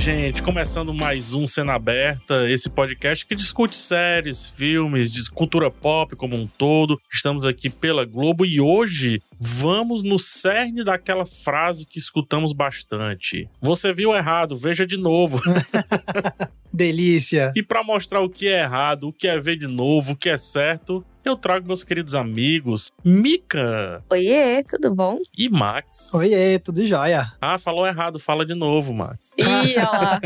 gente? 0.00 0.42
Começando 0.42 0.94
mais 0.94 1.34
um 1.34 1.46
Cena 1.46 1.74
Aberta, 1.74 2.50
esse 2.50 2.70
podcast 2.70 3.26
que 3.26 3.34
discute 3.34 3.76
séries, 3.76 4.48
filmes, 4.48 5.28
cultura 5.28 5.70
pop 5.70 6.16
como 6.16 6.34
um 6.34 6.46
todo. 6.46 6.98
Estamos 7.12 7.44
aqui 7.44 7.68
pela 7.68 8.06
Globo 8.06 8.46
e 8.46 8.62
hoje 8.62 9.20
vamos 9.38 10.02
no 10.02 10.18
cerne 10.18 10.82
daquela 10.82 11.26
frase 11.26 11.84
que 11.84 11.98
escutamos 11.98 12.54
bastante. 12.54 13.46
Você 13.60 13.92
viu 13.92 14.14
errado, 14.14 14.56
veja 14.56 14.86
de 14.86 14.96
novo. 14.96 15.38
Delícia. 16.72 17.52
E 17.56 17.62
para 17.62 17.82
mostrar 17.82 18.20
o 18.20 18.30
que 18.30 18.48
é 18.48 18.60
errado, 18.60 19.08
o 19.08 19.12
que 19.12 19.26
é 19.28 19.38
ver 19.38 19.56
de 19.56 19.66
novo, 19.66 20.12
o 20.12 20.16
que 20.16 20.28
é 20.28 20.36
certo, 20.36 21.04
eu 21.24 21.36
trago 21.36 21.66
meus 21.66 21.82
queridos 21.82 22.14
amigos 22.14 22.88
Mika. 23.04 24.02
Oiê, 24.10 24.62
tudo 24.62 24.94
bom? 24.94 25.18
E 25.36 25.48
Max. 25.48 26.12
Oiê, 26.14 26.58
tudo 26.58 26.84
jóia. 26.86 27.32
Ah, 27.40 27.58
falou 27.58 27.86
errado, 27.86 28.18
fala 28.18 28.44
de 28.44 28.54
novo, 28.54 28.92
Max. 28.92 29.32
Ih, 29.36 29.76
lá. 29.76 30.20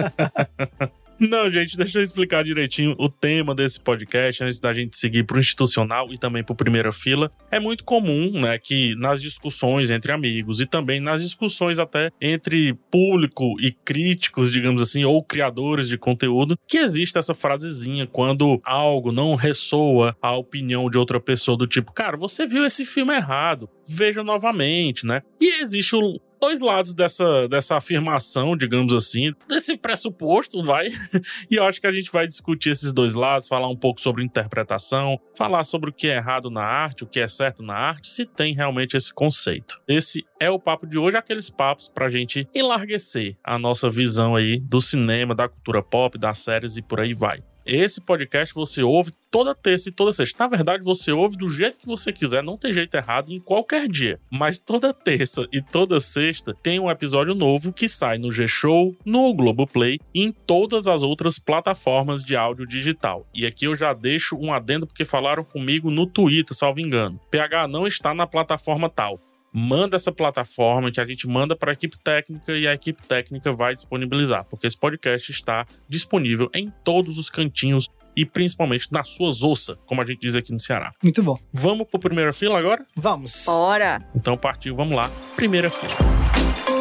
Não, 1.19 1.51
gente, 1.51 1.77
deixa 1.77 1.99
eu 1.99 2.03
explicar 2.03 2.43
direitinho 2.43 2.95
o 2.99 3.09
tema 3.09 3.55
desse 3.55 3.79
podcast 3.81 4.43
antes 4.43 4.59
da 4.59 4.73
gente 4.73 4.97
seguir 4.97 5.25
para 5.25 5.37
o 5.37 5.41
institucional 5.41 6.13
e 6.13 6.19
também 6.19 6.43
para 6.43 6.55
primeira 6.55 6.93
fila. 6.93 7.31
É 7.51 7.61
muito 7.61 7.85
comum, 7.85 8.33
né, 8.33 8.59
que 8.59 8.95
nas 8.97 9.23
discussões 9.23 9.91
entre 9.91 10.11
amigos 10.11 10.61
e 10.61 10.67
também 10.67 11.01
nas 11.01 11.23
discussões 11.23 11.79
até 11.79 12.11
entre 12.21 12.75
público 12.91 13.55
e 13.61 13.71
críticos, 13.71 14.51
digamos 14.51 14.83
assim, 14.83 15.05
ou 15.05 15.23
criadores 15.23 15.89
de 15.89 15.97
conteúdo, 15.97 16.59
que 16.67 16.79
existe 16.79 17.17
essa 17.17 17.34
frasezinha 17.34 18.06
quando 18.06 18.61
algo 18.65 19.12
não 19.12 19.37
ressoa 19.37 20.17
a 20.21 20.33
opinião 20.33 20.91
de 20.91 20.99
outra 20.99 21.21
pessoa 21.21 21.56
do 21.56 21.67
tipo, 21.67 21.93
cara, 21.93 22.17
você 22.17 22.47
viu 22.47 22.65
esse 22.65 22.84
filme 22.84 23.15
errado, 23.15 23.69
veja 23.87 24.25
novamente, 24.25 25.06
né? 25.06 25.23
E 25.41 25.62
existe 25.62 25.95
o 25.95 26.19
dois 26.45 26.61
lados 26.61 26.95
dessa, 26.95 27.48
dessa 27.48 27.77
afirmação, 27.77 28.55
digamos 28.55 28.92
assim, 28.92 29.33
desse 29.48 29.78
pressuposto, 29.78 30.62
vai. 30.62 30.89
e 31.50 31.56
eu 31.56 31.64
acho 31.64 31.81
que 31.81 31.87
a 31.87 31.92
gente 31.92 32.12
vai 32.12 32.27
discutir 32.27 32.69
esses 32.69 32.92
dois 32.92 33.14
lados, 33.14 33.48
falar 33.48 33.69
um 33.69 33.77
pouco 33.77 33.98
sobre 33.98 34.23
interpretação, 34.23 35.19
falar 35.34 35.65
sobre 35.65 35.89
o 35.89 35.92
que 35.92 36.09
é 36.09 36.17
errado 36.17 36.50
na 36.50 36.62
arte, 36.62 37.03
o 37.03 37.06
que 37.06 37.19
é 37.19 37.27
certo 37.27 37.62
na 37.62 37.75
arte, 37.75 38.11
se 38.11 38.27
tem 38.27 38.55
realmente 38.55 38.95
esse 38.95 39.12
conceito. 39.12 39.81
Esse 39.89 40.22
é 40.39 40.50
o 40.50 40.59
papo 40.59 40.87
de 40.87 40.98
hoje, 40.98 41.17
aqueles 41.17 41.48
papos 41.48 41.89
pra 41.89 42.11
gente 42.11 42.47
enlarguecer 42.55 43.39
a 43.42 43.59
nossa 43.59 43.89
visão 43.89 44.37
aí 44.37 44.61
do 44.61 44.83
cinema, 44.83 45.34
da 45.34 45.48
cultura 45.48 45.83
pop, 45.83 46.19
das 46.19 46.41
séries 46.41 46.77
e 46.77 46.83
por 46.83 47.00
aí 47.00 47.15
vai. 47.15 47.42
Esse 47.67 48.01
podcast 48.01 48.55
você 48.55 48.83
ouve 48.83 49.11
toda 49.31 49.55
terça 49.55 49.89
e 49.89 49.93
toda 49.93 50.12
sexta. 50.12 50.45
Na 50.45 50.48
verdade, 50.48 50.84
você 50.84 51.12
ouve 51.12 51.37
do 51.37 51.48
jeito 51.48 51.79
que 51.79 51.87
você 51.87 52.12
quiser, 52.12 52.43
não 52.43 52.59
tem 52.59 52.73
jeito 52.73 52.95
errado 52.95 53.33
em 53.33 53.41
qualquer 53.41 53.89
dia. 53.89 54.21
Mas 54.31 54.61
toda 54.61 54.93
terça 54.93 55.48
e 55.51 55.62
toda 55.62 55.98
sexta 55.98 56.55
tem 56.62 56.79
um 56.79 56.91
episódio 56.91 57.34
novo 57.34 57.73
que 57.73 57.89
sai 57.89 58.19
no 58.19 58.31
G-Show, 58.31 58.95
no 59.05 59.33
Globoplay 59.33 59.98
e 60.15 60.23
em 60.23 60.31
todas 60.31 60.87
as 60.87 61.03
outras 61.03 61.39
plataformas 61.39 62.23
de 62.23 62.37
áudio 62.37 62.67
digital. 62.67 63.27
E 63.34 63.47
aqui 63.47 63.65
eu 63.65 63.75
já 63.75 63.95
deixo 63.95 64.37
um 64.37 64.53
adendo 64.53 64.87
porque 64.87 65.05
falaram 65.05 65.43
comigo 65.43 65.91
no 65.91 66.06
Twitter, 66.06 66.55
salvo 66.55 66.81
engano. 66.81 67.19
PH 67.31 67.67
não 67.67 67.87
está 67.87 68.12
na 68.12 68.27
plataforma 68.27 68.91
tal 68.91 69.19
manda 69.55 69.94
essa 69.94 70.10
plataforma 70.10 70.91
que 70.91 71.00
a 71.00 71.06
gente 71.06 71.28
manda 71.28 71.55
para 71.55 71.70
a 71.70 71.74
equipe 71.74 71.97
técnica 72.02 72.52
e 72.52 72.66
a 72.66 72.74
equipe 72.74 73.00
técnica 73.05 73.52
vai 73.52 73.72
disponibilizar, 73.72 74.44
porque 74.44 74.66
esse 74.66 74.77
podcast 74.77 75.30
está 75.30 75.64
disponível 75.88 76.50
em 76.52 76.72
todos 76.83 77.16
os 77.19 77.30
cantinhos 77.30 77.88
e 78.16 78.27
principalmente 78.27 78.88
nas 78.92 79.08
suas 79.10 79.42
ossas, 79.42 79.78
como 79.86 80.02
a 80.02 80.05
gente 80.05 80.20
diz 80.20 80.34
aqui 80.34 80.52
no 80.52 80.58
Ceará. 80.58 80.92
Muito 81.03 81.22
bom. 81.22 81.38
Vamos 81.53 81.87
para 81.88 82.00
primeira 82.00 82.32
fila 82.32 82.59
agora? 82.59 82.84
Vamos. 82.97 83.44
Bora. 83.47 84.04
Então 84.14 84.37
partiu, 84.37 84.75
vamos 84.75 84.97
lá. 84.97 85.09
Primeira 85.37 85.70
fila. 85.70 86.74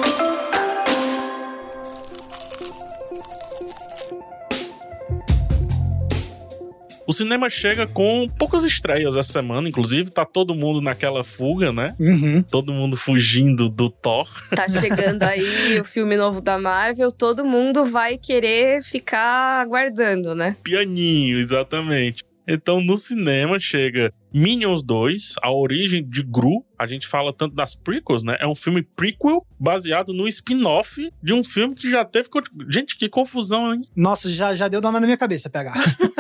O 7.06 7.14
cinema 7.14 7.50
chega 7.50 7.86
com 7.86 8.30
poucas 8.38 8.64
estreias 8.64 9.18
essa 9.18 9.34
semana, 9.34 9.68
inclusive 9.68 10.10
tá 10.10 10.26
todo 10.26 10.56
mundo 10.56 10.82
naquela 10.82 11.24
fuga, 11.24 11.72
né? 11.72 11.96
Uhum. 12.00 12.42
Todo 12.44 12.72
mundo 12.72 12.96
fugindo 12.96 13.70
do 13.70 13.90
Thor. 13.90 14.28
Tá 14.50 14.68
chegando 14.70 15.24
aí 15.24 15.44
o 15.82 15.84
filme 15.84 16.16
novo 16.16 16.40
da 16.40 16.58
Marvel, 16.58 17.12
todo 17.12 17.46
mundo 17.46 17.86
vai 17.86 18.18
querer 18.18 18.82
ficar 18.82 19.62
aguardando, 19.62 20.34
né? 20.34 20.56
Pianinho, 20.64 21.38
exatamente. 21.40 22.24
Então 22.48 22.82
no 22.82 22.98
cinema 22.98 23.60
chega 23.60 24.14
Minions 24.34 24.82
2, 24.82 25.36
A 25.42 25.52
Origem 25.52 26.04
de 26.04 26.24
Gru. 26.24 26.66
A 26.78 26.88
gente 26.88 27.08
fala 27.08 27.32
tanto 27.32 27.56
das 27.56 27.76
prequels, 27.76 28.24
né? 28.24 28.36
É 28.40 28.48
um 28.48 28.56
filme 28.56 28.82
prequel 28.82 29.46
baseado 29.60 30.12
no 30.12 30.28
spin-off 30.28 31.10
de 31.22 31.34
um 31.34 31.44
filme 31.44 31.76
que 31.76 31.90
já 31.90 32.04
teve. 32.04 32.28
Gente, 32.68 32.98
que 32.98 33.08
confusão, 33.08 33.74
hein? 33.74 33.88
Nossa, 33.96 34.30
já, 34.30 34.54
já 34.56 34.68
deu 34.68 34.82
dano 34.82 35.00
na 35.00 35.06
minha 35.06 35.18
cabeça 35.18 35.50
pegar. 35.50 35.74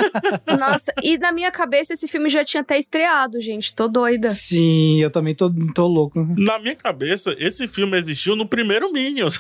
Nossa, 0.58 0.94
e 1.02 1.18
na 1.18 1.32
minha 1.32 1.52
cabeça 1.52 1.94
esse 1.94 2.08
filme 2.08 2.30
já 2.30 2.46
tinha 2.46 2.62
até 2.62 2.78
estreado, 2.78 3.42
gente. 3.42 3.74
Tô 3.74 3.88
doida. 3.88 4.30
Sim, 4.30 5.02
eu 5.02 5.10
também 5.10 5.36
tô, 5.36 5.52
tô 5.74 5.88
louco. 5.88 6.26
Na 6.38 6.60
minha 6.60 6.76
cabeça, 6.76 7.36
esse 7.38 7.68
filme 7.68 7.98
existiu 7.98 8.36
no 8.36 8.48
primeiro 8.48 8.92
Minions. 8.94 9.40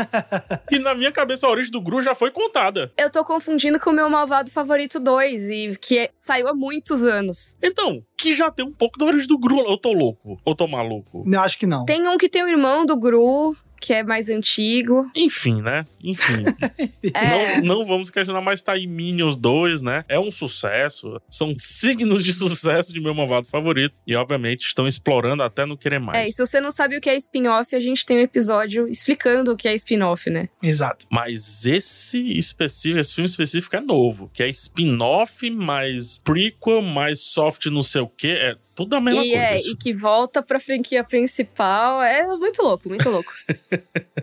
e 0.72 0.78
na 0.78 0.94
minha 0.94 1.12
cabeça, 1.12 1.46
a 1.46 1.50
origem 1.50 1.70
do 1.70 1.80
Gru 1.80 2.02
já 2.02 2.14
foi 2.14 2.30
contada. 2.30 2.90
Eu 2.98 3.10
tô 3.10 3.24
confundindo 3.24 3.78
com 3.78 3.90
o 3.90 3.92
meu 3.92 4.08
Malvado 4.08 4.50
Favorito 4.50 4.98
2, 4.98 5.50
e 5.50 5.78
que 5.80 5.98
é, 5.98 6.10
saiu 6.16 6.48
há 6.48 6.54
muitos 6.54 7.04
anos. 7.04 7.54
Então, 7.62 7.97
que 8.16 8.34
já 8.34 8.50
tem 8.50 8.66
um 8.66 8.72
pouco 8.72 8.98
da 8.98 9.06
origem 9.06 9.28
do 9.28 9.38
Gru. 9.38 9.60
Eu 9.60 9.78
tô 9.78 9.92
louco. 9.92 10.38
Ou 10.44 10.54
tô 10.54 10.66
maluco? 10.66 11.22
Eu 11.26 11.40
acho 11.40 11.58
que 11.58 11.66
não. 11.66 11.84
Tem 11.84 12.06
um 12.08 12.16
que 12.16 12.28
tem 12.28 12.42
o 12.42 12.48
irmão 12.48 12.84
do 12.84 12.96
Gru, 12.96 13.56
que 13.80 13.92
é 13.92 14.02
mais 14.02 14.28
antigo. 14.28 15.10
Enfim, 15.14 15.62
né? 15.62 15.86
Enfim. 16.02 16.44
É. 17.14 17.62
não, 17.62 17.78
não 17.78 17.84
vamos 17.84 18.10
questionar, 18.10 18.40
mas 18.42 18.60
tá 18.60 18.72
aí 18.72 18.86
Minions 18.86 19.34
2, 19.34 19.80
né? 19.80 20.04
É 20.08 20.18
um 20.18 20.30
sucesso. 20.30 21.20
São 21.30 21.54
signos 21.56 22.22
de 22.22 22.32
sucesso 22.34 22.92
de 22.92 23.00
meu 23.00 23.14
malvado 23.14 23.46
favorito. 23.46 24.00
E, 24.06 24.14
obviamente, 24.14 24.62
estão 24.66 24.86
explorando 24.86 25.42
até 25.42 25.64
não 25.64 25.76
querer 25.76 25.98
mais. 25.98 26.18
É, 26.18 26.24
e 26.24 26.32
se 26.32 26.44
você 26.44 26.60
não 26.60 26.70
sabe 26.70 26.96
o 26.96 27.00
que 27.00 27.08
é 27.08 27.16
spin-off, 27.16 27.74
a 27.74 27.80
gente 27.80 28.04
tem 28.04 28.18
um 28.18 28.22
episódio 28.22 28.86
explicando 28.88 29.52
o 29.52 29.56
que 29.56 29.68
é 29.68 29.74
spin-off, 29.74 30.28
né? 30.28 30.48
Exato. 30.62 31.06
Mas 31.10 31.64
esse 31.64 32.38
específico, 32.38 32.98
esse 32.98 33.14
filme 33.14 33.28
específico 33.28 33.76
é 33.76 33.80
novo, 33.80 34.30
que 34.32 34.42
é 34.42 34.48
spin-off, 34.48 35.48
mais 35.50 36.18
prequel, 36.18 36.82
mais 36.82 37.20
soft 37.20 37.66
não 37.66 37.82
sei 37.82 38.02
o 38.02 38.08
quê. 38.08 38.28
É 38.28 38.56
tudo 38.78 38.94
a 38.94 39.00
mesma 39.00 39.24
e, 39.24 39.30
coisa. 39.30 39.44
é, 39.44 39.56
isso. 39.56 39.72
e 39.72 39.76
que 39.76 39.92
volta 39.92 40.40
pra 40.40 40.60
franquia 40.60 41.02
principal. 41.02 42.00
É 42.00 42.24
muito 42.36 42.62
louco, 42.62 42.88
muito 42.88 43.10
louco. 43.10 43.32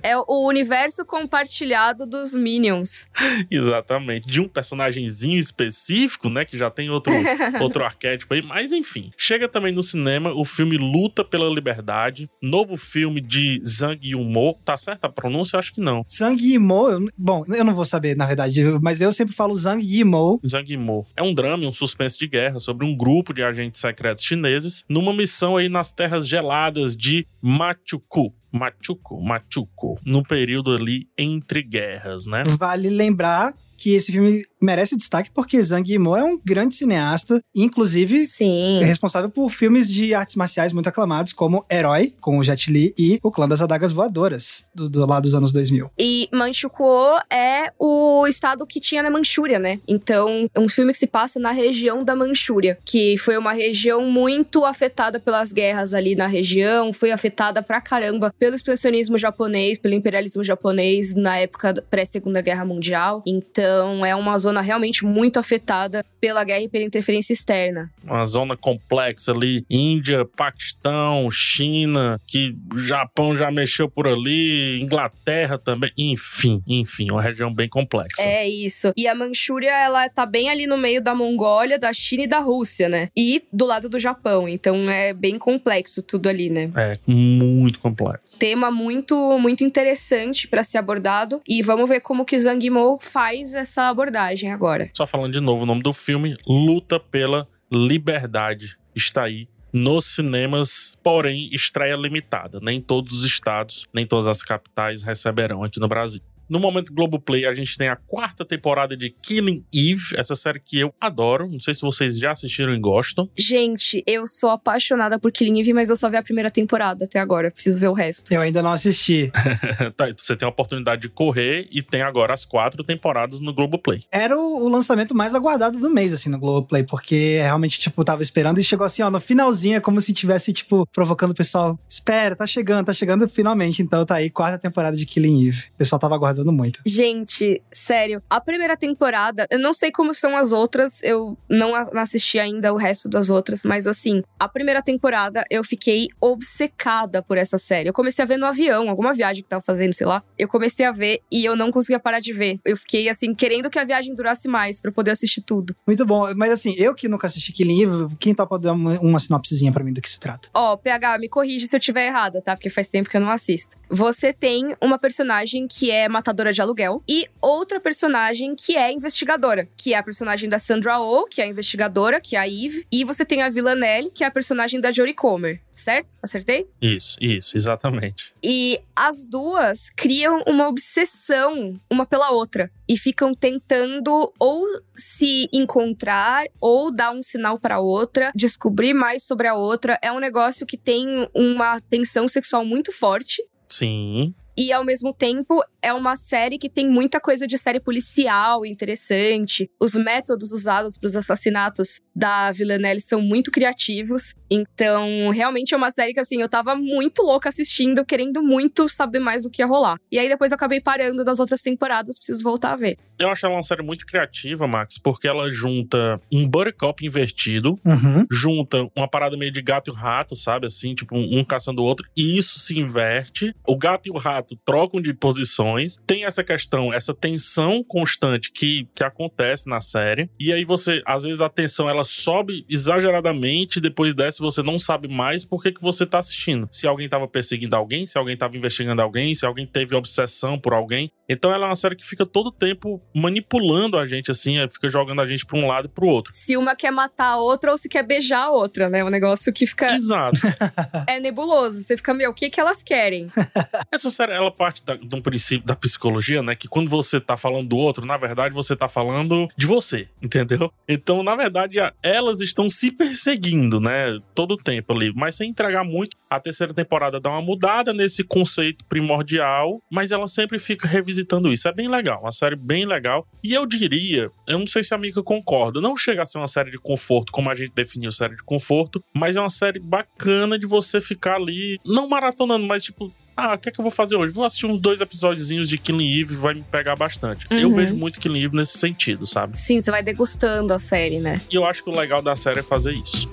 é 0.01 0.15
o 0.17 0.47
universo 0.47 1.05
compartilhado 1.05 2.05
dos 2.05 2.35
Minions. 2.35 3.05
Exatamente. 3.49 4.27
De 4.27 4.39
um 4.39 4.47
personagemzinho 4.47 5.39
específico, 5.39 6.29
né? 6.29 6.45
Que 6.45 6.57
já 6.57 6.69
tem 6.69 6.89
outro, 6.89 7.13
outro 7.61 7.83
arquétipo 7.83 8.33
aí. 8.33 8.41
Mas 8.41 8.71
enfim. 8.71 9.11
Chega 9.17 9.47
também 9.47 9.73
no 9.73 9.83
cinema 9.83 10.31
o 10.33 10.45
filme 10.45 10.77
Luta 10.77 11.23
pela 11.23 11.49
Liberdade. 11.49 12.29
Novo 12.41 12.77
filme 12.77 13.21
de 13.21 13.61
Zhang 13.65 13.99
Yimou. 14.01 14.59
Tá 14.63 14.77
certa 14.77 15.07
a 15.07 15.09
pronúncia? 15.09 15.59
Acho 15.59 15.73
que 15.73 15.81
não. 15.81 16.03
Zhang 16.09 16.41
Yimou, 16.41 17.07
bom, 17.17 17.43
eu 17.47 17.63
não 17.63 17.73
vou 17.73 17.85
saber, 17.85 18.15
na 18.15 18.25
verdade, 18.25 18.63
mas 18.81 19.01
eu 19.01 19.11
sempre 19.11 19.35
falo 19.35 19.53
Zhang 19.55 19.83
Yimou. 19.83 20.39
Zhang 20.47 20.69
Yimou. 20.69 21.05
É 21.15 21.23
um 21.23 21.33
drama 21.33 21.65
um 21.65 21.71
suspense 21.71 22.17
de 22.17 22.27
guerra 22.27 22.59
sobre 22.59 22.85
um 22.85 22.95
grupo 22.95 23.33
de 23.33 23.43
agentes 23.43 23.81
secretos 23.81 24.23
chineses 24.23 24.83
numa 24.89 25.13
missão 25.13 25.57
aí 25.57 25.69
nas 25.69 25.91
terras 25.91 26.27
geladas 26.27 26.95
de 26.95 27.27
Machuku. 27.41 28.33
Machuco, 28.55 29.21
Machuco, 29.21 29.99
no 30.05 30.23
período 30.23 30.73
ali 30.73 31.09
entre 31.17 31.61
guerras, 31.61 32.25
né? 32.25 32.43
Vale 32.57 32.89
lembrar 32.89 33.53
que 33.77 33.93
esse 33.93 34.11
filme 34.11 34.43
merece 34.61 34.97
destaque 34.97 35.29
porque 35.31 35.61
Zhang 35.61 35.89
Yimou 35.89 36.17
é 36.17 36.23
um 36.23 36.39
grande 36.43 36.75
cineasta, 36.75 37.39
inclusive 37.53 38.23
Sim. 38.23 38.79
é 38.81 38.85
responsável 38.85 39.29
por 39.29 39.49
filmes 39.51 39.91
de 39.91 40.13
artes 40.13 40.35
marciais 40.35 40.73
muito 40.73 40.87
aclamados, 40.87 41.33
como 41.33 41.63
Herói, 41.71 42.13
com 42.19 42.39
o 42.39 42.43
Jet 42.43 42.71
Li, 42.71 42.93
e 42.97 43.19
O 43.21 43.31
Clã 43.31 43.47
das 43.47 43.61
Adagas 43.61 43.91
Voadoras, 43.91 44.65
do, 44.73 44.89
do 44.89 45.05
lá 45.05 45.19
dos 45.19 45.35
anos 45.35 45.51
2000. 45.51 45.91
E 45.99 46.27
Manchukuo 46.31 47.19
é 47.31 47.71
o 47.77 48.25
estado 48.27 48.65
que 48.65 48.79
tinha 48.79 49.03
na 49.03 49.09
Manchúria, 49.09 49.59
né? 49.59 49.79
Então, 49.87 50.49
é 50.53 50.59
um 50.59 50.67
filme 50.67 50.91
que 50.91 50.97
se 50.97 51.07
passa 51.07 51.39
na 51.39 51.51
região 51.51 52.03
da 52.03 52.15
Manchúria, 52.15 52.77
que 52.83 53.17
foi 53.17 53.37
uma 53.37 53.53
região 53.53 54.09
muito 54.09 54.65
afetada 54.65 55.19
pelas 55.19 55.51
guerras 55.51 55.93
ali 55.93 56.15
na 56.15 56.27
região, 56.27 56.91
foi 56.91 57.11
afetada 57.11 57.61
pra 57.61 57.79
caramba 57.79 58.33
pelo 58.39 58.55
expansionismo 58.55 59.17
japonês, 59.17 59.77
pelo 59.77 59.93
imperialismo 59.93 60.43
japonês 60.43 61.15
na 61.15 61.37
época 61.37 61.73
da 61.73 61.81
pré-segunda 61.81 62.41
guerra 62.41 62.65
mundial. 62.65 63.21
Então, 63.27 63.64
Então 63.65 64.05
é 64.05 64.15
uma 64.15 64.37
zona 64.37 64.61
realmente 64.61 65.03
muito 65.03 65.39
afetada 65.39 66.05
pela 66.21 66.43
guerra 66.43 66.61
e 66.61 66.69
pela 66.69 66.83
interferência 66.83 67.33
externa. 67.33 67.91
Uma 68.03 68.23
zona 68.25 68.55
complexa 68.55 69.31
ali, 69.31 69.65
Índia, 69.67 70.23
Paquistão, 70.23 71.29
China, 71.31 72.19
que 72.27 72.55
o 72.71 72.77
Japão 72.79 73.35
já 73.35 73.49
mexeu 73.49 73.89
por 73.89 74.07
ali, 74.07 74.79
Inglaterra 74.79 75.57
também, 75.57 75.91
enfim, 75.97 76.61
enfim, 76.67 77.09
uma 77.09 77.21
região 77.21 77.51
bem 77.51 77.67
complexa. 77.67 78.21
É 78.21 78.47
isso. 78.47 78.93
E 78.95 79.07
a 79.07 79.15
Manchúria, 79.15 79.71
ela 79.71 80.07
tá 80.09 80.27
bem 80.27 80.49
ali 80.49 80.67
no 80.67 80.77
meio 80.77 81.01
da 81.01 81.15
Mongólia, 81.15 81.79
da 81.79 81.91
China 81.91 82.23
e 82.23 82.27
da 82.27 82.39
Rússia, 82.39 82.87
né? 82.87 83.09
E 83.17 83.43
do 83.51 83.65
lado 83.65 83.89
do 83.89 83.99
Japão. 83.99 84.47
Então 84.47 84.87
é 84.89 85.11
bem 85.11 85.39
complexo 85.39 86.03
tudo 86.03 86.29
ali, 86.29 86.51
né? 86.51 86.69
É, 86.75 86.97
muito 87.07 87.79
complexo. 87.79 88.37
Tema 88.37 88.69
muito, 88.69 89.39
muito 89.39 89.63
interessante 89.63 90.47
para 90.47 90.63
ser 90.63 90.77
abordado. 90.77 91.41
E 91.47 91.63
vamos 91.63 91.89
ver 91.89 92.01
como 92.01 92.25
que 92.25 92.37
Zhang 92.37 92.63
Yimou 92.63 92.99
faz 92.99 93.54
essa 93.55 93.89
abordagem 93.89 94.51
agora. 94.51 94.89
Só 94.95 95.07
falando 95.07 95.33
de 95.33 95.39
novo 95.39 95.63
o 95.63 95.65
nome 95.65 95.81
do 95.81 95.93
filme, 95.93 96.37
Luta 96.47 96.99
pela 96.99 97.47
Liberdade. 97.71 98.77
Está 98.95 99.23
aí 99.23 99.47
nos 99.73 100.05
cinemas, 100.05 100.97
porém, 101.03 101.49
estreia 101.51 101.95
limitada. 101.95 102.59
Nem 102.61 102.79
todos 102.79 103.19
os 103.19 103.25
estados, 103.25 103.85
nem 103.93 104.05
todas 104.05 104.27
as 104.27 104.41
capitais 104.41 105.03
receberão 105.03 105.63
aqui 105.63 105.79
no 105.79 105.87
Brasil. 105.87 106.21
No 106.49 106.59
momento 106.59 106.93
Globoplay, 106.93 107.45
a 107.45 107.53
gente 107.53 107.77
tem 107.77 107.87
a 107.87 107.95
quarta 107.95 108.45
temporada 108.45 108.95
de 108.95 109.09
Killing 109.09 109.63
Eve, 109.73 110.15
essa 110.15 110.35
série 110.35 110.59
que 110.59 110.79
eu 110.79 110.93
adoro. 110.99 111.49
Não 111.49 111.59
sei 111.59 111.73
se 111.73 111.81
vocês 111.81 112.17
já 112.17 112.31
assistiram 112.31 112.73
e 112.73 112.79
gostam. 112.79 113.29
Gente, 113.37 114.03
eu 114.05 114.27
sou 114.27 114.49
apaixonada 114.49 115.17
por 115.17 115.31
Killing 115.31 115.59
Eve, 115.59 115.73
mas 115.73 115.89
eu 115.89 115.95
só 115.95 116.09
vi 116.09 116.17
a 116.17 116.23
primeira 116.23 116.51
temporada 116.51 117.05
até 117.05 117.19
agora. 117.19 117.49
Preciso 117.49 117.79
ver 117.79 117.87
o 117.87 117.93
resto. 117.93 118.31
Eu 118.31 118.41
ainda 118.41 118.61
não 118.61 118.71
assisti. 118.71 119.31
tá, 119.97 120.05
você 120.15 120.35
tem 120.35 120.45
a 120.45 120.49
oportunidade 120.49 121.01
de 121.03 121.09
correr 121.09 121.67
e 121.71 121.81
tem 121.81 122.01
agora 122.01 122.33
as 122.33 122.45
quatro 122.45 122.83
temporadas 122.83 123.39
no 123.39 123.53
Globoplay. 123.53 124.03
Era 124.11 124.37
o, 124.37 124.65
o 124.65 124.69
lançamento 124.69 125.15
mais 125.15 125.33
aguardado 125.33 125.79
do 125.79 125.89
mês, 125.89 126.13
assim, 126.13 126.29
no 126.29 126.39
Globoplay, 126.39 126.83
porque 126.83 127.39
realmente, 127.41 127.79
tipo, 127.79 128.03
tava 128.03 128.21
esperando 128.21 128.59
e 128.59 128.63
chegou 128.63 128.85
assim, 128.85 129.01
ó, 129.01 129.09
no 129.09 129.19
finalzinho, 129.19 129.77
é 129.77 129.79
como 129.79 129.99
se 129.99 130.13
tivesse, 130.13 130.53
tipo, 130.53 130.85
provocando 130.93 131.31
o 131.31 131.35
pessoal. 131.35 131.79
Espera, 131.89 132.35
tá 132.35 132.45
chegando, 132.45 132.85
tá 132.85 132.93
chegando 132.93 133.27
finalmente. 133.27 133.81
Então 133.81 134.05
tá 134.05 134.15
aí, 134.15 134.29
quarta 134.29 134.57
temporada 134.57 134.95
de 134.95 135.05
Killing 135.05 135.47
Eve. 135.47 135.63
O 135.73 135.77
pessoal 135.77 135.99
tava 135.99 136.15
aguardando 136.15 136.34
muito. 136.43 136.81
Gente, 136.85 137.61
sério, 137.71 138.21
a 138.29 138.41
primeira 138.41 138.75
temporada, 138.75 139.47
eu 139.49 139.59
não 139.59 139.73
sei 139.73 139.91
como 139.91 140.13
são 140.13 140.35
as 140.37 140.51
outras, 140.51 141.01
eu 141.03 141.37
não 141.49 141.75
assisti 141.75 142.39
ainda 142.39 142.73
o 142.73 142.77
resto 142.77 143.07
das 143.09 143.29
outras, 143.29 143.61
mas 143.63 143.87
assim, 143.87 144.21
a 144.39 144.47
primeira 144.47 144.81
temporada 144.81 145.43
eu 145.49 145.63
fiquei 145.63 146.07
obcecada 146.19 147.21
por 147.21 147.37
essa 147.37 147.57
série. 147.57 147.89
Eu 147.89 147.93
comecei 147.93 148.23
a 148.23 148.27
ver 148.27 148.37
no 148.37 148.45
avião, 148.45 148.89
alguma 148.89 149.13
viagem 149.13 149.43
que 149.43 149.49
tava 149.49 149.61
fazendo, 149.61 149.93
sei 149.93 150.07
lá. 150.07 150.23
Eu 150.37 150.47
comecei 150.47 150.85
a 150.85 150.91
ver 150.91 151.21
e 151.31 151.45
eu 151.45 151.55
não 151.55 151.71
conseguia 151.71 151.99
parar 151.99 152.19
de 152.19 152.33
ver. 152.33 152.59
Eu 152.65 152.75
fiquei 152.77 153.09
assim, 153.09 153.33
querendo 153.33 153.69
que 153.69 153.79
a 153.79 153.83
viagem 153.83 154.15
durasse 154.15 154.47
mais 154.47 154.79
para 154.81 154.91
poder 154.91 155.11
assistir 155.11 155.41
tudo. 155.41 155.75
Muito 155.85 156.05
bom, 156.05 156.33
mas 156.35 156.51
assim, 156.51 156.75
eu 156.77 156.93
que 156.93 157.07
nunca 157.07 157.27
assisti 157.27 157.51
Killing 157.51 157.83
Eve, 157.83 158.15
quem 158.19 158.33
topa 158.33 158.57
dar 158.57 158.73
uma, 158.73 158.99
uma 158.99 159.19
sinopsezinha 159.19 159.71
para 159.71 159.83
mim 159.83 159.93
do 159.93 160.01
que 160.01 160.09
se 160.09 160.19
trata? 160.19 160.49
Ó, 160.53 160.73
oh, 160.73 160.77
PH, 160.77 161.17
me 161.19 161.29
corrige 161.29 161.67
se 161.67 161.75
eu 161.75 161.79
tiver 161.79 162.07
errada, 162.07 162.41
tá? 162.41 162.55
Porque 162.55 162.69
faz 162.69 162.87
tempo 162.87 163.09
que 163.09 163.17
eu 163.17 163.21
não 163.21 163.29
assisto. 163.29 163.77
Você 163.89 164.33
tem 164.33 164.75
uma 164.81 164.97
personagem 164.97 165.67
que 165.67 165.91
é 165.91 166.07
matadora 166.25 166.51
de 166.51 166.59
aluguel 166.59 167.03
e 167.07 167.27
outra 167.39 167.79
personagem 167.79 168.55
que 168.55 168.75
é 168.75 168.91
investigadora, 168.91 169.67
que 169.77 169.93
é 169.93 169.97
a 169.97 170.03
personagem 170.03 170.49
da 170.49 170.57
Sandra 170.57 170.99
Oh, 170.99 171.25
que 171.25 171.39
é 171.39 171.43
a 171.43 171.47
investigadora, 171.47 172.19
que 172.19 172.35
é 172.35 172.39
a 172.39 172.47
Eve, 172.47 172.87
e 172.91 173.03
você 173.03 173.23
tem 173.23 173.43
a 173.43 173.49
Villanelle, 173.49 174.09
que 174.09 174.23
é 174.23 174.27
a 174.27 174.31
personagem 174.31 174.81
da 174.81 174.91
Jory 174.91 175.13
Comer 175.13 175.61
certo? 175.75 176.15
Acertei? 176.23 176.65
Isso, 176.81 177.17
isso, 177.19 177.57
exatamente. 177.57 178.33
E 178.41 178.79
as 178.95 179.27
duas 179.27 179.89
criam 179.89 180.41
uma 180.47 180.69
obsessão 180.69 181.77
uma 181.91 182.05
pela 182.05 182.31
outra 182.31 182.71
e 182.87 182.97
ficam 182.97 183.33
tentando 183.33 184.33
ou 184.39 184.65
se 184.95 185.49
encontrar 185.51 186.45
ou 186.61 186.95
dar 186.95 187.11
um 187.11 187.21
sinal 187.21 187.59
para 187.59 187.81
outra, 187.81 188.31
descobrir 188.33 188.93
mais 188.93 189.23
sobre 189.23 189.49
a 189.49 189.53
outra. 189.53 189.99
É 190.01 190.09
um 190.09 190.19
negócio 190.19 190.65
que 190.65 190.77
tem 190.77 191.27
uma 191.33 191.81
tensão 191.81 192.25
sexual 192.25 192.65
muito 192.65 192.93
forte. 192.93 193.43
Sim. 193.67 194.33
E 194.57 194.71
ao 194.71 194.85
mesmo 194.85 195.13
tempo 195.13 195.61
é 195.81 195.93
uma 195.93 196.15
série 196.15 196.57
que 196.57 196.69
tem 196.69 196.89
muita 196.89 197.19
coisa 197.19 197.45
de 197.45 197.57
série 197.57 197.79
policial 197.79 198.65
interessante. 198.65 199.69
Os 199.79 199.93
métodos 199.93 200.51
usados 200.51 200.97
para 200.97 201.07
os 201.07 201.15
assassinatos 201.15 201.99
da 202.15 202.51
Villanelle 202.51 203.01
são 203.01 203.21
muito 203.21 203.51
criativos. 203.51 204.33
Então, 204.49 205.29
realmente 205.29 205.73
é 205.73 205.77
uma 205.77 205.91
série 205.91 206.13
que 206.13 206.19
assim, 206.19 206.41
eu 206.41 206.49
tava 206.49 206.75
muito 206.75 207.21
louca 207.21 207.49
assistindo, 207.49 208.05
querendo 208.05 208.41
muito 208.41 208.87
saber 208.87 209.19
mais 209.19 209.43
do 209.43 209.49
que 209.49 209.61
ia 209.61 209.65
rolar. 209.65 209.97
E 210.11 210.17
aí 210.17 210.29
depois 210.29 210.51
eu 210.51 210.55
acabei 210.55 210.79
parando 210.79 211.23
nas 211.23 211.39
outras 211.39 211.61
temporadas, 211.61 212.17
preciso 212.17 212.43
voltar 212.43 212.73
a 212.73 212.75
ver. 212.75 212.97
Eu 213.19 213.29
acho 213.29 213.45
ela 213.45 213.55
uma 213.55 213.63
série 213.63 213.83
muito 213.83 214.05
criativa, 214.05 214.67
Max, 214.67 214.97
porque 214.97 215.27
ela 215.27 215.49
junta 215.49 216.19
um 216.31 216.47
buttercup 216.47 217.05
invertido, 217.05 217.79
uhum. 217.85 218.25
junta 218.31 218.89
uma 218.95 219.07
parada 219.07 219.37
meio 219.37 219.51
de 219.51 219.61
gato 219.61 219.91
e 219.91 219.95
rato, 219.95 220.35
sabe? 220.35 220.67
Assim, 220.67 220.93
tipo, 220.93 221.15
um 221.15 221.43
caçando 221.43 221.81
o 221.81 221.85
outro, 221.85 222.05
e 222.15 222.37
isso 222.37 222.59
se 222.59 222.77
inverte. 222.77 223.55
O 223.65 223.77
gato 223.77 224.07
e 224.07 224.11
o 224.11 224.17
rato 224.17 224.44
fato 224.45 224.55
trocam 224.63 225.01
de 225.01 225.13
posições. 225.13 225.97
Tem 226.05 226.25
essa 226.25 226.43
questão, 226.43 226.93
essa 226.93 227.13
tensão 227.13 227.83
constante 227.83 228.51
que, 228.51 228.87
que 228.93 229.03
acontece 229.03 229.67
na 229.67 229.81
série. 229.81 230.29
E 230.39 230.53
aí 230.53 230.63
você, 230.63 231.01
às 231.05 231.23
vezes 231.23 231.41
a 231.41 231.49
tensão 231.49 231.89
ela 231.89 232.03
sobe 232.03 232.65
exageradamente, 232.69 233.81
depois 233.81 234.13
desce 234.13 234.39
você 234.39 234.61
não 234.61 234.77
sabe 234.77 235.07
mais 235.07 235.43
por 235.43 235.61
que, 235.61 235.71
que 235.71 235.81
você 235.81 236.05
tá 236.05 236.19
assistindo. 236.19 236.67
Se 236.71 236.87
alguém 236.87 237.09
tava 237.09 237.27
perseguindo 237.27 237.75
alguém, 237.75 238.05
se 238.05 238.17
alguém 238.17 238.37
tava 238.37 238.55
investigando 238.55 239.01
alguém, 239.01 239.33
se 239.33 239.45
alguém 239.45 239.65
teve 239.65 239.95
obsessão 239.95 240.59
por 240.59 240.73
alguém. 240.73 241.11
Então 241.27 241.51
ela 241.51 241.65
é 241.65 241.69
uma 241.69 241.75
série 241.75 241.95
que 241.95 242.05
fica 242.05 242.25
todo 242.25 242.47
o 242.47 242.51
tempo 242.51 243.01
manipulando 243.13 243.97
a 243.97 244.05
gente, 244.05 244.29
assim, 244.31 244.55
fica 244.69 244.89
jogando 244.89 245.21
a 245.21 245.27
gente 245.27 245.45
pra 245.45 245.57
um 245.57 245.67
lado 245.67 245.85
e 245.85 245.89
pro 245.89 246.07
outro. 246.07 246.31
Se 246.35 246.55
uma 246.55 246.75
quer 246.75 246.91
matar 246.91 247.31
a 247.31 247.37
outra 247.37 247.71
ou 247.71 247.77
se 247.77 247.89
quer 247.89 248.03
beijar 248.03 248.43
a 248.43 248.51
outra, 248.51 248.89
né? 248.89 248.99
É 248.99 249.03
um 249.03 249.09
negócio 249.09 249.51
que 249.51 249.65
fica. 249.65 249.93
Exato. 249.93 250.39
é 251.07 251.19
nebuloso. 251.19 251.81
Você 251.81 251.97
fica, 251.97 252.13
meu, 252.13 252.31
o 252.31 252.33
que, 252.33 252.49
que 252.49 252.59
elas 252.59 252.83
querem? 252.83 253.27
Essa 253.91 254.09
série, 254.09 254.33
ela 254.33 254.51
parte 254.51 254.83
da, 254.83 254.95
de 254.95 255.15
um 255.15 255.21
princípio 255.21 255.65
da 255.65 255.75
psicologia, 255.75 256.43
né? 256.43 256.55
Que 256.55 256.67
quando 256.67 256.89
você 256.89 257.19
tá 257.19 257.35
falando 257.35 257.69
do 257.69 257.77
outro, 257.77 258.05
na 258.05 258.17
verdade 258.17 258.53
você 258.53 258.75
tá 258.75 258.87
falando 258.87 259.47
de 259.57 259.65
você, 259.65 260.07
entendeu? 260.21 260.71
Então, 260.87 261.23
na 261.23 261.35
verdade, 261.35 261.77
elas 262.01 262.41
estão 262.41 262.69
se 262.69 262.91
perseguindo, 262.91 263.79
né? 263.79 264.19
Todo 264.33 264.53
o 264.53 264.57
tempo 264.57 264.93
ali. 264.93 265.11
Mas 265.15 265.35
sem 265.35 265.49
entregar 265.49 265.83
muito, 265.83 266.15
a 266.35 266.39
terceira 266.39 266.73
temporada 266.73 267.19
dá 267.19 267.29
uma 267.29 267.41
mudada 267.41 267.93
nesse 267.93 268.23
conceito 268.23 268.85
primordial, 268.85 269.81
mas 269.89 270.11
ela 270.11 270.27
sempre 270.27 270.59
fica 270.59 270.87
revisitando 270.87 271.51
isso. 271.51 271.67
É 271.67 271.73
bem 271.73 271.87
legal, 271.87 272.21
uma 272.21 272.31
série 272.31 272.55
bem 272.55 272.85
legal. 272.85 273.27
E 273.43 273.53
eu 273.53 273.65
diria, 273.65 274.29
eu 274.47 274.59
não 274.59 274.67
sei 274.67 274.83
se 274.83 274.93
a 274.93 274.97
Mika 274.97 275.23
concorda, 275.23 275.81
não 275.81 275.97
chega 275.97 276.23
a 276.23 276.25
ser 276.25 276.37
uma 276.37 276.47
série 276.47 276.71
de 276.71 276.77
conforto, 276.77 277.31
como 277.31 277.49
a 277.49 277.55
gente 277.55 277.71
definiu 277.73 278.11
série 278.11 278.35
de 278.35 278.43
conforto, 278.43 279.03
mas 279.13 279.35
é 279.35 279.39
uma 279.39 279.49
série 279.49 279.79
bacana 279.79 280.57
de 280.57 280.65
você 280.65 281.01
ficar 281.01 281.35
ali, 281.35 281.79
não 281.85 282.07
maratonando, 282.07 282.65
mas 282.65 282.83
tipo, 282.83 283.11
ah, 283.37 283.55
o 283.55 283.57
que 283.57 283.69
é 283.69 283.71
que 283.71 283.79
eu 283.79 283.83
vou 283.83 283.91
fazer 283.91 284.15
hoje? 284.15 284.31
Vou 284.31 284.45
assistir 284.45 284.65
uns 284.65 284.79
dois 284.79 285.01
episódios 285.01 285.47
de 285.47 285.77
Killing 285.77 286.21
Eve, 286.21 286.35
vai 286.35 286.53
me 286.53 286.63
pegar 286.63 286.95
bastante. 286.95 287.45
Uhum. 287.51 287.59
Eu 287.59 287.71
vejo 287.71 287.95
muito 287.95 288.19
Killing 288.19 288.43
Eve 288.43 288.55
nesse 288.55 288.77
sentido, 288.77 289.27
sabe? 289.27 289.59
Sim, 289.59 289.81
você 289.81 289.91
vai 289.91 290.01
degustando 290.01 290.73
a 290.73 290.79
série, 290.79 291.19
né? 291.19 291.41
E 291.51 291.55
eu 291.55 291.65
acho 291.65 291.83
que 291.83 291.89
o 291.89 291.93
legal 291.93 292.21
da 292.21 292.35
série 292.35 292.59
é 292.59 292.63
fazer 292.63 292.93
isso. 292.93 293.29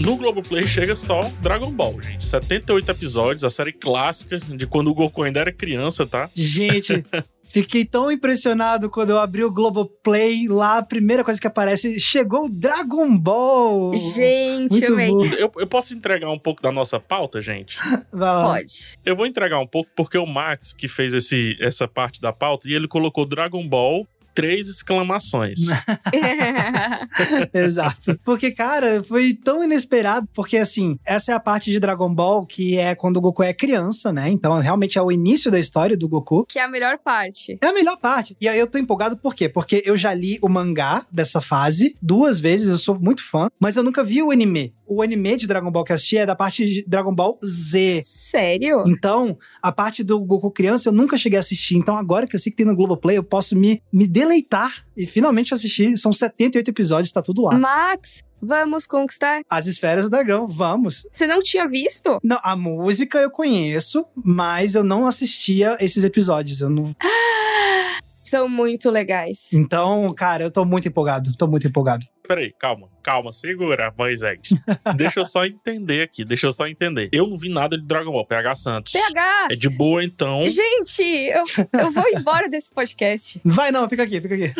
No 0.00 0.16
Globoplay 0.16 0.66
chega 0.66 0.96
só 0.96 1.20
Dragon 1.40 1.70
Ball, 1.70 2.00
gente. 2.00 2.24
78 2.24 2.90
episódios, 2.90 3.44
a 3.44 3.50
série 3.50 3.72
clássica 3.72 4.38
de 4.38 4.66
quando 4.66 4.88
o 4.88 4.94
Goku 4.94 5.22
ainda 5.22 5.40
era 5.40 5.52
criança, 5.52 6.06
tá? 6.06 6.28
Gente, 6.34 7.04
Fiquei 7.52 7.84
tão 7.84 8.10
impressionado 8.10 8.88
quando 8.88 9.10
eu 9.10 9.18
abri 9.18 9.44
o 9.44 9.50
Globoplay 9.50 10.48
lá, 10.48 10.78
a 10.78 10.82
primeira 10.82 11.22
coisa 11.22 11.38
que 11.38 11.46
aparece, 11.46 12.00
chegou 12.00 12.46
o 12.46 12.48
Dragon 12.48 13.14
Ball! 13.14 13.94
Gente, 13.94 14.88
Muito 14.90 15.34
eu, 15.34 15.52
eu 15.58 15.66
posso 15.66 15.92
entregar 15.92 16.30
um 16.30 16.38
pouco 16.38 16.62
da 16.62 16.72
nossa 16.72 16.98
pauta, 16.98 17.42
gente? 17.42 17.76
Vai 18.10 18.34
lá. 18.34 18.54
Pode. 18.54 18.98
Eu 19.04 19.14
vou 19.14 19.26
entregar 19.26 19.58
um 19.58 19.66
pouco 19.66 19.90
porque 19.94 20.16
o 20.16 20.24
Max, 20.24 20.72
que 20.72 20.88
fez 20.88 21.12
esse, 21.12 21.54
essa 21.60 21.86
parte 21.86 22.22
da 22.22 22.32
pauta, 22.32 22.66
e 22.66 22.72
ele 22.72 22.88
colocou 22.88 23.26
Dragon 23.26 23.68
Ball 23.68 24.08
três 24.34 24.68
exclamações. 24.68 25.58
Exato. 27.52 28.18
Porque, 28.24 28.50
cara, 28.50 29.02
foi 29.02 29.34
tão 29.34 29.62
inesperado, 29.62 30.28
porque 30.34 30.56
assim, 30.56 30.98
essa 31.04 31.32
é 31.32 31.34
a 31.34 31.40
parte 31.40 31.70
de 31.70 31.80
Dragon 31.80 32.12
Ball 32.14 32.46
que 32.46 32.78
é 32.78 32.94
quando 32.94 33.16
o 33.16 33.20
Goku 33.20 33.42
é 33.42 33.52
criança, 33.52 34.12
né? 34.12 34.28
Então, 34.28 34.58
realmente 34.58 34.98
é 34.98 35.02
o 35.02 35.12
início 35.12 35.50
da 35.50 35.58
história 35.58 35.96
do 35.96 36.08
Goku. 36.08 36.46
Que 36.48 36.58
é 36.58 36.62
a 36.62 36.68
melhor 36.68 36.98
parte. 36.98 37.58
É 37.60 37.66
a 37.66 37.72
melhor 37.72 37.96
parte. 37.98 38.36
E 38.40 38.48
aí 38.48 38.58
eu 38.58 38.66
tô 38.66 38.78
empolgado 38.78 39.16
por 39.16 39.34
quê? 39.34 39.48
Porque 39.48 39.82
eu 39.84 39.96
já 39.96 40.12
li 40.12 40.38
o 40.42 40.48
mangá 40.48 41.04
dessa 41.10 41.40
fase 41.40 41.96
duas 42.00 42.40
vezes, 42.40 42.68
eu 42.68 42.78
sou 42.78 42.98
muito 42.98 43.22
fã, 43.28 43.48
mas 43.58 43.76
eu 43.76 43.82
nunca 43.82 44.02
vi 44.04 44.22
o 44.22 44.30
anime 44.30 44.74
o 44.92 45.00
anime 45.00 45.36
de 45.36 45.46
Dragon 45.46 45.70
Ball 45.70 45.84
que 45.84 45.92
eu 45.92 45.94
assisti 45.94 46.18
é 46.18 46.26
da 46.26 46.34
parte 46.34 46.66
de 46.66 46.84
Dragon 46.86 47.14
Ball 47.14 47.38
Z. 47.44 48.02
Sério? 48.04 48.84
Então, 48.86 49.38
a 49.62 49.72
parte 49.72 50.04
do 50.04 50.20
Goku 50.20 50.50
criança 50.50 50.90
eu 50.90 50.92
nunca 50.92 51.16
cheguei 51.16 51.38
a 51.38 51.40
assistir. 51.40 51.76
Então, 51.76 51.96
agora 51.96 52.26
que 52.26 52.36
eu 52.36 52.40
sei 52.40 52.50
que 52.50 52.56
tem 52.56 52.66
no 52.66 52.76
Globoplay, 52.76 53.16
eu 53.16 53.22
posso 53.22 53.56
me, 53.56 53.82
me 53.92 54.06
deleitar 54.22 54.84
e 54.96 55.06
finalmente 55.06 55.52
assistir. 55.52 55.96
São 55.96 56.12
78 56.12 56.68
episódios, 56.68 57.12
tá 57.12 57.20
tudo 57.22 57.42
lá. 57.42 57.58
Max, 57.58 58.22
Vamos 58.44 58.88
conquistar. 58.88 59.42
As 59.48 59.68
esferas 59.68 60.06
do 60.06 60.10
dragão, 60.10 60.48
vamos. 60.48 61.06
Você 61.12 61.28
não 61.28 61.38
tinha 61.38 61.68
visto? 61.68 62.18
Não, 62.24 62.40
a 62.42 62.56
música 62.56 63.18
eu 63.18 63.30
conheço, 63.30 64.04
mas 64.16 64.74
eu 64.74 64.82
não 64.82 65.06
assistia 65.06 65.76
esses 65.78 66.02
episódios. 66.02 66.60
Eu 66.60 66.68
não... 66.68 66.92
São 68.18 68.48
muito 68.48 68.90
legais. 68.90 69.52
Então, 69.52 70.12
cara, 70.12 70.42
eu 70.42 70.50
tô 70.50 70.64
muito 70.64 70.88
empolgado. 70.88 71.30
Tô 71.36 71.46
muito 71.46 71.68
empolgado. 71.68 72.04
Peraí, 72.26 72.52
calma, 72.58 72.88
calma, 73.02 73.32
segura, 73.32 73.92
Moisés. 73.96 74.50
deixa 74.96 75.20
eu 75.20 75.24
só 75.24 75.44
entender 75.44 76.02
aqui, 76.02 76.24
deixa 76.24 76.46
eu 76.46 76.52
só 76.52 76.66
entender. 76.66 77.08
Eu 77.12 77.26
não 77.26 77.36
vi 77.36 77.48
nada 77.48 77.76
de 77.76 77.86
Dragon 77.86 78.12
Ball, 78.12 78.24
PH 78.24 78.56
Santos. 78.56 78.92
PH! 78.92 79.48
É 79.50 79.56
de 79.56 79.68
boa, 79.68 80.04
então. 80.04 80.48
Gente, 80.48 81.02
eu, 81.02 81.44
eu 81.80 81.90
vou 81.90 82.04
embora 82.08 82.48
desse 82.48 82.70
podcast. 82.70 83.40
Vai 83.44 83.72
não, 83.72 83.88
fica 83.88 84.04
aqui, 84.04 84.20
fica 84.20 84.34
aqui. 84.34 84.52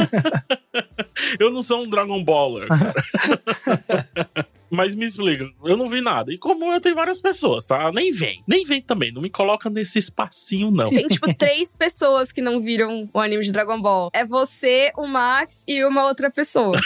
eu 1.39 1.51
não 1.51 1.63
sou 1.63 1.85
um 1.85 1.89
Dragon 1.89 2.23
Baller, 2.25 2.69
cara. 2.69 2.95
Mas 4.75 4.95
me 4.95 5.05
explica, 5.05 5.47
eu 5.67 5.77
não 5.77 5.87
vi 5.87 6.01
nada. 6.01 6.33
E 6.33 6.39
como 6.39 6.65
eu 6.73 6.81
tenho 6.81 6.95
várias 6.95 7.21
pessoas, 7.21 7.67
tá? 7.67 7.93
Nem 7.93 8.11
vem. 8.11 8.43
Nem 8.49 8.65
vem 8.65 8.81
também. 8.81 9.13
Não 9.13 9.21
me 9.21 9.29
coloca 9.29 9.69
nesse 9.69 9.99
espacinho, 9.99 10.71
não. 10.71 10.89
Tem, 10.89 11.07
tipo, 11.07 11.33
três 11.35 11.77
pessoas 11.77 12.33
que 12.33 12.41
não 12.41 12.59
viram 12.59 13.07
o 13.13 13.21
anime 13.21 13.45
de 13.45 13.53
Dragon 13.53 13.79
Ball. 13.83 14.09
É 14.15 14.25
você, 14.25 14.91
o 14.97 15.07
Max 15.07 15.63
e 15.69 15.85
uma 15.85 16.07
outra 16.07 16.31
pessoa. 16.31 16.81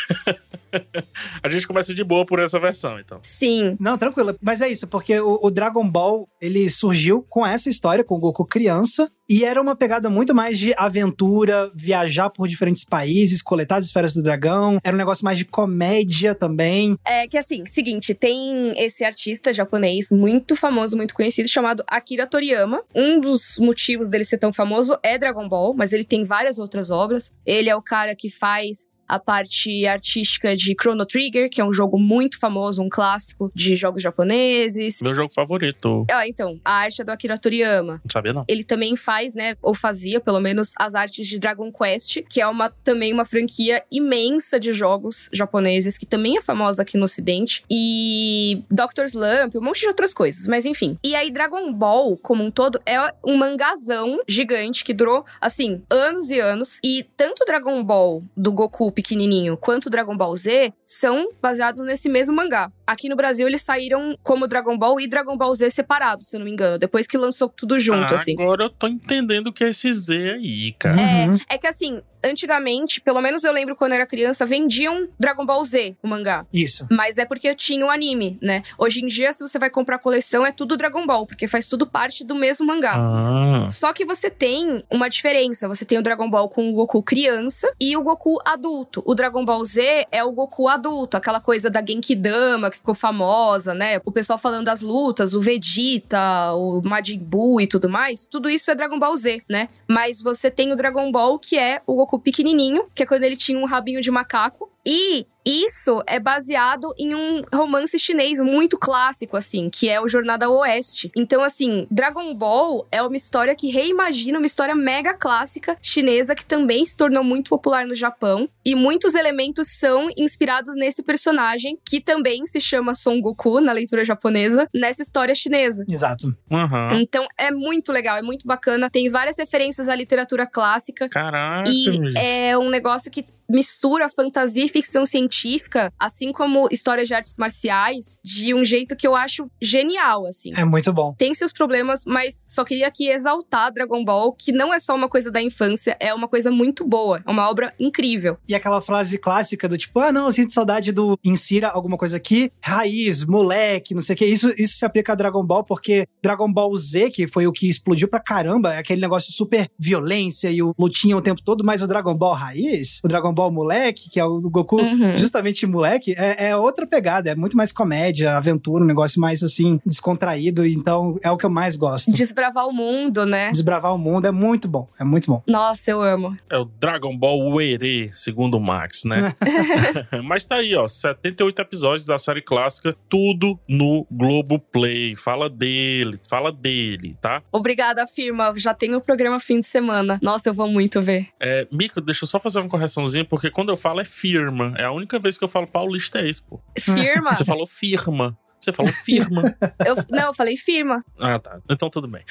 a 1.42 1.48
gente 1.48 1.66
começa 1.66 1.94
de 1.94 2.04
boa 2.04 2.24
por 2.24 2.38
essa 2.38 2.58
versão, 2.58 2.98
então. 2.98 3.18
Sim. 3.22 3.76
Não, 3.78 3.96
tranquilo. 3.96 4.36
Mas 4.40 4.60
é 4.60 4.68
isso, 4.68 4.86
porque 4.86 5.18
o, 5.18 5.38
o 5.42 5.50
Dragon 5.50 5.88
Ball, 5.88 6.28
ele 6.40 6.68
surgiu 6.68 7.24
com 7.28 7.46
essa 7.46 7.68
história, 7.68 8.04
com 8.04 8.14
o 8.14 8.20
Goku 8.20 8.44
criança. 8.44 9.10
E 9.28 9.44
era 9.44 9.60
uma 9.60 9.74
pegada 9.74 10.08
muito 10.08 10.32
mais 10.32 10.56
de 10.56 10.72
aventura, 10.76 11.70
viajar 11.74 12.30
por 12.30 12.46
diferentes 12.46 12.84
países, 12.84 13.42
coletar 13.42 13.76
as 13.76 13.86
esferas 13.86 14.14
do 14.14 14.22
dragão. 14.22 14.78
Era 14.84 14.94
um 14.94 14.98
negócio 14.98 15.24
mais 15.24 15.36
de 15.36 15.44
comédia 15.44 16.32
também. 16.32 16.96
É 17.04 17.26
que 17.26 17.36
assim, 17.36 17.66
seguinte, 17.66 18.14
tem 18.14 18.72
esse 18.80 19.04
artista 19.04 19.52
japonês 19.52 20.10
muito 20.12 20.54
famoso, 20.54 20.96
muito 20.96 21.12
conhecido, 21.12 21.48
chamado 21.48 21.82
Akira 21.88 22.26
Toriyama. 22.26 22.84
Um 22.94 23.18
dos 23.18 23.58
motivos 23.58 24.08
dele 24.08 24.24
ser 24.24 24.38
tão 24.38 24.52
famoso 24.52 24.96
é 25.02 25.18
Dragon 25.18 25.48
Ball, 25.48 25.74
mas 25.74 25.92
ele 25.92 26.04
tem 26.04 26.22
várias 26.22 26.60
outras 26.60 26.90
obras. 26.90 27.34
Ele 27.44 27.68
é 27.68 27.74
o 27.74 27.82
cara 27.82 28.14
que 28.14 28.30
faz 28.30 28.86
a 29.08 29.18
parte 29.18 29.86
artística 29.86 30.54
de 30.54 30.74
Chrono 30.80 31.06
Trigger, 31.06 31.48
que 31.50 31.60
é 31.60 31.64
um 31.64 31.72
jogo 31.72 31.98
muito 31.98 32.38
famoso, 32.38 32.82
um 32.82 32.88
clássico 32.88 33.50
de 33.54 33.76
jogos 33.76 34.02
japoneses. 34.02 35.00
Meu 35.02 35.14
jogo 35.14 35.32
favorito. 35.32 36.06
Ah, 36.10 36.26
então, 36.26 36.60
a 36.64 36.72
arte 36.72 37.02
é 37.02 37.04
do 37.04 37.10
Akira 37.10 37.38
Toriyama. 37.38 37.94
Não 38.04 38.10
sabia 38.10 38.32
não. 38.32 38.44
Ele 38.48 38.64
também 38.64 38.96
faz, 38.96 39.34
né, 39.34 39.56
ou 39.62 39.74
fazia 39.74 40.20
pelo 40.20 40.40
menos 40.40 40.72
as 40.78 40.94
artes 40.94 41.26
de 41.26 41.38
Dragon 41.38 41.70
Quest, 41.72 42.22
que 42.28 42.40
é 42.40 42.46
uma 42.46 42.70
também 42.84 43.12
uma 43.12 43.24
franquia 43.24 43.82
imensa 43.90 44.58
de 44.58 44.72
jogos 44.72 45.28
japoneses 45.32 45.96
que 45.98 46.06
também 46.06 46.36
é 46.36 46.40
famosa 46.40 46.82
aqui 46.82 46.96
no 46.96 47.04
ocidente, 47.04 47.64
e 47.70 48.62
Doctor 48.70 49.06
Slump, 49.06 49.56
um 49.56 49.60
monte 49.60 49.80
de 49.80 49.88
outras 49.88 50.12
coisas, 50.12 50.46
mas 50.46 50.64
enfim. 50.64 50.98
E 51.04 51.14
aí 51.14 51.30
Dragon 51.30 51.72
Ball, 51.72 52.16
como 52.16 52.44
um 52.44 52.50
todo, 52.50 52.80
é 52.86 52.98
um 53.24 53.36
mangazão 53.36 54.20
gigante 54.28 54.84
que 54.84 54.94
durou 54.94 55.24
assim, 55.40 55.82
anos 55.90 56.30
e 56.30 56.40
anos, 56.40 56.78
e 56.82 57.04
tanto 57.16 57.44
Dragon 57.44 57.82
Ball 57.82 58.22
do 58.36 58.52
Goku 58.52 58.90
pequenininho 58.96 59.58
quanto 59.58 59.90
Dragon 59.90 60.16
Ball 60.16 60.34
Z 60.34 60.72
são 60.82 61.28
baseados 61.40 61.82
nesse 61.82 62.08
mesmo 62.08 62.34
mangá. 62.34 62.72
Aqui 62.86 63.08
no 63.08 63.14
Brasil 63.14 63.46
eles 63.46 63.62
saíram 63.62 64.16
como 64.22 64.48
Dragon 64.48 64.76
Ball 64.76 64.98
e 64.98 65.06
Dragon 65.06 65.36
Ball 65.36 65.54
Z 65.54 65.70
separados, 65.70 66.28
se 66.28 66.36
eu 66.36 66.40
não 66.40 66.46
me 66.46 66.52
engano, 66.52 66.78
depois 66.78 67.06
que 67.06 67.18
lançou 67.18 67.48
tudo 67.48 67.78
junto, 67.78 68.12
ah, 68.12 68.14
assim. 68.14 68.34
Agora 68.40 68.64
eu 68.64 68.70
tô 68.70 68.88
entendendo 68.88 69.48
o 69.48 69.52
que 69.52 69.64
é 69.64 69.68
esse 69.68 69.92
Z 69.92 70.30
aí, 70.30 70.72
cara. 70.78 70.96
Uhum. 70.96 71.36
É, 71.48 71.54
é 71.54 71.58
que 71.58 71.66
assim, 71.66 72.00
antigamente, 72.24 73.00
pelo 73.00 73.20
menos 73.20 73.44
eu 73.44 73.52
lembro 73.52 73.76
quando 73.76 73.92
eu 73.92 73.96
era 73.96 74.06
criança, 74.06 74.46
vendiam 74.46 75.08
Dragon 75.18 75.44
Ball 75.44 75.64
Z, 75.64 75.96
o 76.02 76.08
mangá. 76.08 76.46
Isso. 76.52 76.86
Mas 76.90 77.18
é 77.18 77.24
porque 77.24 77.54
tinha 77.54 77.84
o 77.84 77.90
anime, 77.90 78.38
né? 78.40 78.62
Hoje 78.78 79.02
em 79.02 79.06
dia, 79.06 79.32
se 79.32 79.40
você 79.40 79.58
vai 79.58 79.70
comprar 79.70 79.98
coleção, 79.98 80.44
é 80.44 80.52
tudo 80.52 80.76
Dragon 80.76 81.06
Ball, 81.06 81.26
porque 81.26 81.48
faz 81.48 81.66
tudo 81.66 81.86
parte 81.86 82.24
do 82.24 82.34
mesmo 82.34 82.66
mangá. 82.66 82.94
Ah. 82.96 83.68
Só 83.70 83.92
que 83.92 84.04
você 84.04 84.30
tem 84.30 84.84
uma 84.90 85.08
diferença. 85.08 85.68
Você 85.68 85.84
tem 85.84 85.98
o 85.98 86.02
Dragon 86.02 86.28
Ball 86.28 86.48
com 86.48 86.70
o 86.70 86.72
Goku 86.72 87.02
criança 87.02 87.72
e 87.80 87.96
o 87.96 88.02
Goku 88.02 88.38
adulto. 88.44 89.02
O 89.04 89.14
Dragon 89.14 89.44
Ball 89.44 89.64
Z 89.64 90.06
é 90.10 90.22
o 90.22 90.32
Goku 90.32 90.68
adulto, 90.68 91.16
aquela 91.16 91.40
coisa 91.40 91.70
da 91.70 91.84
Genkidama 91.84 92.70
que 92.70 92.76
ficou 92.76 92.94
famosa, 92.94 93.74
né? 93.74 94.00
O 94.04 94.12
pessoal 94.12 94.38
falando 94.38 94.66
das 94.66 94.80
lutas, 94.80 95.34
o 95.34 95.40
Vegeta, 95.40 96.52
o 96.54 96.80
Majin 96.84 97.18
Buu 97.18 97.60
e 97.60 97.66
tudo 97.66 97.88
mais. 97.88 98.26
Tudo 98.26 98.48
isso 98.48 98.70
é 98.70 98.74
Dragon 98.74 98.98
Ball 98.98 99.16
Z, 99.16 99.42
né? 99.48 99.68
Mas 99.88 100.22
você 100.22 100.50
tem 100.50 100.72
o 100.72 100.76
Dragon 100.76 101.10
Ball 101.10 101.38
que 101.38 101.58
é 101.58 101.80
o 101.86 101.94
Goku 101.96 102.05
pequenininho, 102.18 102.86
que 102.94 103.02
é 103.02 103.06
quando 103.06 103.24
ele 103.24 103.36
tinha 103.36 103.58
um 103.58 103.66
rabinho 103.66 104.00
de 104.00 104.10
macaco. 104.10 104.70
E 104.86 105.26
isso 105.44 106.02
é 106.08 106.18
baseado 106.18 106.92
em 106.98 107.14
um 107.14 107.42
romance 107.54 107.96
chinês 107.98 108.40
muito 108.40 108.76
clássico, 108.76 109.36
assim, 109.36 109.70
que 109.70 109.88
é 109.88 110.00
o 110.00 110.08
Jornada 110.08 110.46
ao 110.46 110.56
Oeste. 110.56 111.10
Então, 111.16 111.42
assim, 111.42 111.86
Dragon 111.88 112.34
Ball 112.34 112.86
é 112.90 113.00
uma 113.00 113.16
história 113.16 113.54
que 113.54 113.68
reimagina 113.68 114.38
uma 114.38 114.46
história 114.46 114.74
mega 114.74 115.14
clássica 115.14 115.76
chinesa 115.80 116.34
que 116.34 116.44
também 116.44 116.84
se 116.84 116.96
tornou 116.96 117.22
muito 117.22 117.48
popular 117.48 117.86
no 117.86 117.94
Japão. 117.94 118.48
E 118.64 118.74
muitos 118.74 119.14
elementos 119.14 119.68
são 119.68 120.08
inspirados 120.16 120.74
nesse 120.74 121.02
personagem, 121.02 121.78
que 121.88 122.00
também 122.00 122.44
se 122.46 122.60
chama 122.60 122.94
Son 122.94 123.20
Goku 123.20 123.60
na 123.60 123.72
leitura 123.72 124.04
japonesa, 124.04 124.68
nessa 124.74 125.02
história 125.02 125.34
chinesa. 125.34 125.84
Exato. 125.88 126.26
Uhum. 126.50 126.94
Então 126.94 127.24
é 127.38 127.52
muito 127.52 127.92
legal, 127.92 128.16
é 128.16 128.22
muito 128.22 128.46
bacana. 128.46 128.90
Tem 128.90 129.08
várias 129.08 129.38
referências 129.38 129.88
à 129.88 129.94
literatura 129.94 130.44
clássica. 130.44 131.08
Caraca. 131.08 131.70
E 131.70 132.18
é 132.18 132.58
um 132.58 132.68
negócio 132.68 133.10
que 133.12 133.24
mistura 133.48 134.08
fantasia 134.08 134.64
e 134.64 134.68
ficção 134.68 135.04
científica, 135.04 135.92
assim 135.98 136.32
como 136.32 136.68
histórias 136.70 137.08
de 137.08 137.14
artes 137.14 137.36
marciais, 137.38 138.18
de 138.24 138.54
um 138.54 138.64
jeito 138.64 138.96
que 138.96 139.06
eu 139.06 139.14
acho 139.14 139.50
genial, 139.60 140.26
assim. 140.26 140.52
É 140.56 140.64
muito 140.64 140.92
bom. 140.92 141.14
Tem 141.16 141.34
seus 141.34 141.52
problemas, 141.52 142.04
mas 142.06 142.44
só 142.48 142.64
queria 142.64 142.88
aqui 142.88 143.08
exaltar 143.08 143.72
Dragon 143.72 144.04
Ball, 144.04 144.32
que 144.32 144.52
não 144.52 144.72
é 144.72 144.78
só 144.78 144.94
uma 144.94 145.08
coisa 145.08 145.30
da 145.30 145.42
infância, 145.42 145.96
é 146.00 146.12
uma 146.12 146.28
coisa 146.28 146.50
muito 146.50 146.86
boa, 146.86 147.22
é 147.24 147.30
uma 147.30 147.48
obra 147.48 147.72
incrível. 147.78 148.36
E 148.48 148.54
aquela 148.54 148.80
frase 148.80 149.18
clássica 149.18 149.68
do 149.68 149.76
tipo, 149.76 149.98
ah, 150.00 150.12
não, 150.12 150.26
eu 150.26 150.32
sinto 150.32 150.52
saudade 150.52 150.92
do 150.92 151.18
insira 151.24 151.68
alguma 151.68 151.96
coisa 151.96 152.16
aqui, 152.16 152.50
raiz, 152.60 153.24
moleque, 153.24 153.94
não 153.94 154.02
sei 154.02 154.14
o 154.14 154.16
que. 154.16 154.26
Isso, 154.26 154.52
isso 154.56 154.76
se 154.76 154.84
aplica 154.84 155.12
a 155.12 155.16
Dragon 155.16 155.44
Ball, 155.44 155.64
porque 155.64 156.06
Dragon 156.22 156.52
Ball 156.52 156.74
Z, 156.76 157.10
que 157.10 157.26
foi 157.26 157.46
o 157.46 157.52
que 157.52 157.68
explodiu 157.68 158.08
pra 158.08 158.20
caramba, 158.20 158.74
é 158.74 158.78
aquele 158.78 159.00
negócio 159.00 159.32
super 159.32 159.68
violência 159.78 160.50
e 160.50 160.62
o 160.62 160.74
lutinha 160.78 161.16
o 161.16 161.22
tempo 161.22 161.42
todo, 161.42 161.64
mas 161.64 161.82
o 161.82 161.86
Dragon 161.86 162.14
Ball 162.14 162.34
raiz, 162.34 163.00
o 163.04 163.08
Dragon 163.08 163.32
Ball 163.36 163.50
moleque, 163.50 164.08
que 164.10 164.18
é 164.18 164.24
o 164.24 164.36
Goku 164.50 164.76
Uhum. 164.80 165.16
justamente 165.16 165.66
moleque, 165.66 166.14
é, 166.16 166.48
é 166.48 166.56
outra 166.56 166.86
pegada, 166.86 167.30
é 167.30 167.34
muito 167.34 167.56
mais 167.56 167.70
comédia, 167.72 168.36
aventura, 168.36 168.82
um 168.82 168.86
negócio 168.86 169.20
mais 169.20 169.42
assim, 169.42 169.80
descontraído, 169.84 170.66
então 170.66 171.18
é 171.22 171.30
o 171.30 171.36
que 171.36 171.44
eu 171.46 171.50
mais 171.50 171.76
gosto. 171.76 172.12
Desbravar 172.12 172.66
o 172.66 172.72
mundo, 172.72 173.24
né? 173.26 173.50
Desbravar 173.50 173.94
o 173.94 173.98
mundo 173.98 174.26
é 174.26 174.30
muito 174.32 174.66
bom, 174.68 174.88
é 174.98 175.04
muito 175.04 175.30
bom. 175.30 175.42
Nossa, 175.46 175.90
eu 175.90 176.00
amo. 176.02 176.36
É 176.50 176.58
o 176.58 176.64
Dragon 176.64 177.16
Ball 177.16 177.38
Uere, 177.52 178.10
segundo 178.14 178.56
o 178.56 178.60
Max, 178.60 179.04
né? 179.04 179.34
Mas 180.24 180.44
tá 180.44 180.56
aí, 180.56 180.74
ó, 180.74 180.86
78 180.88 181.60
episódios 181.60 182.06
da 182.06 182.18
série 182.18 182.42
clássica, 182.42 182.96
tudo 183.08 183.58
no 183.68 184.06
Globo 184.10 184.58
Play. 184.58 185.14
Fala 185.14 185.48
dele, 185.50 186.18
fala 186.28 186.50
dele, 186.52 187.16
tá? 187.20 187.42
Obrigada, 187.52 188.06
firma. 188.06 188.52
Já 188.56 188.72
tem 188.74 188.94
o 188.94 189.00
programa 189.00 189.38
fim 189.40 189.60
de 189.60 189.66
semana. 189.66 190.18
Nossa, 190.22 190.48
eu 190.48 190.54
vou 190.54 190.68
muito 190.68 191.00
ver. 191.02 191.28
É, 191.40 191.66
Mico, 191.70 192.00
deixa 192.00 192.24
eu 192.24 192.28
só 192.28 192.38
fazer 192.38 192.60
uma 192.60 192.68
correçãozinha, 192.68 193.24
porque 193.26 193.50
quando 193.50 193.70
eu 193.70 193.76
falo 193.76 194.00
é 194.00 194.04
firma. 194.04 194.74
É 194.76 194.84
a 194.84 194.92
única 194.92 195.18
vez 195.18 195.36
que 195.36 195.44
eu 195.44 195.48
falo 195.48 195.66
paulista 195.66 196.20
é 196.20 196.28
isso, 196.28 196.44
pô. 196.44 196.60
Firma? 196.78 197.34
Você 197.34 197.44
falou 197.44 197.66
firma. 197.66 198.36
Você 198.58 198.72
falou 198.72 198.92
firma. 198.92 199.56
Eu, 199.84 199.94
não, 200.10 200.26
eu 200.26 200.34
falei 200.34 200.56
firma. 200.56 200.96
ah, 201.20 201.38
tá. 201.38 201.60
Então 201.68 201.90
tudo 201.90 202.08
bem. 202.08 202.24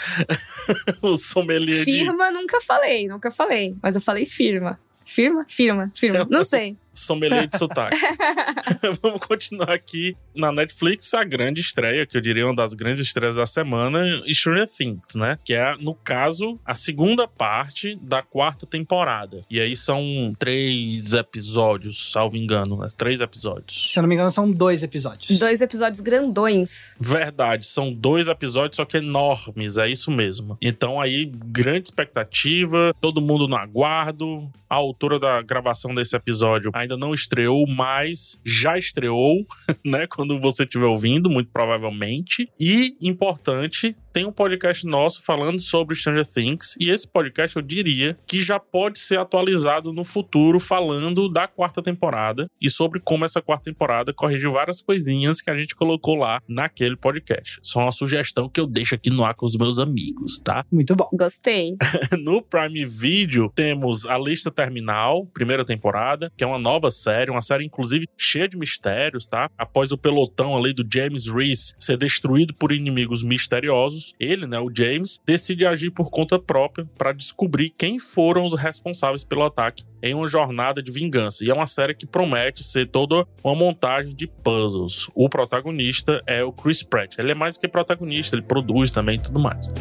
o 1.02 1.18
sommelier 1.18 1.84
Firma 1.84 2.32
nunca 2.32 2.60
falei, 2.62 3.08
nunca 3.08 3.32
falei. 3.32 3.76
Mas 3.82 3.96
eu 3.96 4.02
falei 4.02 4.26
firma. 4.26 4.80
Firma? 5.06 5.46
Firma, 5.48 5.92
firma. 5.96 6.28
Não 6.30 6.44
sei. 6.44 6.78
Sommelier 6.96 7.48
de 7.48 7.58
sotaque. 7.58 7.98
Vamos 9.02 9.20
continuar 9.20 9.72
aqui 9.72 10.16
na 10.36 10.52
Netflix, 10.52 11.14
a 11.14 11.24
grande 11.24 11.62
estreia, 11.62 12.06
que 12.06 12.18
eu 12.18 12.22
diria 12.22 12.46
uma 12.46 12.56
das 12.56 12.74
grandes 12.74 13.00
estreias 13.00 13.36
da 13.36 13.46
semana, 13.46 14.04
Stranger 14.28 14.68
Things, 14.68 15.16
né? 15.16 15.38
Que 15.44 15.54
é, 15.54 15.76
no 15.78 15.94
caso, 15.94 16.60
a 16.66 16.76
segunda 16.76 17.28
parte 17.28 17.96
da 18.02 18.22
quarta 18.22 18.66
temporada. 18.66 19.44
E 19.50 19.60
aí 19.60 19.76
são 19.76 20.34
três 20.38 21.14
episódios, 21.14 22.12
salvo 22.12 22.36
engano, 22.36 22.78
né? 22.78 22.88
Três 22.98 23.22
episódios. 23.22 23.92
Se 23.92 24.00
eu 24.00 24.02
não 24.02 24.10
me 24.10 24.16
engano, 24.16 24.32
são 24.32 24.52
dois 24.52 24.84
episódios. 24.84 25.38
Dois 25.40 25.62
episódios 25.62 26.02
grandões. 26.02 26.96
Verdade, 27.00 27.66
são 27.66 27.94
dois 27.94 28.28
episódios, 28.28 28.78
só 28.78 28.86
que 28.86 28.98
enormes, 28.98 29.78
é 29.78 29.88
isso 29.88 30.12
mesmo. 30.12 30.58
Então 30.62 31.00
aí, 31.00 31.26
grande 31.26 31.90
expectativa, 31.90 32.94
todo 33.00 33.22
mundo 33.22 33.48
no 33.48 33.56
aguardo. 33.56 34.50
A 34.68 34.76
autora 34.76 35.20
da 35.20 35.42
gravação 35.42 35.94
desse 35.94 36.16
episódio 36.16 36.72
ainda 36.86 36.98
não 36.98 37.14
estreou, 37.14 37.68
mas 37.68 38.40
já 38.46 38.78
estreou, 38.78 39.46
né? 39.86 40.08
Quando 40.08 40.40
você 40.40 40.64
estiver 40.64 40.86
ouvindo, 40.86 41.30
muito 41.30 41.52
provavelmente. 41.52 42.50
E, 42.60 42.96
importante, 43.02 43.96
tem 44.16 44.26
um 44.26 44.32
podcast 44.32 44.88
nosso 44.88 45.22
falando 45.22 45.60
sobre 45.60 45.94
Stranger 45.94 46.26
Things. 46.26 46.78
E 46.80 46.90
esse 46.90 47.06
podcast 47.06 47.54
eu 47.58 47.62
diria 47.62 48.16
que 48.26 48.42
já 48.42 48.58
pode 48.58 48.98
ser 48.98 49.20
atualizado 49.20 49.92
no 49.92 50.06
futuro, 50.06 50.58
falando 50.58 51.28
da 51.28 51.50
quarta 51.50 51.84
temporada 51.84 52.50
e 52.62 52.70
sobre 52.70 53.02
como 53.02 53.26
essa 53.26 53.42
quarta 53.42 53.66
temporada 53.66 54.14
corrigiu 54.14 54.54
várias 54.54 54.80
coisinhas 54.80 55.42
que 55.42 55.50
a 55.50 55.58
gente 55.58 55.76
colocou 55.76 56.16
lá 56.16 56.42
naquele 56.48 56.96
podcast. 56.96 57.60
Só 57.62 57.82
uma 57.82 57.92
sugestão 57.92 58.48
que 58.48 58.58
eu 58.58 58.66
deixo 58.66 58.96
aqui 58.96 59.10
no 59.10 59.26
ar 59.26 59.34
com 59.34 59.46
os 59.46 59.58
meus 59.58 59.80
amigos, 59.80 60.40
tá? 60.40 60.66
Muito 60.72 60.96
bom. 60.96 61.10
Gostei. 61.12 61.72
no 62.18 62.42
Prime 62.42 62.86
Video 62.86 63.52
temos 63.54 64.06
a 64.06 64.18
lista 64.18 64.50
terminal, 64.50 65.26
primeira 65.34 65.66
temporada, 65.66 66.32
que 66.38 66.44
é 66.46 66.48
uma 66.48 66.58
nova 66.58 66.90
série, 66.90 67.32
uma 67.32 67.42
série 67.42 67.66
inclusive 67.66 68.08
cheia 68.16 68.48
de 68.48 68.56
mistérios, 68.56 69.26
tá? 69.26 69.50
Após 69.58 69.92
o 69.92 69.98
pelotão 69.98 70.56
ali 70.56 70.72
do 70.72 70.88
James 70.90 71.28
Reese 71.28 71.74
ser 71.78 71.98
destruído 71.98 72.54
por 72.54 72.72
inimigos 72.72 73.22
misteriosos, 73.22 74.05
ele, 74.20 74.46
né, 74.46 74.60
o 74.60 74.72
James, 74.74 75.20
decide 75.26 75.66
agir 75.66 75.92
por 75.92 76.10
conta 76.10 76.38
própria 76.38 76.88
para 76.98 77.14
descobrir 77.14 77.70
quem 77.70 77.98
foram 77.98 78.46
os 78.46 78.56
responsáveis 78.56 79.24
pelo 79.24 79.44
ataque 79.44 79.84
em 80.04 80.14
uma 80.14 80.28
jornada 80.28 80.84
de 80.84 80.92
vingança. 80.92 81.44
E 81.44 81.50
é 81.50 81.54
uma 81.54 81.66
série 81.66 81.96
que 81.96 82.06
promete 82.06 82.64
ser 82.64 82.88
toda 82.88 83.26
uma 83.44 83.56
montagem 83.56 84.14
de 84.14 84.28
puzzles. 84.28 85.08
O 85.16 85.28
protagonista 85.30 86.22
é 86.28 86.44
o 86.44 86.52
Chris 86.52 86.84
Pratt. 86.84 87.18
Ele 87.18 87.32
é 87.32 87.36
mais 87.36 87.58
que 87.58 87.68
protagonista, 87.68 88.36
ele 88.36 88.44
produz 88.44 88.92
também 88.92 89.16
e 89.16 89.22
tudo 89.22 89.40
mais. 89.40 89.72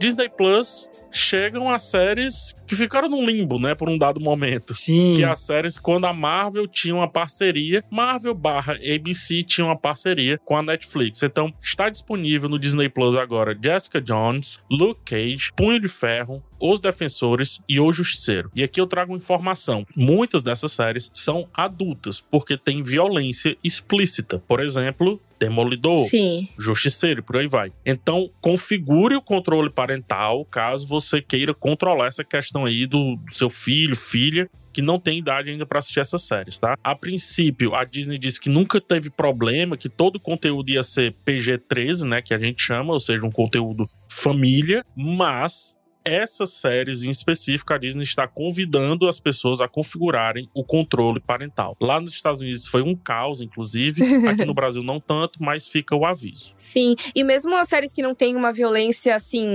Disney 0.00 0.30
Plus 0.30 0.88
chegam 1.10 1.68
as 1.68 1.82
séries 1.82 2.56
que 2.70 2.76
ficaram 2.76 3.08
no 3.08 3.20
limbo, 3.20 3.58
né, 3.58 3.74
por 3.74 3.88
um 3.88 3.98
dado 3.98 4.20
momento. 4.20 4.76
Sim. 4.76 5.14
Que 5.16 5.24
as 5.24 5.40
séries, 5.40 5.76
quando 5.76 6.04
a 6.04 6.12
Marvel 6.12 6.68
tinha 6.68 6.94
uma 6.94 7.10
parceria, 7.10 7.82
Marvel 7.90 8.32
barra 8.32 8.74
ABC 8.74 9.42
tinha 9.42 9.64
uma 9.64 9.76
parceria 9.76 10.38
com 10.44 10.56
a 10.56 10.62
Netflix. 10.62 11.24
Então, 11.24 11.52
está 11.60 11.88
disponível 11.88 12.48
no 12.48 12.60
Disney 12.60 12.88
Plus 12.88 13.16
agora 13.16 13.58
Jessica 13.60 14.00
Jones, 14.00 14.60
Luke 14.70 15.00
Cage, 15.04 15.50
Punho 15.56 15.80
de 15.80 15.88
Ferro, 15.88 16.40
os 16.60 16.78
Defensores 16.78 17.60
e 17.68 17.80
O 17.80 17.90
Justiceiro. 17.90 18.52
E 18.54 18.62
aqui 18.62 18.80
eu 18.80 18.86
trago 18.86 19.16
informação. 19.16 19.84
Muitas 19.96 20.40
dessas 20.40 20.70
séries 20.70 21.10
são 21.12 21.48
adultas, 21.52 22.20
porque 22.20 22.56
tem 22.56 22.84
violência 22.84 23.56
explícita. 23.64 24.38
Por 24.46 24.60
exemplo, 24.60 25.20
Demolidor, 25.40 26.04
Sim. 26.04 26.46
Justiceiro, 26.58 27.22
por 27.22 27.38
aí 27.38 27.48
vai. 27.48 27.72
Então, 27.84 28.30
configure 28.42 29.16
o 29.16 29.22
controle 29.22 29.70
parental 29.70 30.44
caso 30.44 30.86
você 30.86 31.22
queira 31.22 31.54
controlar 31.54 32.08
essa 32.08 32.22
questão 32.22 32.59
aí 32.64 32.86
do 32.86 33.18
seu 33.30 33.50
filho, 33.50 33.96
filha, 33.96 34.48
que 34.72 34.80
não 34.80 34.98
tem 34.98 35.18
idade 35.18 35.50
ainda 35.50 35.66
para 35.66 35.78
assistir 35.78 36.00
essas 36.00 36.22
séries, 36.22 36.58
tá? 36.58 36.76
A 36.82 36.94
princípio, 36.94 37.74
a 37.74 37.84
Disney 37.84 38.18
disse 38.18 38.40
que 38.40 38.48
nunca 38.48 38.80
teve 38.80 39.10
problema, 39.10 39.76
que 39.76 39.88
todo 39.88 40.16
o 40.16 40.20
conteúdo 40.20 40.70
ia 40.70 40.82
ser 40.82 41.14
PG-13, 41.26 42.08
né, 42.08 42.22
que 42.22 42.32
a 42.32 42.38
gente 42.38 42.62
chama, 42.62 42.92
ou 42.92 43.00
seja, 43.00 43.26
um 43.26 43.30
conteúdo 43.30 43.88
família, 44.08 44.84
mas 44.94 45.76
essas 46.10 46.52
séries 46.54 47.02
em 47.02 47.10
específico, 47.10 47.72
a 47.72 47.78
Disney 47.78 48.02
está 48.02 48.26
convidando 48.26 49.08
as 49.08 49.20
pessoas 49.20 49.60
a 49.60 49.68
configurarem 49.68 50.48
o 50.54 50.64
controle 50.64 51.20
parental. 51.20 51.76
Lá 51.80 52.00
nos 52.00 52.12
Estados 52.12 52.40
Unidos 52.40 52.66
foi 52.66 52.82
um 52.82 52.94
caos, 52.94 53.40
inclusive. 53.40 54.02
Aqui 54.28 54.44
no 54.44 54.54
Brasil 54.54 54.82
não 54.82 55.00
tanto, 55.00 55.42
mas 55.42 55.66
fica 55.66 55.94
o 55.94 56.04
aviso. 56.04 56.52
Sim, 56.56 56.94
e 57.14 57.22
mesmo 57.22 57.56
as 57.56 57.68
séries 57.68 57.92
que 57.92 58.02
não 58.02 58.14
tem 58.14 58.36
uma 58.36 58.52
violência 58.52 59.14
assim, 59.14 59.46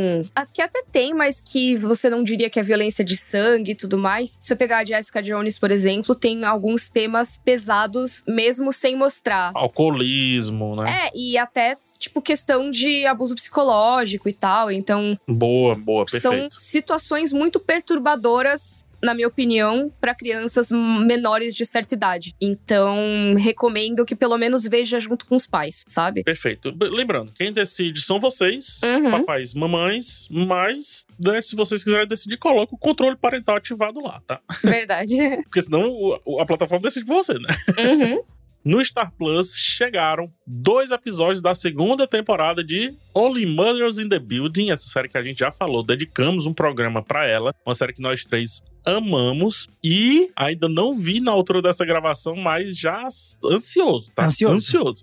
que 0.54 0.62
até 0.62 0.84
tem, 0.92 1.14
mas 1.14 1.42
que 1.42 1.76
você 1.76 2.10
não 2.10 2.24
diria 2.24 2.50
que 2.50 2.60
é 2.60 2.64
violência 2.64 3.04
de 3.04 3.18
sangue 3.18 3.72
e 3.72 3.76
tudo 3.76 3.98
mais. 3.98 4.38
Se 4.40 4.54
eu 4.54 4.58
pegar 4.58 4.80
a 4.80 4.86
Jessica 4.86 5.22
Jones, 5.22 5.60
por 5.60 5.72
exemplo, 5.72 6.16
tem 6.16 6.46
alguns 6.46 6.90
temas 6.90 7.38
pesados 7.38 8.24
mesmo 8.28 8.72
sem 8.72 8.96
mostrar. 8.96 9.52
Alcoolismo, 9.54 10.76
né? 10.76 11.08
É, 11.08 11.10
e 11.18 11.38
até 11.38 11.78
tipo 12.06 12.22
questão 12.22 12.70
de 12.72 13.06
abuso 13.06 13.36
psicológico 13.36 14.28
e 14.30 14.34
tal. 14.34 14.72
Então, 14.72 15.20
Boa, 15.28 15.76
boa, 15.76 16.06
são 16.08 16.32
perfeito. 16.32 16.60
situações 16.60 17.32
muito 17.34 17.60
perturbadoras. 17.60 18.86
Na 19.04 19.14
minha 19.14 19.28
opinião, 19.28 19.92
para 20.02 20.16
crianças 20.16 20.72
menores 20.72 21.54
de 21.54 21.64
certa 21.64 21.94
idade. 21.94 22.34
Então, 22.42 23.36
recomendo 23.38 24.04
que 24.04 24.16
pelo 24.16 24.36
menos 24.36 24.64
veja 24.68 25.00
junto 25.00 25.28
com 25.28 25.36
os 25.36 25.46
pais, 25.46 25.84
sabe? 25.86 26.24
Perfeito. 26.24 26.74
Lembrando, 26.82 27.32
quem 27.34 27.52
decide 27.54 28.02
são 28.02 28.20
vocês, 28.20 28.80
Uhum. 28.84 29.12
papais, 29.12 29.54
mamães, 29.54 30.28
mas 30.32 31.06
né, 31.20 31.40
se 31.40 31.56
vocês 31.56 31.84
quiserem 31.84 32.08
decidir, 32.08 32.38
coloca 32.38 32.74
o 32.74 32.78
controle 32.80 33.16
parental 33.16 33.58
ativado 33.58 34.00
lá, 34.02 34.22
tá? 34.26 34.40
Verdade. 34.64 35.16
Porque 35.44 35.62
senão 35.62 35.94
a 36.40 36.46
plataforma 36.46 36.82
decide 36.82 37.06
por 37.06 37.16
você, 37.18 37.34
né? 37.34 37.50
Uhum. 37.78 38.24
No 38.65 38.84
Star 38.84 39.12
Plus 39.15 39.53
chegaram 39.55 40.34
dois 40.48 40.89
episódios 40.89 41.39
da 41.39 41.53
segunda 41.53 42.07
temporada 42.07 42.63
de 42.63 42.95
Only 43.13 43.45
Mothers 43.45 44.00
in 44.00 44.10
the 44.10 44.17
Building, 44.17 44.72
essa 44.72 44.89
série 44.89 45.07
que 45.07 45.19
a 45.19 45.22
gente 45.22 45.38
já 45.38 45.51
falou, 45.51 45.84
dedicamos 45.84 46.47
um 46.47 46.54
programa 46.54 47.04
pra 47.04 47.28
ela, 47.28 47.54
uma 47.63 47.75
série 47.75 47.93
que 47.93 48.01
nós 48.01 48.25
três 48.25 48.63
amamos 48.84 49.67
e 49.84 50.32
ainda 50.36 50.67
não 50.67 50.95
vi 50.95 51.19
na 51.19 51.32
altura 51.32 51.62
dessa 51.62 51.86
gravação, 51.86 52.36
mas 52.36 52.75
já 52.75 53.08
ansioso, 53.43 54.12
tá? 54.15 54.25
Ansioso. 54.25 54.56
Ansioso. 54.56 55.01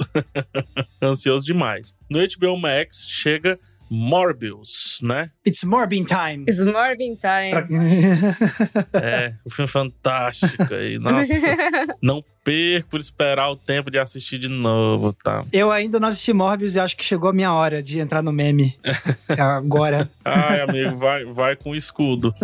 ansioso 1.00 1.46
demais. 1.46 1.94
No 2.10 2.18
HBO 2.18 2.56
Max 2.56 3.06
chega 3.08 3.60
Morbius, 3.94 5.00
né? 5.02 5.30
It's 5.46 5.64
Morbin 5.64 6.04
time. 6.04 6.46
It's 6.48 6.64
Morbin 6.64 7.14
Time. 7.14 7.52
É, 8.94 9.34
o 9.44 9.50
filme 9.50 9.68
fantástico 9.68 10.72
aí. 10.72 10.98
Nossa, 10.98 11.34
não 12.00 12.24
perco 12.42 12.88
por 12.88 13.00
esperar 13.00 13.50
o 13.50 13.56
tempo 13.56 13.90
de 13.90 13.98
assistir 13.98 14.38
de 14.38 14.48
novo, 14.48 15.12
tá? 15.12 15.44
Eu 15.52 15.70
ainda 15.70 16.00
não 16.00 16.08
assisti 16.08 16.32
Morbius 16.32 16.74
e 16.74 16.80
acho 16.80 16.96
que 16.96 17.04
chegou 17.04 17.28
a 17.28 17.32
minha 17.34 17.52
hora 17.52 17.82
de 17.82 18.00
entrar 18.00 18.22
no 18.22 18.32
meme. 18.32 18.78
Agora. 19.38 20.10
Ai, 20.24 20.62
amigo, 20.62 20.96
vai, 20.96 21.24
vai 21.26 21.56
com 21.56 21.70
o 21.70 21.76
escudo. 21.76 22.34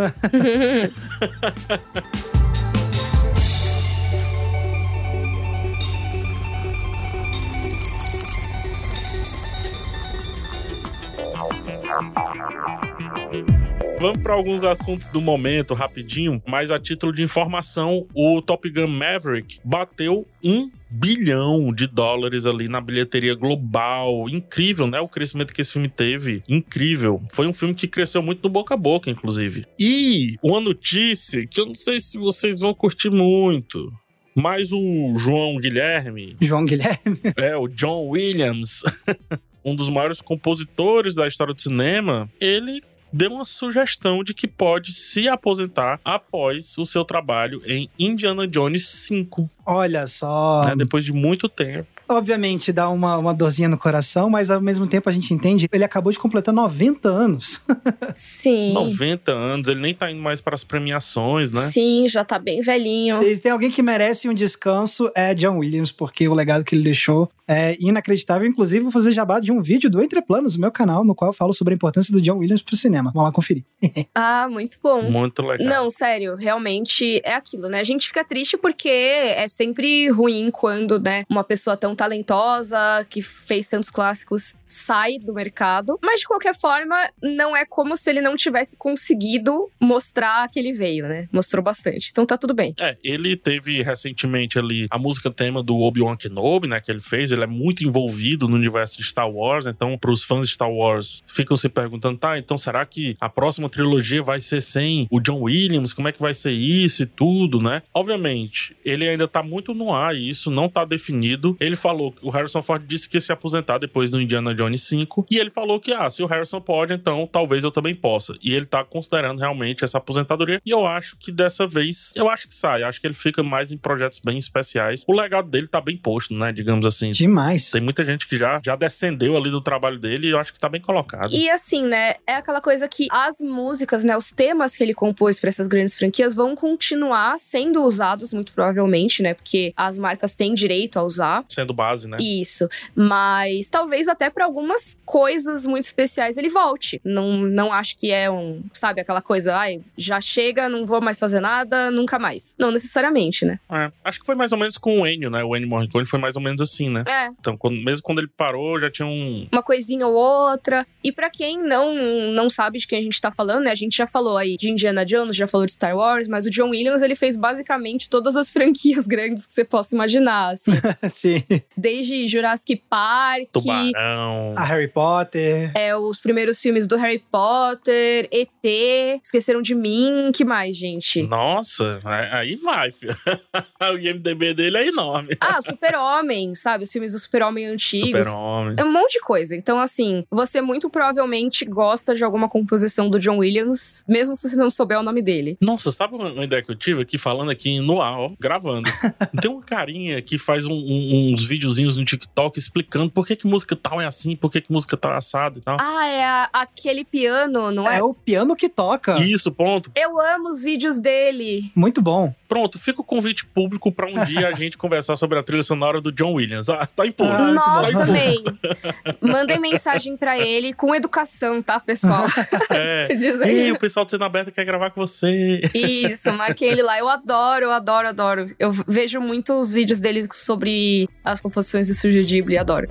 Vamos 14.01 14.23
para 14.23 14.33
alguns 14.35 14.63
assuntos 14.63 15.09
do 15.09 15.21
momento, 15.21 15.75
rapidinho, 15.75 16.41
mas 16.47 16.71
a 16.71 16.79
título 16.79 17.13
de 17.13 17.23
informação, 17.23 18.07
o 18.15 18.41
Top 18.41 18.69
Gun 18.71 18.87
Maverick 18.87 19.59
bateu 19.65 20.27
um 20.45 20.71
bilhão 20.89 21.73
de 21.73 21.87
dólares 21.87 22.47
ali 22.47 22.69
na 22.69 22.81
bilheteria 22.81 23.35
global. 23.35 24.29
Incrível, 24.29 24.87
né? 24.87 25.01
O 25.01 25.09
crescimento 25.09 25.53
que 25.53 25.61
esse 25.61 25.73
filme 25.73 25.89
teve. 25.89 26.43
Incrível. 26.49 27.21
Foi 27.33 27.47
um 27.47 27.53
filme 27.53 27.75
que 27.75 27.89
cresceu 27.89 28.23
muito 28.23 28.43
no 28.43 28.49
boca 28.49 28.75
a 28.75 28.77
boca, 28.77 29.11
inclusive. 29.11 29.67
E 29.81 30.37
uma 30.43 30.61
notícia 30.61 31.47
que 31.47 31.61
eu 31.61 31.67
não 31.67 31.75
sei 31.75 32.01
se 32.01 32.19
vocês 32.19 32.61
vão 32.61 32.73
curtir 32.73 33.11
muito. 33.11 33.93
Mas 34.35 34.73
o 34.73 35.15
João 35.17 35.57
Guilherme, 35.57 36.37
João 36.41 36.65
Guilherme. 36.65 37.19
é, 37.37 37.57
o 37.57 37.67
John 37.67 38.11
Williams, 38.11 38.85
um 39.65 39.75
dos 39.75 39.89
maiores 39.91 40.21
compositores 40.21 41.15
da 41.15 41.27
história 41.27 41.53
do 41.55 41.61
cinema, 41.61 42.29
ele 42.41 42.83
deu 43.13 43.33
uma 43.33 43.45
sugestão 43.45 44.23
de 44.23 44.35
que 44.35 44.47
pode 44.47 44.93
se 44.93 45.29
aposentar 45.29 46.01
após 46.05 46.77
o 46.77 46.85
seu 46.85 47.05
trabalho 47.05 47.63
em 47.67 47.89
Indiana 47.99 48.47
Jones 48.47 48.87
5, 49.07 49.49
Olha 49.65 50.07
só. 50.07 50.65
né, 50.67 50.75
depois 50.77 51.05
de 51.05 51.13
muito 51.13 51.49
tempo. 51.49 51.89
Obviamente 52.09 52.73
dá 52.73 52.89
uma, 52.89 53.19
uma 53.19 53.35
dorzinha 53.35 53.69
no 53.69 53.79
coração, 53.79 54.31
mas 54.31 54.51
ao 54.51 54.61
mesmo 54.61 54.87
tempo 54.87 55.09
a 55.09 55.13
gente 55.13 55.33
entende. 55.33 55.69
Ele 55.71 55.85
acabou 55.85 56.13
de 56.13 56.19
completar 56.19 56.55
90 56.55 57.09
anos. 57.09 57.61
Sim. 58.15 58.73
90 58.73 59.33
anos, 59.33 59.69
ele 59.69 59.81
nem 59.81 59.95
tá 59.95 60.11
indo 60.11 60.21
mais 60.23 60.41
para 60.41 60.55
as 60.55 60.65
premiações, 60.65 61.51
né? 61.51 61.63
Sim, 61.63 62.07
já 62.09 62.25
tá 62.25 62.39
bem 62.39 62.61
velhinho. 62.61 63.23
E 63.23 63.37
tem 63.37 63.53
alguém 63.53 63.71
que 63.71 63.83
merece 63.83 64.29
um 64.29 64.35
descanso, 64.35 65.11
é 65.15 65.35
John 65.35 65.59
Williams, 65.59 65.93
porque 65.93 66.29
o 66.29 66.35
legado 66.35 66.65
que 66.65 66.75
ele 66.75 66.85
deixou 66.85 67.29
é 67.49 67.77
inacreditável. 67.81 68.47
Inclusive, 68.47 68.83
vou 68.83 68.93
fazer 68.93 69.13
jabá 69.13 69.41
de 69.41 69.51
um 69.51 69.61
vídeo 69.61 69.89
do 69.89 70.03
Entre 70.03 70.21
Planos, 70.21 70.55
no 70.55 70.61
meu 70.61 70.71
canal, 70.71 71.03
no 71.03 71.15
qual 71.15 71.31
eu 71.31 71.35
falo 71.35 71.55
sobre 71.55 71.73
a 71.73 71.77
importância 71.77 72.13
do 72.13 72.21
John 72.21 72.39
Williams 72.39 72.63
pro 72.63 72.77
cinema. 72.77 73.11
Vamos 73.15 73.29
lá 73.29 73.33
conferir. 73.33 73.65
Ah, 74.15 74.49
muito 74.51 74.79
bom. 74.83 75.03
Muito 75.03 75.43
legal. 75.43 75.67
Não, 75.67 75.91
sério, 75.91 76.35
realmente 76.35 77.21
é 77.25 77.35
aquilo, 77.35 77.69
né? 77.69 77.79
A 77.79 77.85
gente 77.85 78.07
fica 78.07 78.25
triste 78.25 78.57
porque 78.57 78.89
é 78.89 79.47
sempre 79.47 80.09
ruim 80.09 80.51
quando, 80.51 80.99
né, 80.99 81.25
uma 81.31 81.45
pessoa 81.45 81.77
tão 81.77 81.95
talentosa, 81.99 83.05
que 83.11 83.21
fez 83.21 83.69
tantos 83.69 83.91
clássicos, 83.91 84.55
sai 84.67 85.19
do 85.19 85.35
mercado. 85.35 85.99
Mas 86.03 86.21
de 86.21 86.27
qualquer 86.27 86.55
forma, 86.55 86.97
não 87.21 87.57
é 87.57 87.67
como 87.67 87.97
se 87.97 88.09
ele 88.09 88.21
não 88.21 88.37
tivesse 88.37 88.77
conseguido 88.77 89.71
mostrar 89.81 90.49
que 90.49 90.59
ele 90.59 90.73
veio, 90.73 91.09
né? 91.09 91.29
Mostrou 91.33 91.63
bastante. 91.63 92.09
Então 92.11 92.25
tá 92.25 92.39
tudo 92.39 92.55
bem. 92.55 92.75
É, 92.79 92.97
ele 93.03 93.37
teve 93.37 93.83
recentemente 93.83 94.59
ali 94.59 94.87
a 94.91 94.99
música 94.99 95.31
tema 95.31 95.63
do 95.63 95.77
Obi-Wan 95.77 96.17
Kenobi, 96.17 96.69
né, 96.69 96.81
que 96.81 96.91
ele 96.91 97.01
fez. 97.01 97.33
Ele 97.33 97.43
é 97.45 97.47
muito 97.47 97.83
envolvido 97.83 98.47
no 98.47 98.55
universo 98.55 98.99
de 98.99 99.05
Star 99.05 99.29
Wars, 99.29 99.67
então 99.67 99.99
pros 99.99 100.23
fãs 100.23 100.47
de 100.47 100.55
Star 100.55 100.71
Wars 100.71 101.23
ficam 101.27 101.57
se 101.57 101.69
perguntando, 101.69 102.19
tá, 102.19 102.39
então 102.39 102.57
será 102.57 102.85
que 102.87 103.17
a 103.21 103.29
próxima 103.29 103.69
trilogia 103.69 104.23
vai 104.23 104.41
ser 104.41 104.61
sem 104.61 105.07
o 105.11 105.21
John 105.21 105.41
Williams? 105.41 105.93
Como 105.93 106.09
é 106.09 106.13
que 106.13 106.21
vai 106.21 106.35
ser 106.35 106.53
isso 106.53 107.03
e 107.03 107.07
tudo, 107.07 107.61
né? 107.61 107.83
Obviamente, 107.93 108.77
ele 108.85 109.09
ainda 109.09 109.27
tá 109.27 109.43
muito 109.43 109.75
no 109.75 109.93
ar 109.93 110.15
e 110.15 110.29
isso 110.29 110.51
não 110.51 110.69
tá 110.69 110.85
definido. 110.85 111.57
Ele 111.59 111.77
falou, 111.77 111.88
o 111.93 112.31
Harrison 112.31 112.63
Ford 112.63 112.85
disse 112.87 113.09
que 113.09 113.17
ia 113.17 113.21
se 113.21 113.33
aposentar 113.33 113.79
depois 113.79 114.11
do 114.11 114.21
Indiana 114.21 114.55
Jones 114.55 114.83
5. 114.83 115.27
E 115.31 115.39
ele 115.39 115.51
falou 115.51 115.81
que, 115.81 115.93
ah, 115.93 116.09
se 116.11 116.23
o 116.23 116.27
Harrison 116.27 116.61
pode, 116.61 116.93
então 116.93 117.29
talvez 117.31 117.65
eu 117.65 117.71
também 117.71 117.95
possa. 117.95 118.35
E 118.43 118.55
ele 118.55 118.67
tá 118.67 118.85
considerando 118.85 119.39
realmente 119.39 119.85
essa 119.85 119.99
aposentadoria. 119.99 120.61
E 120.65 120.71
eu 120.71 120.87
acho 120.87 121.17
que 121.17 121.31
dessa 121.33 121.67
vez, 121.67 122.13
eu 122.17 122.29
acho 122.29 122.49
que 122.49 122.55
sai. 122.55 122.83
Acho 122.83 123.01
que 123.01 123.07
ele 123.07 123.15
fica 123.15 123.43
mais 123.43 123.73
em 123.73 123.79
projetos 123.79 124.19
bem 124.19 124.39
especiais. 124.39 125.05
O 125.07 125.13
legado 125.13 125.49
dele 125.49 125.67
tá 125.67 125.81
bem 125.81 125.97
posto, 125.97 126.35
né? 126.35 126.53
Digamos 126.53 126.87
assim. 126.87 127.13
Demais. 127.13 127.71
Tem 127.71 127.81
muita 127.81 128.05
gente 128.05 128.27
que 128.27 128.37
já, 128.37 128.61
já 128.65 128.77
descendeu 128.77 129.37
ali 129.37 129.51
do 129.51 129.61
trabalho 129.61 129.99
dele 129.99 130.29
e 130.29 130.31
eu 130.31 130.39
acho 130.39 130.53
que 130.53 130.61
tá 130.61 130.69
bem 130.69 130.81
colocado. 130.81 131.33
E 131.33 131.49
assim, 131.51 131.85
né, 131.87 132.15
é 132.27 132.35
aquela 132.35 132.61
coisa 132.61 132.89
que 132.89 133.09
as 133.11 133.41
músicas, 133.41 134.05
né, 134.05 134.17
os 134.17 134.31
temas 134.31 134.77
que 134.77 134.83
ele 134.83 134.95
compôs 134.95 135.39
para 135.41 135.49
essas 135.49 135.67
grandes 135.67 135.97
franquias 135.97 136.35
vão 136.35 136.55
continuar 136.55 137.39
sendo 137.39 137.83
usados 137.83 138.33
muito 138.33 138.53
provavelmente, 138.53 139.23
né, 139.23 139.35
porque 139.35 139.73
as 139.77 139.99
marcas 139.99 140.35
têm 140.35 140.55
direito 140.55 140.99
a 140.99 141.03
usar. 141.03 141.45
Sendo 141.49 141.73
base, 141.79 142.09
né? 142.09 142.17
Isso. 142.21 142.69
Mas 142.95 143.69
talvez 143.69 144.09
até 144.09 144.29
para 144.29 144.45
algumas 144.45 144.99
coisas 145.07 145.65
muito 145.67 145.85
especiais 145.85 146.37
ele 146.37 146.49
volte. 146.49 147.01
Não, 147.05 147.39
não 147.39 147.73
acho 147.73 147.97
que 147.97 148.11
é 148.11 148.29
um, 148.29 148.63
sabe, 148.73 149.01
aquela 149.01 149.23
coisa, 149.23 149.57
ai, 149.57 149.81
já 149.97 150.21
chega, 150.21 150.69
não 150.69 150.85
vou 150.85 151.01
mais 151.01 151.21
fazer 151.21 151.41
nada, 151.41 151.91
nunca 151.91 152.19
mais. 152.19 152.55
Não 152.59 152.73
necessariamente, 152.73 153.45
né? 153.45 153.61
É, 153.71 153.93
acho 154.05 154.19
que 154.19 154.27
foi 154.27 154.35
mais 154.35 154.51
ou 154.51 154.59
menos 154.59 154.77
com 154.77 155.01
o 155.01 155.07
Ennio, 155.07 155.31
né? 155.31 155.45
O 155.45 155.57
Ennio 155.57 155.69
Morricone 155.69 156.05
foi 156.05 156.19
mais 156.19 156.35
ou 156.35 156.43
menos 156.43 156.61
assim, 156.61 156.91
né? 156.91 157.05
É. 157.07 157.29
Então, 157.39 157.57
quando, 157.57 157.77
mesmo 157.83 158.03
quando 158.03 158.19
ele 158.19 158.29
parou, 158.29 158.81
já 158.81 158.91
tinha 158.91 159.07
um... 159.07 159.47
Uma 159.53 159.63
coisinha 159.63 160.07
ou 160.07 160.15
outra. 160.15 160.87
E 161.05 161.13
para 161.13 161.31
quem 161.31 161.63
não 161.63 161.95
não 162.33 162.49
sabe 162.49 162.79
de 162.79 162.87
quem 162.87 162.99
a 162.99 163.03
gente 163.03 163.21
tá 163.21 163.31
falando, 163.31 163.65
né? 163.65 163.71
A 163.71 163.77
gente 163.77 163.97
já 163.97 164.07
falou 164.07 164.37
aí 164.37 164.57
de 164.57 164.71
Indiana 164.71 165.05
Jones, 165.05 165.37
já 165.37 165.47
falou 165.47 165.67
de 165.67 165.73
Star 165.73 165.97
Wars, 165.97 166.27
mas 166.27 166.47
o 166.47 166.51
John 166.51 166.71
Williams, 166.71 167.03
ele 167.03 167.15
fez 167.15 167.37
basicamente 167.37 168.09
todas 168.09 168.37
as 168.37 168.51
franquias 168.53 169.07
grandes 169.07 169.47
que 169.47 169.53
você 169.53 169.65
possa 169.65 169.95
imaginar, 169.95 170.51
assim. 170.51 170.73
Sim. 171.09 171.43
Desde 171.77 172.27
Jurassic 172.27 172.83
Park, 172.89 173.49
Tubarão. 173.53 174.53
A 174.57 174.65
Harry 174.65 174.89
Potter. 174.89 175.71
é, 175.77 175.95
os 175.97 176.19
primeiros 176.19 176.61
filmes 176.61 176.87
do 176.89 176.97
Harry 176.97 177.23
Potter, 177.31 178.29
ET, 178.33 179.21
Esqueceram 179.23 179.63
de 179.63 179.75
Mim, 179.75 180.31
que 180.35 180.45
mais, 180.45 180.77
gente? 180.77 181.23
Nossa, 181.23 182.01
aí 182.33 182.57
vai, 182.57 182.91
filho. 182.93 183.15
o 183.93 183.99
IMDB 183.99 184.55
dele 184.55 184.77
é 184.79 184.87
enorme. 184.89 185.37
Ah, 185.41 185.61
Super-Homem, 185.63 186.55
sabe? 186.55 186.85
Os 186.85 186.93
filmes 186.93 187.13
do 187.13 187.19
Super-Homem 187.19 187.67
antigos. 187.67 188.27
Super-Homem. 188.27 188.75
É 188.79 188.85
um 188.85 188.93
monte 188.93 189.13
de 189.15 189.21
coisa. 189.21 189.55
Então, 189.57 189.81
assim, 189.81 190.25
você 190.31 190.61
muito 190.61 190.89
provavelmente 190.91 191.65
gosta 191.65 192.15
de 192.15 192.25
alguma 192.25 192.49
composição 192.49 193.09
do 193.11 193.19
John 193.19 193.39
Williams, 193.39 194.05
mesmo 194.09 194.35
se 194.37 194.49
você 194.49 194.57
não 194.57 194.71
souber 194.71 194.99
o 194.99 195.03
nome 195.03 195.23
dele. 195.23 195.57
Nossa, 195.61 195.91
sabe 195.91 196.15
uma 196.15 196.29
uma 196.39 196.45
ideia 196.45 196.63
que 196.63 196.71
eu 196.71 196.77
tive 196.77 197.03
aqui, 197.03 197.17
falando 197.19 197.51
aqui 197.51 197.81
no 197.81 198.01
ar, 198.03 198.19
ó, 198.19 198.31
gravando? 198.39 198.89
Tem 199.41 199.51
uma 199.51 199.63
carinha 199.63 200.21
que 200.23 200.37
faz 200.39 200.67
um- 200.67 200.73
um- 200.75 201.33
uns 201.33 201.45
videozinhos 201.49 201.97
no 201.97 202.05
TikTok 202.05 202.59
explicando 202.59 203.11
por 203.11 203.27
que, 203.27 203.35
que 203.37 203.47
música 203.47 203.75
tal 203.75 204.01
é 204.01 204.07
assim, 204.07 204.37
por 204.37 204.51
que, 204.51 204.61
que 204.61 204.73
música 204.73 204.97
tal 204.97 205.13
é 205.13 205.17
assado 205.17 205.59
e 205.59 205.63
tal. 205.63 205.77
Ah, 205.81 206.07
é 206.07 206.25
a- 206.25 206.51
aquele 206.53 207.05
piano, 207.05 207.71
não 207.71 207.89
é? 207.91 207.99
É 207.99 208.03
o 208.03 208.15
piano 208.15 208.55
que 208.55 208.69
toca. 208.69 209.19
Isso, 209.19 209.51
ponto. 209.51 209.91
Eu 209.97 210.21
amo 210.21 210.51
os 210.51 210.63
vídeos 210.63 211.01
dele. 211.01 211.71
Muito 211.75 212.01
bom. 212.03 212.33
Pronto, 212.49 212.79
fica 212.79 213.01
o 213.01 213.05
convite 213.05 213.45
público 213.47 213.91
pra 213.93 214.07
um 214.07 214.25
dia 214.25 214.49
a 214.49 214.53
gente 214.53 214.77
conversar 214.79 215.17
sobre 215.17 215.39
a 215.39 215.43
trilha 215.43 215.63
sonora 215.63 216.01
do 216.01 216.11
John 216.13 216.33
Williams. 216.35 216.69
Ah, 216.69 216.87
tá 216.87 217.07
impuro. 217.07 217.31
Ah, 217.31 217.39
muito 217.43 217.59
bom. 217.61 217.67
Nossa, 217.75 217.99
Tá 217.99 218.07
man. 218.07 219.19
Mandem 219.21 219.59
mensagem 219.61 220.17
pra 220.17 220.39
ele 220.39 220.73
com 220.73 220.95
educação, 220.95 221.63
tá, 221.63 221.79
pessoal? 221.81 222.25
É. 222.71 223.09
Diz 223.17 223.41
Ei, 223.41 223.73
o 223.73 223.79
pessoal 223.79 224.05
do 224.05 224.11
Cena 224.11 224.27
Aberta 224.27 224.51
quer 224.51 224.65
gravar 224.65 224.91
com 224.91 225.01
você. 225.01 225.61
Isso, 225.75 226.33
marquei 226.33 226.69
ele 226.71 226.83
lá. 226.83 226.99
Eu 226.99 227.09
adoro, 227.09 227.65
eu 227.67 227.71
adoro, 227.71 228.09
adoro. 228.09 228.47
Eu 228.59 228.71
vejo 228.87 229.21
muitos 229.21 229.75
vídeos 229.75 230.01
dele 230.01 230.27
sobre 230.33 231.09
as 231.39 231.41
composições 231.41 231.89
do 231.89 231.95
Studio 231.95 232.25
Ghibli, 232.25 232.59
adoro. 232.59 232.89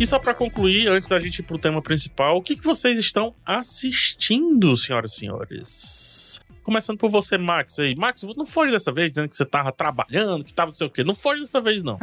E 0.00 0.06
só 0.06 0.18
pra 0.18 0.34
concluir, 0.34 0.88
antes 0.88 1.08
da 1.08 1.18
gente 1.18 1.40
ir 1.40 1.42
pro 1.42 1.58
tema 1.58 1.82
principal, 1.82 2.36
o 2.36 2.42
que, 2.42 2.56
que 2.56 2.64
vocês 2.64 2.98
estão 2.98 3.34
assistindo, 3.44 4.76
senhoras 4.76 5.12
e 5.12 5.16
senhores? 5.16 6.40
Começando 6.72 6.96
por 6.96 7.10
você, 7.10 7.36
Max 7.36 7.78
aí. 7.78 7.94
Max, 7.94 8.22
não 8.34 8.46
foi 8.46 8.70
dessa 8.70 8.90
vez 8.90 9.10
dizendo 9.10 9.28
que 9.28 9.36
você 9.36 9.44
tava 9.44 9.70
trabalhando, 9.70 10.42
que 10.42 10.54
tava 10.54 10.70
não 10.70 10.74
sei 10.74 10.86
o 10.86 10.90
quê. 10.90 11.04
Não 11.04 11.14
foi 11.14 11.38
dessa 11.38 11.60
vez, 11.60 11.82
não. 11.82 11.98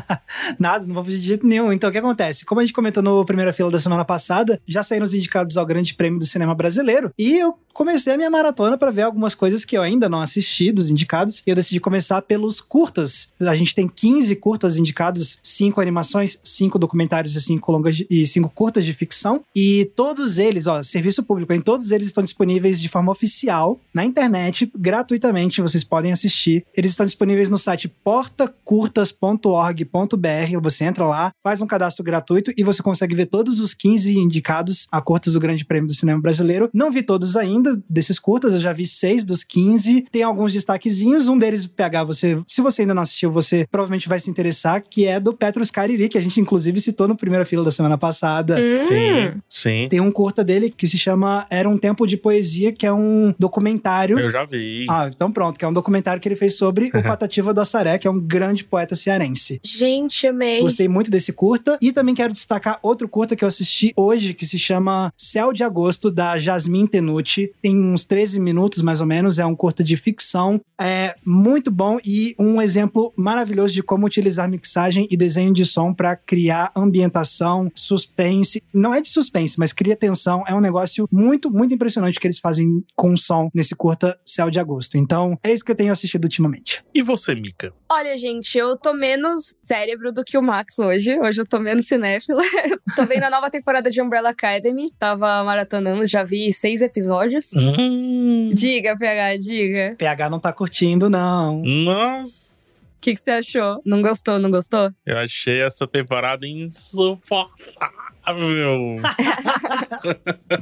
Nada, 0.58 0.86
não 0.86 0.94
vou 0.94 1.04
fugir 1.04 1.18
de 1.18 1.26
jeito 1.26 1.46
nenhum. 1.46 1.70
Então, 1.70 1.90
o 1.90 1.92
que 1.92 1.98
acontece? 1.98 2.42
Como 2.46 2.58
a 2.58 2.64
gente 2.64 2.72
comentou 2.72 3.02
no 3.02 3.22
primeira 3.26 3.52
fila 3.52 3.70
da 3.70 3.78
semana 3.78 4.02
passada, 4.02 4.58
já 4.66 4.82
saíram 4.82 5.04
os 5.04 5.12
indicados 5.12 5.58
ao 5.58 5.66
Grande 5.66 5.92
Prêmio 5.92 6.18
do 6.18 6.24
Cinema 6.24 6.54
Brasileiro. 6.54 7.12
E 7.18 7.36
eu 7.36 7.54
comecei 7.74 8.14
a 8.14 8.16
minha 8.16 8.30
maratona 8.30 8.78
para 8.78 8.90
ver 8.90 9.02
algumas 9.02 9.34
coisas 9.34 9.62
que 9.62 9.76
eu 9.76 9.82
ainda 9.82 10.08
não 10.08 10.22
assisti 10.22 10.72
dos 10.72 10.90
indicados. 10.90 11.42
E 11.46 11.50
eu 11.50 11.54
decidi 11.54 11.78
começar 11.78 12.22
pelos 12.22 12.62
curtas. 12.62 13.28
A 13.38 13.54
gente 13.54 13.74
tem 13.74 13.86
15 13.86 14.36
curtas 14.36 14.78
indicados, 14.78 15.38
5 15.42 15.82
animações, 15.82 16.38
5 16.42 16.78
documentários 16.78 17.36
e 17.36 17.40
5 17.42 17.70
longas 17.70 18.02
e 18.08 18.26
5 18.26 18.48
curtas 18.54 18.86
de 18.86 18.94
ficção. 18.94 19.44
E 19.54 19.90
todos 19.94 20.38
eles, 20.38 20.66
ó, 20.66 20.82
serviço 20.82 21.22
público, 21.22 21.52
em 21.52 21.60
todos 21.60 21.90
eles 21.90 22.06
estão 22.06 22.24
disponíveis 22.24 22.80
de 22.80 22.88
forma 22.88 23.12
oficial 23.12 23.78
na 23.92 24.02
internet, 24.14 24.70
gratuitamente, 24.78 25.60
vocês 25.60 25.82
podem 25.82 26.12
assistir. 26.12 26.64
Eles 26.76 26.92
estão 26.92 27.04
disponíveis 27.04 27.48
no 27.48 27.58
site 27.58 27.88
portacurtas.org.br. 27.88 30.60
Você 30.62 30.84
entra 30.84 31.04
lá, 31.04 31.32
faz 31.42 31.60
um 31.60 31.66
cadastro 31.66 32.04
gratuito 32.04 32.52
e 32.56 32.62
você 32.62 32.80
consegue 32.82 33.16
ver 33.16 33.26
todos 33.26 33.58
os 33.58 33.74
15 33.74 34.16
indicados 34.16 34.86
a 34.90 35.00
curtas 35.00 35.32
do 35.32 35.40
Grande 35.40 35.64
Prêmio 35.64 35.88
do 35.88 35.94
Cinema 35.94 36.20
Brasileiro. 36.20 36.70
Não 36.72 36.92
vi 36.92 37.02
todos 37.02 37.36
ainda 37.36 37.76
desses 37.90 38.20
curtas, 38.20 38.54
eu 38.54 38.60
já 38.60 38.72
vi 38.72 38.86
seis 38.86 39.24
dos 39.24 39.42
15. 39.42 40.06
Tem 40.12 40.22
alguns 40.22 40.52
destaquezinhos, 40.52 41.26
um 41.26 41.36
deles, 41.36 41.66
PH, 41.66 42.04
você, 42.04 42.40
se 42.46 42.62
você 42.62 42.82
ainda 42.82 42.94
não 42.94 43.02
assistiu, 43.02 43.32
você 43.32 43.66
provavelmente 43.68 44.08
vai 44.08 44.20
se 44.20 44.30
interessar, 44.30 44.84
que 44.88 45.06
é 45.06 45.18
do 45.18 45.34
Petros 45.34 45.70
Cariri, 45.70 46.08
que 46.08 46.18
a 46.18 46.20
gente 46.20 46.40
inclusive 46.40 46.80
citou 46.80 47.08
no 47.08 47.16
primeira 47.16 47.44
fila 47.44 47.64
da 47.64 47.72
semana 47.72 47.98
passada. 47.98 48.56
Hum. 48.60 48.76
Sim, 48.76 49.32
sim. 49.48 49.88
Tem 49.90 50.00
um 50.00 50.12
curta 50.12 50.44
dele 50.44 50.70
que 50.70 50.86
se 50.86 50.96
chama 50.96 51.46
Era 51.50 51.68
um 51.68 51.76
Tempo 51.76 52.06
de 52.06 52.16
Poesia, 52.16 52.70
que 52.70 52.86
é 52.86 52.92
um 52.92 53.34
documentário. 53.38 53.93
Eu 54.18 54.30
já 54.30 54.44
vi. 54.44 54.86
Ah, 54.88 55.08
então 55.14 55.30
pronto, 55.30 55.58
que 55.58 55.64
é 55.64 55.68
um 55.68 55.72
documentário 55.72 56.20
que 56.20 56.28
ele 56.28 56.36
fez 56.36 56.56
sobre 56.56 56.90
o 56.94 57.02
Patativa 57.02 57.54
do 57.54 57.60
Assaré, 57.60 57.98
que 57.98 58.06
é 58.06 58.10
um 58.10 58.20
grande 58.20 58.64
poeta 58.64 58.94
cearense. 58.94 59.60
Gente, 59.64 60.26
amei. 60.26 60.60
Gostei 60.60 60.88
muito 60.88 61.10
desse 61.10 61.32
curta. 61.32 61.78
E 61.80 61.92
também 61.92 62.14
quero 62.14 62.32
destacar 62.32 62.78
outro 62.82 63.08
curta 63.08 63.36
que 63.36 63.44
eu 63.44 63.48
assisti 63.48 63.92
hoje, 63.96 64.34
que 64.34 64.46
se 64.46 64.58
chama 64.58 65.12
Céu 65.16 65.52
de 65.52 65.62
Agosto, 65.62 66.10
da 66.10 66.38
Jasmine 66.38 66.88
Tenuti. 66.88 67.52
Tem 67.62 67.78
uns 67.78 68.04
13 68.04 68.40
minutos, 68.40 68.82
mais 68.82 69.00
ou 69.00 69.06
menos. 69.06 69.38
É 69.38 69.46
um 69.46 69.54
curta 69.54 69.84
de 69.84 69.96
ficção. 69.96 70.60
É 70.80 71.14
muito 71.24 71.70
bom 71.70 71.98
e 72.04 72.34
um 72.38 72.60
exemplo 72.60 73.12
maravilhoso 73.16 73.72
de 73.72 73.82
como 73.82 74.06
utilizar 74.06 74.48
mixagem 74.48 75.06
e 75.10 75.16
desenho 75.16 75.52
de 75.52 75.64
som 75.64 75.94
para 75.94 76.16
criar 76.16 76.72
ambientação, 76.76 77.70
suspense. 77.74 78.62
Não 78.72 78.92
é 78.92 79.00
de 79.00 79.08
suspense, 79.08 79.58
mas 79.58 79.72
cria 79.72 79.96
tensão. 79.96 80.42
É 80.46 80.54
um 80.54 80.60
negócio 80.60 81.08
muito, 81.10 81.50
muito 81.50 81.74
impressionante 81.74 82.18
que 82.18 82.26
eles 82.26 82.38
fazem 82.38 82.84
com 82.96 83.12
o 83.12 83.18
som 83.18 83.48
nesse 83.54 83.74
curta 83.74 83.83
Céu 84.24 84.50
de 84.50 84.58
Agosto. 84.60 84.96
Então, 84.96 85.38
é 85.42 85.52
isso 85.52 85.64
que 85.64 85.72
eu 85.72 85.76
tenho 85.76 85.92
assistido 85.92 86.24
ultimamente. 86.24 86.84
E 86.94 87.02
você, 87.02 87.34
Mika? 87.34 87.72
Olha, 87.90 88.16
gente, 88.16 88.56
eu 88.56 88.76
tô 88.76 88.94
menos 88.94 89.54
cérebro 89.62 90.12
do 90.12 90.24
que 90.24 90.38
o 90.38 90.42
Max 90.42 90.78
hoje. 90.78 91.18
Hoje 91.18 91.40
eu 91.40 91.46
tô 91.46 91.58
menos 91.58 91.86
cinéfila. 91.86 92.42
tô 92.96 93.04
vendo 93.06 93.24
a 93.24 93.30
nova 93.30 93.50
temporada 93.50 93.90
de 93.90 94.00
Umbrella 94.00 94.30
Academy. 94.30 94.90
Tava 94.98 95.42
maratonando, 95.44 96.06
já 96.06 96.24
vi 96.24 96.52
seis 96.52 96.80
episódios. 96.82 97.50
Hum, 97.54 98.50
Diga, 98.54 98.96
PH, 98.96 99.36
diga. 99.38 99.94
PH 99.98 100.30
não 100.30 100.38
tá 100.40 100.52
curtindo, 100.52 101.10
não. 101.10 101.60
nossa. 101.62 102.54
O 102.96 103.00
que, 103.04 103.12
que 103.12 103.20
você 103.20 103.32
achou? 103.32 103.82
Não 103.84 104.00
gostou, 104.00 104.38
não 104.38 104.50
gostou? 104.50 104.90
Eu 105.04 105.18
achei 105.18 105.60
essa 105.60 105.86
temporada 105.86 106.46
insuportável. 106.46 108.14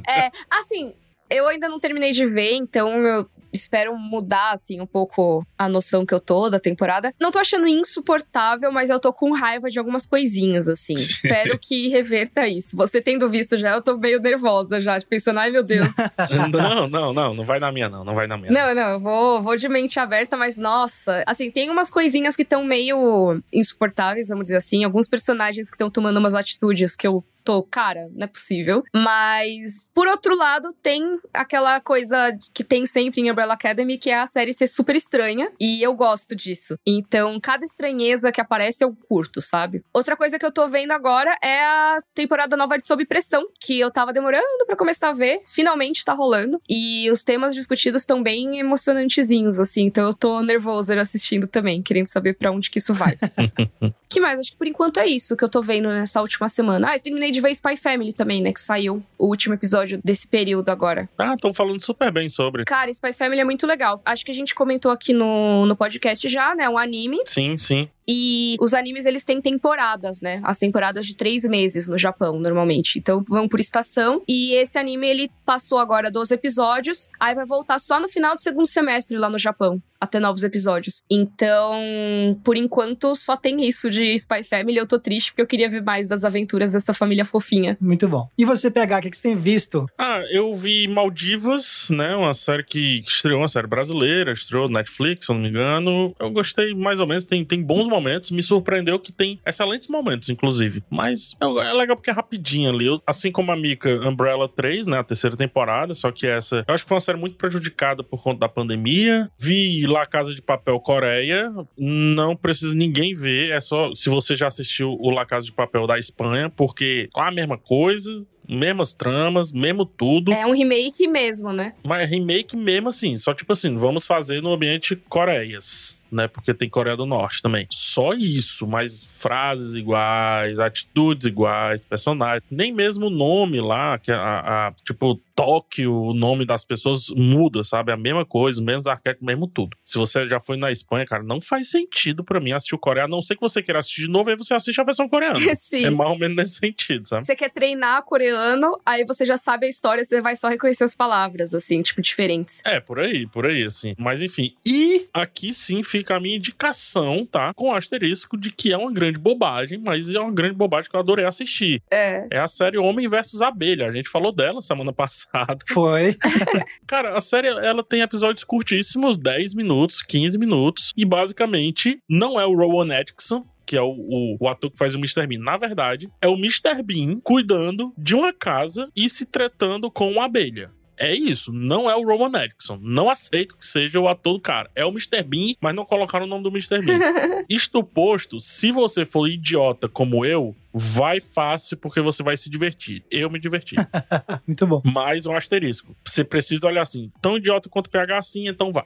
É, 0.05 0.29
assim, 0.49 0.93
eu 1.33 1.47
ainda 1.47 1.67
não 1.67 1.79
terminei 1.79 2.11
de 2.11 2.25
ver, 2.25 2.53
então 2.53 2.93
eu 3.05 3.27
espero 3.53 3.95
mudar, 3.95 4.51
assim, 4.51 4.81
um 4.81 4.85
pouco 4.85 5.45
a 5.57 5.69
noção 5.69 6.05
que 6.05 6.13
eu 6.13 6.19
tô 6.19 6.49
da 6.49 6.59
temporada. 6.59 7.13
Não 7.19 7.31
tô 7.31 7.37
achando 7.37 7.67
insuportável, 7.67 8.71
mas 8.71 8.89
eu 8.89 8.99
tô 8.99 9.13
com 9.13 9.31
raiva 9.31 9.69
de 9.69 9.77
algumas 9.77 10.05
coisinhas, 10.05 10.67
assim. 10.67 10.93
espero 10.97 11.57
que 11.59 11.87
reverta 11.87 12.47
isso. 12.47 12.75
Você 12.75 12.99
tendo 12.99 13.29
visto 13.29 13.55
já, 13.57 13.71
eu 13.71 13.81
tô 13.81 13.97
meio 13.97 14.19
nervosa 14.19 14.81
já, 14.81 14.99
pensando, 15.01 15.39
ai 15.39 15.51
meu 15.51 15.63
Deus. 15.63 15.93
não, 16.51 16.87
não, 16.87 17.13
não. 17.13 17.33
Não 17.33 17.45
vai 17.45 17.59
na 17.59 17.71
minha, 17.71 17.87
não. 17.87 18.03
Não 18.03 18.15
vai 18.15 18.27
na 18.27 18.37
minha. 18.37 18.51
Não, 18.51 18.73
não, 18.73 18.89
eu 18.93 18.99
vou, 18.99 19.43
vou 19.43 19.55
de 19.55 19.69
mente 19.69 19.99
aberta, 19.99 20.35
mas 20.35 20.57
nossa. 20.57 21.23
Assim, 21.27 21.51
tem 21.51 21.69
umas 21.69 21.89
coisinhas 21.89 22.35
que 22.35 22.41
estão 22.41 22.63
meio 22.63 23.41
insuportáveis, 23.51 24.29
vamos 24.29 24.45
dizer 24.45 24.57
assim. 24.57 24.83
Alguns 24.83 25.07
personagens 25.07 25.69
que 25.69 25.75
estão 25.75 25.91
tomando 25.91 26.17
umas 26.17 26.33
atitudes 26.33 26.95
que 26.95 27.05
eu 27.05 27.23
tô, 27.43 27.63
cara, 27.63 28.09
não 28.13 28.23
é 28.23 28.27
possível. 28.27 28.83
Mas, 28.93 29.89
por 29.93 30.07
outro 30.07 30.35
lado, 30.35 30.73
tem 30.81 31.17
aquela 31.33 31.79
coisa 31.79 32.37
que 32.53 32.63
tem 32.63 32.85
sempre 32.85 33.21
em 33.21 33.31
Umbrella 33.31 33.53
Academy, 33.53 33.97
que 33.97 34.09
é 34.09 34.19
a 34.19 34.25
série 34.25 34.53
ser 34.53 34.67
super 34.67 34.95
estranha. 34.95 35.51
E 35.59 35.81
eu 35.83 35.93
gosto 35.93 36.35
disso. 36.35 36.77
Então, 36.85 37.39
cada 37.39 37.65
estranheza 37.65 38.31
que 38.31 38.41
aparece 38.41 38.83
eu 38.83 38.95
curto, 39.07 39.41
sabe? 39.41 39.83
Outra 39.93 40.15
coisa 40.15 40.39
que 40.39 40.45
eu 40.45 40.51
tô 40.51 40.67
vendo 40.67 40.91
agora 40.91 41.35
é 41.43 41.63
a 41.63 41.97
temporada 42.13 42.55
nova 42.55 42.77
de 42.77 42.87
Sob 42.87 43.05
Pressão, 43.05 43.45
que 43.59 43.79
eu 43.79 43.91
tava 43.91 44.13
demorando 44.13 44.65
para 44.65 44.75
começar 44.75 45.09
a 45.09 45.13
ver. 45.13 45.41
Finalmente 45.47 46.05
tá 46.05 46.13
rolando. 46.13 46.61
E 46.69 47.09
os 47.11 47.23
temas 47.23 47.53
discutidos 47.53 48.03
estão 48.03 48.23
bem 48.23 48.59
emocionantezinhos, 48.59 49.59
assim. 49.59 49.85
Então 49.85 50.07
eu 50.07 50.13
tô 50.13 50.41
nervosa 50.41 50.93
assistindo 50.99 51.47
também, 51.47 51.81
querendo 51.81 52.07
saber 52.07 52.33
para 52.33 52.51
onde 52.51 52.69
que 52.69 52.77
isso 52.77 52.93
vai. 52.93 53.17
que 54.13 54.19
mais? 54.19 54.39
Acho 54.39 54.51
que 54.51 54.57
por 54.57 54.67
enquanto 54.67 54.99
é 54.99 55.07
isso 55.07 55.35
que 55.35 55.43
eu 55.43 55.49
tô 55.49 55.61
vendo 55.61 55.89
nessa 55.89 56.21
última 56.21 56.47
semana. 56.47 56.91
Ah, 56.91 56.95
eu 56.95 56.99
terminei 56.99 57.31
de 57.31 57.41
ver 57.41 57.51
Spy 57.51 57.75
Family 57.75 58.13
também, 58.13 58.41
né? 58.41 58.53
Que 58.53 58.59
saiu 58.59 59.03
o 59.17 59.27
último 59.27 59.55
episódio 59.55 59.99
desse 60.03 60.27
período 60.27 60.69
agora. 60.69 61.09
Ah, 61.17 61.33
estão 61.33 61.53
falando 61.53 61.83
super 61.83 62.11
bem 62.11 62.29
sobre. 62.29 62.65
Cara, 62.65 62.89
Spy 62.91 63.13
Family 63.13 63.41
é 63.41 63.43
muito 63.43 63.65
legal. 63.65 64.01
Acho 64.05 64.23
que 64.23 64.31
a 64.31 64.33
gente 64.33 64.53
comentou 64.53 64.91
aqui 64.91 65.13
no, 65.13 65.65
no 65.65 65.75
podcast 65.75 66.27
já, 66.29 66.55
né? 66.55 66.69
Um 66.69 66.77
anime. 66.77 67.19
Sim, 67.25 67.57
sim. 67.57 67.89
E 68.07 68.55
os 68.59 68.73
animes, 68.73 69.05
eles 69.05 69.23
têm 69.23 69.41
temporadas, 69.41 70.21
né? 70.21 70.41
As 70.43 70.57
temporadas 70.57 71.05
de 71.05 71.15
três 71.15 71.43
meses 71.43 71.87
no 71.87 71.97
Japão, 71.97 72.39
normalmente. 72.39 72.99
Então, 72.99 73.23
vão 73.27 73.47
por 73.47 73.59
estação. 73.59 74.21
E 74.27 74.53
esse 74.55 74.77
anime, 74.77 75.07
ele 75.07 75.29
passou 75.45 75.77
agora 75.77 76.11
12 76.11 76.33
episódios. 76.33 77.07
Aí 77.19 77.33
vai 77.35 77.45
voltar 77.45 77.79
só 77.79 77.99
no 77.99 78.07
final 78.07 78.35
do 78.35 78.41
segundo 78.41 78.67
semestre 78.67 79.17
lá 79.17 79.29
no 79.29 79.37
Japão. 79.37 79.81
Até 79.99 80.19
novos 80.19 80.43
episódios. 80.43 81.01
Então, 81.09 82.37
por 82.43 82.57
enquanto, 82.57 83.15
só 83.15 83.37
tem 83.37 83.65
isso 83.65 83.89
de 83.89 84.13
Spy 84.15 84.43
Family. 84.43 84.77
Eu 84.77 84.85
tô 84.85 84.99
triste 84.99 85.31
porque 85.31 85.41
eu 85.41 85.47
queria 85.47 85.69
ver 85.69 85.81
mais 85.81 86.09
das 86.09 86.25
aventuras 86.25 86.73
dessa 86.73 86.93
família 86.93 87.23
fofinha. 87.23 87.77
Muito 87.79 88.09
bom. 88.09 88.27
E 88.37 88.43
você, 88.43 88.69
PH, 88.69 88.97
o 88.97 89.01
que, 89.01 89.09
que 89.11 89.17
você 89.17 89.29
tem 89.29 89.37
visto? 89.37 89.85
Ah, 89.97 90.19
eu 90.29 90.53
vi 90.55 90.89
Maldivas, 90.89 91.87
né? 91.89 92.13
Uma 92.17 92.33
série 92.33 92.65
que 92.65 93.01
estreou, 93.07 93.39
uma 93.39 93.47
série 93.47 93.67
brasileira, 93.67 94.33
estreou 94.33 94.67
no 94.67 94.73
Netflix, 94.73 95.25
se 95.25 95.31
eu 95.31 95.35
não 95.35 95.41
me 95.41 95.47
engano. 95.47 96.13
Eu 96.19 96.29
gostei 96.31 96.75
mais 96.75 96.99
ou 96.99 97.07
menos, 97.07 97.23
tem, 97.23 97.45
tem 97.45 97.63
bons 97.63 97.87
momentos. 97.93 98.31
Me 98.31 98.41
surpreendeu 98.41 98.99
que 98.99 99.11
tem 99.11 99.39
excelentes 99.45 99.87
momentos, 99.87 100.29
inclusive. 100.29 100.83
Mas 100.89 101.35
é, 101.39 101.45
é 101.45 101.73
legal 101.73 101.95
porque 101.95 102.09
é 102.09 102.13
rapidinho 102.13 102.69
ali. 102.69 102.87
Eu, 102.87 103.01
assim 103.05 103.31
como 103.31 103.51
a 103.51 103.55
Mika 103.55 103.89
Umbrella 104.07 104.49
3, 104.49 104.87
né? 104.87 104.99
A 104.99 105.03
terceira 105.03 105.37
temporada, 105.37 105.93
só 105.93 106.11
que 106.11 106.25
essa. 106.25 106.63
Eu 106.67 106.73
acho 106.73 106.83
que 106.83 106.87
foi 106.89 106.95
uma 106.95 107.01
série 107.01 107.17
muito 107.17 107.35
prejudicada 107.35 108.03
por 108.03 108.21
conta 108.21 108.39
da 108.39 108.49
pandemia. 108.49 109.29
Vi 109.37 109.85
lá 109.85 110.05
Casa 110.05 110.33
de 110.33 110.41
Papel 110.41 110.79
Coreia. 110.79 111.51
Não 111.77 112.35
precisa 112.35 112.75
ninguém 112.75 113.13
ver. 113.13 113.51
É 113.51 113.61
só 113.61 113.93
se 113.93 114.09
você 114.09 114.35
já 114.35 114.47
assistiu 114.47 114.97
o 114.99 115.09
La 115.09 115.25
Casa 115.25 115.45
de 115.45 115.51
Papel 115.51 115.85
da 115.85 115.99
Espanha, 115.99 116.49
porque 116.49 117.09
lá 117.15 117.27
a 117.27 117.31
mesma 117.31 117.57
coisa 117.57 118.25
mesmas 118.47 118.93
tramas, 118.93 119.53
mesmo 119.53 119.85
tudo. 119.85 120.33
É 120.33 120.45
um 120.45 120.51
remake 120.51 121.07
mesmo, 121.07 121.53
né? 121.53 121.73
Mas 121.81 122.09
remake 122.09 122.57
mesmo 122.57 122.89
assim, 122.89 123.15
só 123.15 123.33
tipo 123.33 123.53
assim, 123.53 123.75
vamos 123.77 124.05
fazer 124.05 124.41
no 124.41 124.51
ambiente 124.51 124.95
Coreias 124.95 125.97
né? 126.13 126.27
Porque 126.27 126.53
tem 126.53 126.69
Coreia 126.69 126.95
do 126.95 127.05
Norte 127.05 127.41
também. 127.41 127.67
Só 127.69 128.13
isso, 128.13 128.67
mas 128.67 129.03
frases 129.03 129.75
iguais, 129.75 130.59
atitudes 130.59 131.25
iguais, 131.25 131.83
personagens. 131.85 132.43
Nem 132.49 132.71
mesmo 132.71 133.07
o 133.07 133.09
nome 133.09 133.59
lá, 133.61 133.97
que 133.97 134.11
a, 134.11 134.67
a 134.67 134.73
tipo, 134.85 135.19
Tóquio, 135.35 135.93
o 135.93 136.13
nome 136.13 136.45
das 136.45 136.63
pessoas 136.63 137.07
muda, 137.15 137.63
sabe? 137.63 137.91
A 137.91 137.97
mesma 137.97 138.25
coisa, 138.25 138.61
menos 138.61 138.87
arquétipo, 138.87 139.25
mesmo 139.25 139.47
tudo. 139.47 139.77
Se 139.83 139.97
você 139.97 140.27
já 140.27 140.39
foi 140.39 140.57
na 140.57 140.71
Espanha, 140.71 141.05
cara, 141.05 141.23
não 141.23 141.41
faz 141.41 141.69
sentido 141.69 142.23
para 142.23 142.39
mim 142.39 142.51
assistir 142.51 142.75
o 142.75 142.79
Coreia, 142.79 143.05
a 143.05 143.07
não 143.07 143.21
ser 143.21 143.35
que 143.35 143.41
você 143.41 143.61
queira 143.61 143.79
assistir 143.79 144.03
de 144.03 144.09
novo, 144.09 144.29
aí 144.29 144.35
você 144.35 144.53
assiste 144.53 144.79
a 144.79 144.83
versão 144.83 145.07
coreana. 145.09 145.39
Sim. 145.55 145.85
É 145.85 145.89
mais 145.89 146.09
ou 146.09 146.17
menos 146.17 146.35
nesse 146.37 146.59
sentido, 146.59 147.07
sabe? 147.07 147.25
Você 147.25 147.35
quer 147.35 147.49
treinar 147.49 148.03
coreano, 148.03 148.79
aí 148.85 149.05
você 149.05 149.25
já 149.25 149.37
sabe 149.37 149.65
a 149.65 149.69
história, 149.69 150.03
você 150.03 150.21
vai 150.21 150.35
só 150.35 150.47
reconhecer 150.47 150.83
as 150.83 150.95
palavras, 150.95 151.53
assim, 151.53 151.81
tipo, 151.81 152.01
diferentes. 152.01 152.61
É, 152.65 152.79
por 152.79 152.99
aí, 152.99 153.25
por 153.27 153.45
aí, 153.45 153.63
assim. 153.63 153.95
Mas 153.97 154.21
enfim. 154.21 154.55
E 154.65 155.07
aqui 155.13 155.53
sim 155.53 155.83
fica 155.83 156.15
a 156.15 156.19
minha 156.19 156.37
indicação, 156.37 157.25
tá? 157.25 157.53
Com 157.53 157.73
asterisco 157.73 158.37
de 158.37 158.51
que 158.51 158.71
é 158.71 158.77
uma 158.77 158.91
grande 158.91 159.17
bobagem, 159.17 159.79
mas 159.79 160.09
é 160.13 160.19
uma 160.19 160.31
grande 160.31 160.55
bobagem 160.55 160.89
que 160.89 160.95
eu 160.95 160.99
adorei 160.99 161.25
assistir. 161.25 161.81
É. 161.91 162.27
É 162.31 162.39
a 162.39 162.47
série 162.47 162.77
Homem 162.77 163.07
versus 163.07 163.41
Abelha. 163.41 163.87
A 163.87 163.91
gente 163.91 164.09
falou 164.09 164.33
dela 164.33 164.61
semana 164.61 164.93
passada. 164.93 165.22
Foi. 165.67 166.15
Cara, 166.87 167.17
a 167.17 167.21
série 167.21 167.47
ela 167.47 167.83
tem 167.83 168.01
episódios 168.01 168.43
curtíssimos, 168.43 169.17
10 169.17 169.53
minutos, 169.53 170.01
15 170.01 170.37
minutos, 170.37 170.91
e 170.95 171.05
basicamente 171.05 171.99
não 172.09 172.39
é 172.39 172.45
o 172.45 172.55
Rowan 172.55 172.93
Atkinson, 172.93 173.45
que 173.65 173.77
é 173.77 173.81
o, 173.81 173.91
o, 173.91 174.37
o, 174.39 174.47
ator 174.47 174.71
que 174.71 174.77
faz 174.77 174.93
o 174.95 174.97
Mr. 174.97 175.25
Bean. 175.25 175.39
Na 175.39 175.57
verdade, 175.57 176.09
é 176.21 176.27
o 176.27 176.35
Mr. 176.35 176.83
Bean 176.83 177.19
cuidando 177.21 177.93
de 177.97 178.15
uma 178.15 178.33
casa 178.33 178.89
e 178.95 179.09
se 179.09 179.25
tratando 179.25 179.89
com 179.89 180.11
uma 180.11 180.25
abelha. 180.25 180.71
É 180.97 181.13
isso, 181.13 181.51
não 181.51 181.89
é 181.89 181.95
o 181.95 182.05
Roman 182.05 182.37
Atkinson. 182.37 182.79
Não 182.81 183.09
aceito 183.09 183.57
que 183.57 183.65
seja 183.65 183.99
o 183.99 184.07
ator 184.07 184.33
do 184.33 184.39
cara. 184.39 184.69
É 184.75 184.85
o 184.85 184.89
Mr. 184.89 185.23
Bean, 185.23 185.53
mas 185.59 185.73
não 185.73 185.85
colocaram 185.85 186.25
o 186.25 186.29
nome 186.29 186.43
do 186.43 186.49
Mr. 186.49 186.81
Bean. 186.81 186.99
Isto 187.49 187.83
posto, 187.83 188.39
se 188.39 188.71
você 188.71 189.05
for 189.05 189.27
idiota 189.27 189.89
como 189.89 190.23
eu, 190.23 190.55
vai 190.73 191.21
fácil 191.21 191.77
porque 191.77 192.01
você 192.01 192.23
vai 192.23 192.35
se 192.35 192.49
divertir. 192.49 193.03
Eu 193.11 193.29
me 193.29 193.39
diverti. 193.39 193.75
Muito 194.47 194.65
bom. 194.65 194.81
Mais 194.83 195.25
um 195.25 195.35
asterisco. 195.35 195.95
Você 196.03 196.23
precisa 196.23 196.67
olhar 196.67 196.81
assim, 196.81 197.11
tão 197.21 197.37
idiota 197.37 197.69
quanto 197.69 197.89
PH 197.89 198.17
assim, 198.17 198.47
então 198.47 198.71
vai. 198.71 198.85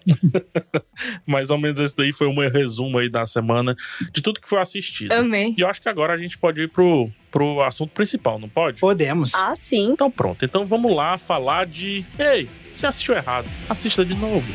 Mais 1.26 1.50
ou 1.50 1.58
menos 1.58 1.80
esse 1.80 1.96
daí 1.96 2.12
foi 2.12 2.28
o 2.28 2.34
meu 2.34 2.52
resumo 2.52 2.98
aí 2.98 3.10
da 3.10 3.26
semana 3.26 3.76
de 4.12 4.22
tudo 4.22 4.42
que 4.42 4.48
foi 4.48 4.60
assistido. 4.60 5.14
Amém. 5.14 5.56
E 5.58 5.62
eu 5.62 5.68
acho 5.68 5.82
que 5.82 5.88
agora 5.88 6.14
a 6.14 6.18
gente 6.18 6.38
pode 6.38 6.62
ir 6.62 6.70
pro, 6.70 7.10
pro 7.32 7.62
assunto 7.62 7.92
principal, 7.92 8.38
não 8.38 8.50
pode? 8.50 8.80
Podemos. 8.80 9.34
Ah, 9.36 9.56
sim. 9.56 9.92
Então 9.92 10.12
pronto. 10.12 10.44
Então 10.44 10.66
vamos 10.66 10.94
lá 10.94 11.18
falar 11.18 11.66
de. 11.66 12.06
Ei, 12.20 12.50
você 12.72 12.86
assistiu 12.86 13.16
errado. 13.16 13.48
Assista 13.70 14.04
de 14.04 14.14
novo. 14.14 14.54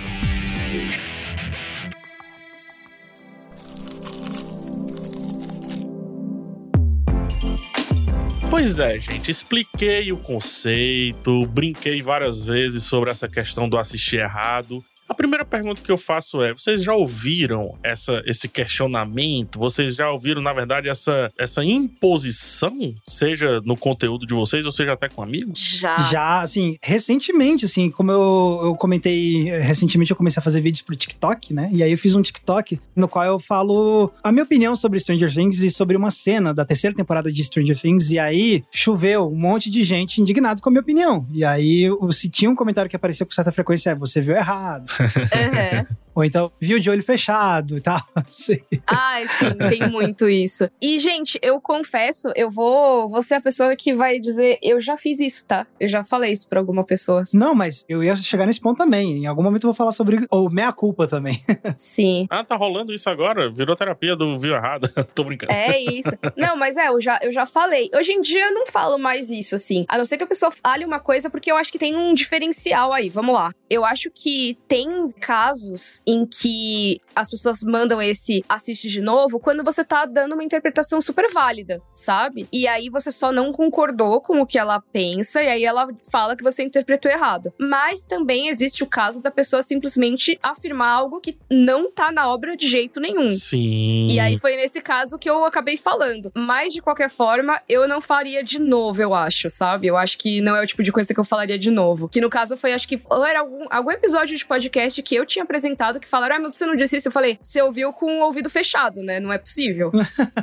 Pois 8.53 8.79
é, 8.79 8.99
gente, 8.99 9.31
expliquei 9.31 10.13
o 10.13 10.19
conceito, 10.19 11.47
brinquei 11.47 12.03
várias 12.03 12.45
vezes 12.45 12.85
sobre 12.85 13.11
essa 13.11 13.27
questão 13.27 13.67
do 13.67 13.79
assistir 13.79 14.19
errado. 14.19 14.85
A 15.13 15.15
primeira 15.15 15.45
pergunta 15.45 15.83
que 15.83 15.93
eu 15.93 15.99
faço 15.99 16.41
é: 16.41 16.55
vocês 16.55 16.83
já 16.83 16.95
ouviram 16.95 17.75
essa, 17.83 18.23
esse 18.25 18.49
questionamento? 18.49 19.59
Vocês 19.59 19.95
já 19.95 20.11
ouviram, 20.11 20.41
na 20.41 20.55
verdade, 20.55 20.89
essa, 20.89 21.31
essa 21.39 21.63
imposição, 21.63 22.95
seja 23.07 23.61
no 23.61 23.77
conteúdo 23.77 24.27
de 24.27 24.33
vocês, 24.33 24.65
ou 24.65 24.71
seja 24.71 24.95
até 24.95 25.11
com 25.11 25.23
amigos? 25.23 25.59
Já. 25.59 25.99
Já, 25.99 26.41
assim, 26.41 26.79
recentemente, 26.83 27.67
assim, 27.67 27.91
como 27.91 28.11
eu, 28.11 28.61
eu 28.65 28.75
comentei, 28.75 29.51
recentemente 29.61 30.11
eu 30.11 30.17
comecei 30.17 30.41
a 30.41 30.43
fazer 30.43 30.63
vídeos 30.63 30.81
pro 30.81 30.97
TikTok, 30.97 31.53
né? 31.53 31.69
E 31.71 31.83
aí 31.83 31.93
eu 31.93 31.99
fiz 31.99 32.15
um 32.15 32.23
TikTok 32.23 32.81
no 32.97 33.07
qual 33.07 33.27
eu 33.27 33.39
falo 33.39 34.11
a 34.25 34.33
minha 34.33 34.45
opinião 34.45 34.75
sobre 34.75 34.99
Stranger 34.99 35.31
Things 35.31 35.63
e 35.63 35.69
sobre 35.69 35.95
uma 35.95 36.11
cena 36.11 36.55
da 36.55 36.65
terceira 36.65 36.97
temporada 36.97 37.31
de 37.31 37.45
Stranger 37.45 37.79
Things. 37.79 38.11
E 38.13 38.19
aí 38.19 38.65
choveu 38.71 39.29
um 39.29 39.37
monte 39.37 39.71
de 39.71 39.85
gente 39.85 40.23
indignado 40.23 40.63
com 40.63 40.71
a 40.71 40.73
minha 40.73 40.81
opinião. 40.81 41.27
E 41.31 41.45
aí, 41.45 41.91
se 42.13 42.31
tinha 42.31 42.51
um 42.51 42.57
comentário 42.57 42.89
que 42.89 42.97
aparecia 42.97 43.27
com 43.27 43.33
certa 43.33 43.53
frequência, 43.53 43.91
é 43.91 43.95
você 43.95 44.19
viu 44.19 44.35
errado. 44.35 44.91
Uhum. 45.03 45.87
Ou 46.15 46.25
então, 46.25 46.53
viu 46.61 46.79
de 46.79 46.91
olho 46.91 47.03
fechado 47.03 47.77
e 47.77 47.81
tal. 47.81 48.01
Sei. 48.29 48.63
Ai, 48.87 49.27
sim, 49.29 49.55
tem 49.69 49.89
muito 49.89 50.29
isso. 50.29 50.69
E, 50.81 50.99
gente, 50.99 51.39
eu 51.43 51.61
confesso, 51.61 52.31
eu 52.37 52.51
vou, 52.51 53.09
vou 53.09 53.23
ser 53.23 53.35
a 53.35 53.41
pessoa 53.41 53.75
que 53.77 53.95
vai 53.95 54.19
dizer, 54.19 54.59
eu 54.63 54.81
já 54.81 54.97
fiz 54.97 55.21
isso, 55.21 55.47
tá? 55.47 55.67
Eu 55.81 55.89
já 55.89 56.05
falei 56.05 56.33
isso 56.33 56.49
pra 56.49 56.61
alguma 56.61 56.85
pessoa. 56.85 57.23
Não, 57.33 57.55
mas 57.55 57.85
eu 57.89 58.03
ia 58.03 58.15
chegar 58.17 58.47
nesse 58.47 58.61
ponto 58.61 58.79
também. 58.79 59.19
Em 59.19 59.27
algum 59.27 59.43
momento 59.43 59.65
eu 59.65 59.69
vou 59.69 59.75
falar 59.75 59.93
sobre 59.93 60.27
ou 60.31 60.51
meia 60.51 60.73
culpa 60.73 61.07
também. 61.07 61.43
Sim. 61.77 62.27
Ah, 62.31 62.45
tá 62.45 62.57
rolando 62.57 62.93
isso 62.93 63.09
agora? 63.09 63.51
Virou 63.51 63.75
terapia 63.75 64.15
do 64.15 64.39
viu 64.39 64.55
errado. 64.55 64.89
Tô 65.15 65.25
brincando. 65.25 65.53
É 65.53 65.79
isso. 65.79 66.11
Não, 66.37 66.57
mas 66.57 66.77
é, 66.77 66.89
eu 66.89 67.01
já, 67.01 67.19
eu 67.23 67.33
já 67.33 67.47
falei. 67.47 67.91
Hoje 67.95 68.13
em 68.13 68.21
dia 68.21 68.47
eu 68.47 68.55
não 68.55 68.67
falo 68.67 68.99
mais 68.99 69.31
isso, 69.31 69.55
assim. 69.55 69.85
A 69.89 69.97
não 69.97 70.05
ser 70.05 70.19
que 70.19 70.25
a 70.25 70.27
pessoa 70.27 70.51
fale 70.51 70.85
uma 70.85 71.01
coisa, 71.01 71.31
porque 71.31 71.51
eu 71.51 71.57
acho 71.57 71.73
que 71.73 71.79
tem 71.79 71.97
um 71.97 72.15
diferencial 72.15 72.93
aí. 72.93 73.09
Vamos 73.09 73.35
lá. 73.35 73.53
Eu 73.71 73.85
acho 73.85 74.11
que 74.11 74.59
tem 74.69 75.11
casos 75.21 76.02
em 76.07 76.27
que 76.27 77.01
as 77.15 77.29
pessoas 77.29 77.63
mandam 77.63 78.01
esse 78.01 78.45
assiste 78.49 78.89
de 78.89 79.01
novo 79.01 79.39
quando 79.39 79.63
você 79.63 79.85
tá 79.85 80.05
dando 80.05 80.33
uma 80.33 80.45
interpretação 80.45 81.01
super 81.01 81.31
válida, 81.33 81.81
sabe? 81.93 82.49
E 82.53 82.67
aí 82.67 82.89
você 82.89 83.13
só 83.13 83.33
não 83.33 83.53
concordou 83.53 84.21
com 84.21 84.41
o 84.41 84.47
que 84.47 84.59
ela 84.59 84.81
pensa 84.93 85.43
e 85.43 85.49
aí 85.49 85.65
ela 85.65 85.89
fala 86.11 86.37
que 86.37 86.43
você 86.43 86.63
interpretou 86.63 87.11
errado. 87.11 87.53
Mas 87.59 88.03
também 88.03 88.49
existe 88.49 88.83
o 88.83 88.87
caso 88.87 89.23
da 89.23 89.31
pessoa 89.31 89.63
simplesmente 89.63 90.39
afirmar 90.43 90.91
algo 90.91 91.21
que 91.21 91.39
não 91.51 91.91
tá 91.91 92.11
na 92.11 92.29
obra 92.29 92.57
de 92.57 92.67
jeito 92.67 93.01
nenhum. 93.01 93.31
Sim. 93.33 94.09
E 94.11 94.19
aí 94.19 94.39
foi 94.39 94.57
nesse 94.57 94.81
caso 94.81 95.19
que 95.19 95.29
eu 95.29 95.45
acabei 95.45 95.77
falando. 95.77 96.33
Mas 96.35 96.73
de 96.73 96.81
qualquer 96.81 97.11
forma, 97.11 97.61
eu 97.69 97.87
não 97.87 98.01
faria 98.01 98.43
de 98.43 98.61
novo, 98.61 99.03
eu 99.03 99.15
acho, 99.15 99.49
sabe? 99.51 99.87
Eu 99.87 99.97
acho 99.97 100.19
que 100.19 100.41
não 100.41 100.57
é 100.57 100.63
o 100.63 100.67
tipo 100.67 100.83
de 100.83 100.93
coisa 100.93 101.13
que 101.13 101.21
eu 101.21 101.25
falaria 101.25 101.59
de 101.59 101.71
novo. 101.71 102.09
Que 102.09 102.21
no 102.21 102.31
caso 102.31 102.57
foi, 102.57 102.73
acho 102.73 102.89
que 102.89 103.01
ou 103.09 103.25
era 103.25 103.41
algum, 103.41 103.67
algum 103.71 103.91
episódio 103.91 104.37
de 104.37 104.45
podcast 104.45 105.03
que 105.03 105.15
eu 105.15 105.27
tinha 105.27 105.43
apresentado 105.43 105.92
que 106.01 106.07
falaram: 106.07 106.37
Ah, 106.37 106.41
mas 106.41 106.55
você 106.55 106.67
não 106.67 106.77
disse 106.77 106.97
isso? 106.97 107.09
Eu 107.09 107.13
falei: 107.13 107.39
Você 107.43 107.61
ouviu 107.63 107.93
com 107.93 108.21
o 108.21 108.25
ouvido 108.25 108.49
fechado, 108.51 109.03
né? 109.03 109.21
Não 109.21 109.33
é 109.33 109.39
possível. 109.39 109.91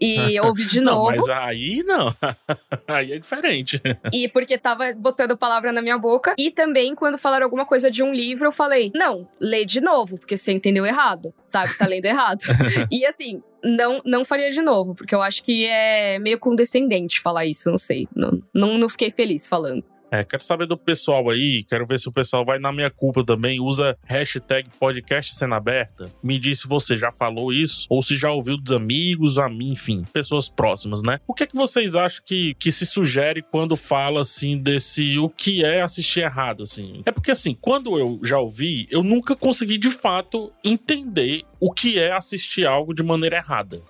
e 0.00 0.38
ouvi 0.40 0.64
de 0.64 0.80
Não, 0.80 0.94
novo. 0.94 1.10
mas 1.10 1.28
aí 1.28 1.82
não. 1.84 2.14
aí 2.86 3.12
é 3.12 3.18
diferente. 3.18 3.80
E 4.12 4.28
porque 4.28 4.56
tava 4.56 4.92
botando 4.92 5.36
palavra 5.36 5.72
na 5.72 5.82
minha 5.82 5.98
boca. 5.98 6.34
E 6.38 6.50
também, 6.50 6.94
quando 6.94 7.18
falaram 7.18 7.44
alguma 7.44 7.66
coisa 7.66 7.90
de 7.90 8.02
um 8.02 8.12
livro, 8.12 8.46
eu 8.46 8.52
falei: 8.52 8.90
não, 8.94 9.28
lê 9.40 9.64
de 9.64 9.80
novo, 9.80 10.18
porque 10.18 10.36
você 10.38 10.52
entendeu 10.52 10.86
errado. 10.86 11.34
Sabe? 11.42 11.76
Tá 11.76 11.86
lendo 11.86 12.06
errado. 12.06 12.40
e 12.90 13.04
assim. 13.04 13.42
Não, 13.60 14.00
não 14.04 14.24
faria 14.24 14.52
de 14.52 14.62
novo, 14.62 14.94
porque 14.94 15.12
eu 15.12 15.20
acho 15.20 15.42
que 15.42 15.66
é 15.66 16.16
meio 16.20 16.38
condescendente 16.38 17.20
falar 17.20 17.44
isso, 17.44 17.68
não 17.68 17.76
sei. 17.76 18.06
Não, 18.14 18.40
não, 18.54 18.78
não 18.78 18.88
fiquei 18.88 19.10
feliz 19.10 19.48
falando. 19.48 19.84
É, 20.10 20.24
quero 20.24 20.42
saber 20.42 20.66
do 20.66 20.76
pessoal 20.76 21.28
aí, 21.28 21.64
quero 21.64 21.86
ver 21.86 21.98
se 21.98 22.08
o 22.08 22.12
pessoal 22.12 22.44
vai 22.44 22.58
na 22.58 22.72
minha 22.72 22.90
culpa 22.90 23.24
também, 23.24 23.60
usa 23.60 23.96
hashtag 24.06 24.68
podcast 24.80 25.34
cena 25.34 25.56
aberta. 25.56 26.10
Me 26.22 26.38
diz 26.38 26.60
se 26.60 26.68
você 26.68 26.96
já 26.96 27.12
falou 27.12 27.52
isso, 27.52 27.86
ou 27.90 28.00
se 28.00 28.16
já 28.16 28.30
ouviu 28.30 28.56
dos 28.56 28.72
amigos, 28.72 29.38
a 29.38 29.48
mim, 29.48 29.72
enfim, 29.72 30.02
pessoas 30.12 30.48
próximas, 30.48 31.02
né? 31.02 31.20
O 31.26 31.34
que 31.34 31.42
é 31.42 31.46
que 31.46 31.54
vocês 31.54 31.94
acham 31.94 32.22
que, 32.24 32.54
que 32.54 32.72
se 32.72 32.86
sugere 32.86 33.42
quando 33.42 33.76
fala, 33.76 34.22
assim, 34.22 34.56
desse 34.56 35.18
o 35.18 35.28
que 35.28 35.64
é 35.64 35.82
assistir 35.82 36.20
errado, 36.20 36.62
assim? 36.62 37.02
É 37.04 37.12
porque, 37.12 37.30
assim, 37.30 37.56
quando 37.60 37.98
eu 37.98 38.18
já 38.24 38.38
ouvi, 38.38 38.86
eu 38.90 39.02
nunca 39.02 39.36
consegui, 39.36 39.76
de 39.76 39.90
fato, 39.90 40.50
entender 40.64 41.42
o 41.60 41.72
que 41.72 41.98
é 41.98 42.12
assistir 42.12 42.66
algo 42.66 42.94
de 42.94 43.02
maneira 43.02 43.36
errada. 43.36 43.82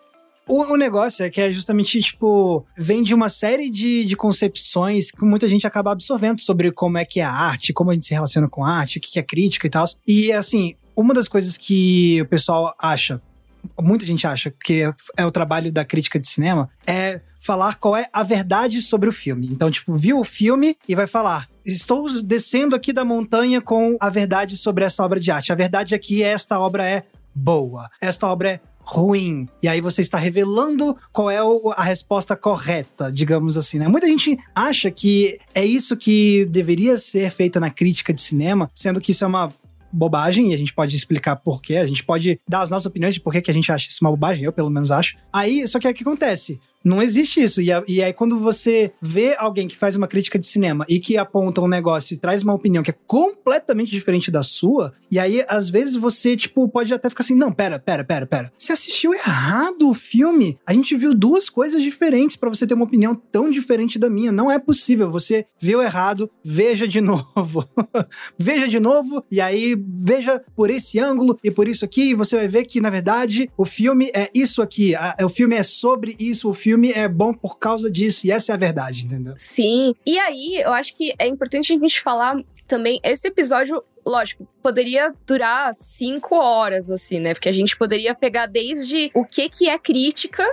O, 0.48 0.72
o, 0.72 0.76
negócio 0.76 1.24
é 1.24 1.30
que 1.30 1.40
é 1.40 1.52
justamente, 1.52 2.00
tipo, 2.00 2.66
vem 2.76 3.02
de 3.02 3.14
uma 3.14 3.28
série 3.28 3.70
de, 3.70 4.04
de 4.04 4.16
concepções 4.16 5.11
que 5.11 5.24
muita 5.24 5.46
gente 5.46 5.66
acaba 5.66 5.92
absorvendo 5.92 6.40
sobre 6.40 6.72
como 6.72 6.96
é 6.96 7.04
que 7.04 7.20
é 7.20 7.24
a 7.24 7.32
arte, 7.32 7.72
como 7.72 7.90
a 7.90 7.94
gente 7.94 8.06
se 8.06 8.14
relaciona 8.14 8.48
com 8.48 8.64
a 8.64 8.70
arte, 8.70 8.98
o 8.98 9.00
que 9.00 9.18
é 9.18 9.22
crítica 9.22 9.66
e 9.66 9.70
tal. 9.70 9.84
E, 10.06 10.32
assim, 10.32 10.74
uma 10.96 11.12
das 11.12 11.28
coisas 11.28 11.56
que 11.56 12.20
o 12.22 12.26
pessoal 12.26 12.74
acha, 12.80 13.20
muita 13.80 14.06
gente 14.06 14.26
acha 14.26 14.50
que 14.50 14.90
é 15.16 15.26
o 15.26 15.30
trabalho 15.30 15.70
da 15.70 15.84
crítica 15.84 16.18
de 16.18 16.26
cinema, 16.26 16.70
é 16.87 17.20
falar 17.40 17.76
qual 17.76 17.96
é 17.96 18.06
a 18.12 18.22
verdade 18.22 18.80
sobre 18.80 19.08
o 19.08 19.12
filme. 19.12 19.46
Então, 19.46 19.70
tipo, 19.70 19.94
viu 19.96 20.18
o 20.18 20.24
filme 20.24 20.76
e 20.88 20.94
vai 20.94 21.06
falar: 21.06 21.46
estou 21.64 22.06
descendo 22.22 22.74
aqui 22.74 22.92
da 22.92 23.04
montanha 23.04 23.61
com 23.61 23.96
a 24.00 24.11
verdade 24.11 24.56
sobre 24.56 24.84
essa 24.84 25.04
obra 25.04 25.20
de 25.20 25.30
arte. 25.30 25.52
A 25.52 25.56
verdade 25.56 25.94
é 25.94 25.98
que 25.98 26.22
esta 26.22 26.58
obra 26.58 26.88
é 26.88 27.04
boa. 27.34 27.88
Esta 28.00 28.26
obra 28.26 28.50
é 28.50 28.61
ruim. 28.88 29.46
E 29.62 29.68
aí 29.68 29.81
você 29.81 30.01
está 30.01 30.16
revelando 30.16 30.96
qual 31.12 31.31
é 31.31 31.38
a 31.77 31.83
resposta 31.83 32.35
correta, 32.35 33.12
digamos 33.12 33.57
assim, 33.57 33.79
né? 33.79 33.87
Muita 33.87 34.09
gente 34.09 34.38
acha 34.55 34.90
que 34.90 35.38
é 35.55 35.64
isso 35.64 35.96
que 35.96 36.46
deveria 36.46 36.96
ser 36.96 37.31
feita 37.31 37.61
na 37.61 37.70
crítica 37.70 38.14
de 38.14 38.22
cinema, 38.22 38.70
sendo 38.74 39.01
que 39.01 39.12
isso 39.12 39.24
é 39.24 39.27
uma 39.27 39.53
bobagem 39.92 40.51
e 40.51 40.55
a 40.55 40.57
gente 40.57 40.72
pode 40.72 40.94
explicar 40.94 41.37
por 41.37 41.62
quê, 41.62 41.77
a 41.77 41.87
gente 41.87 42.05
pode 42.05 42.40
dar 42.48 42.62
as 42.62 42.70
nossas 42.70 42.87
opiniões 42.87 43.14
de 43.14 43.20
por 43.20 43.33
que 43.33 43.51
a 43.51 43.55
gente 43.55 43.70
acha 43.70 43.88
isso 43.88 43.98
uma 44.03 44.11
bobagem, 44.11 44.44
eu 44.44 44.53
pelo 44.53 44.70
menos 44.70 44.90
acho. 44.90 45.16
Aí, 45.33 45.66
só 45.66 45.79
que 45.79 45.87
é 45.87 45.90
o 45.90 45.94
que 45.94 46.03
acontece? 46.03 46.61
Não 46.84 47.02
existe 47.02 47.42
isso. 47.42 47.60
E, 47.60 47.68
e 47.88 48.02
aí, 48.02 48.12
quando 48.12 48.38
você 48.38 48.92
vê 49.00 49.34
alguém 49.36 49.66
que 49.66 49.76
faz 49.76 49.96
uma 49.96 50.06
crítica 50.06 50.38
de 50.38 50.46
cinema 50.46 50.84
e 50.88 51.00
que 51.00 51.16
aponta 51.16 51.60
um 51.60 51.68
negócio 51.68 52.14
e 52.14 52.16
traz 52.16 52.42
uma 52.42 52.54
opinião 52.54 52.82
que 52.82 52.90
é 52.90 52.94
completamente 53.06 53.90
diferente 53.90 54.30
da 54.30 54.42
sua, 54.42 54.94
e 55.10 55.18
aí, 55.18 55.44
às 55.48 55.68
vezes, 55.68 55.96
você, 55.96 56.36
tipo, 56.36 56.68
pode 56.68 56.92
até 56.94 57.10
ficar 57.10 57.22
assim: 57.24 57.34
não, 57.34 57.52
pera, 57.52 57.78
pera, 57.78 58.04
pera, 58.04 58.26
pera. 58.26 58.52
Você 58.56 58.72
assistiu 58.72 59.12
errado 59.12 59.88
o 59.88 59.94
filme. 59.94 60.58
A 60.66 60.72
gente 60.72 60.96
viu 60.96 61.14
duas 61.14 61.50
coisas 61.50 61.82
diferentes 61.82 62.36
para 62.36 62.48
você 62.48 62.66
ter 62.66 62.74
uma 62.74 62.84
opinião 62.84 63.14
tão 63.14 63.50
diferente 63.50 63.98
da 63.98 64.08
minha. 64.08 64.30
Não 64.30 64.50
é 64.50 64.58
possível. 64.58 65.10
Você 65.10 65.46
viu 65.60 65.82
errado, 65.82 66.30
veja 66.44 66.86
de 66.86 67.00
novo. 67.02 67.68
veja 68.38 68.68
de 68.68 68.78
novo, 68.78 69.24
e 69.30 69.40
aí 69.40 69.76
veja 69.94 70.42
por 70.54 70.70
esse 70.70 70.98
ângulo 70.98 71.36
e 71.42 71.50
por 71.50 71.66
isso 71.66 71.84
aqui, 71.84 72.10
e 72.10 72.14
você 72.14 72.36
vai 72.36 72.48
ver 72.48 72.64
que, 72.64 72.80
na 72.80 72.90
verdade, 72.90 73.50
o 73.56 73.64
filme 73.64 74.10
é 74.14 74.30
isso 74.34 74.62
aqui. 74.62 74.94
A, 74.94 75.16
o 75.22 75.28
filme 75.28 75.56
é 75.56 75.62
sobre 75.62 76.16
isso, 76.18 76.48
o 76.48 76.54
filme 76.54 76.67
filme 76.68 76.92
é 76.92 77.09
bom 77.09 77.33
por 77.33 77.59
causa 77.59 77.90
disso, 77.90 78.26
e 78.26 78.31
essa 78.31 78.52
é 78.52 78.54
a 78.54 78.59
verdade, 78.59 79.07
entendeu? 79.07 79.33
Sim. 79.38 79.94
E 80.04 80.18
aí, 80.18 80.61
eu 80.62 80.72
acho 80.74 80.94
que 80.94 81.14
é 81.18 81.26
importante 81.26 81.72
a 81.72 81.78
gente 81.78 81.98
falar 82.00 82.37
também. 82.66 83.00
Esse 83.02 83.28
episódio 83.28 83.83
lógico, 84.07 84.46
poderia 84.62 85.12
durar 85.26 85.72
cinco 85.74 86.35
horas, 86.37 86.90
assim, 86.90 87.20
né? 87.20 87.35
Porque 87.35 87.48
a 87.48 87.52
gente 87.52 87.76
poderia 87.76 88.14
pegar 88.14 88.46
desde 88.46 89.11
o 89.14 89.24
que 89.24 89.48
que 89.48 89.68
é 89.68 89.78
crítica, 89.78 90.44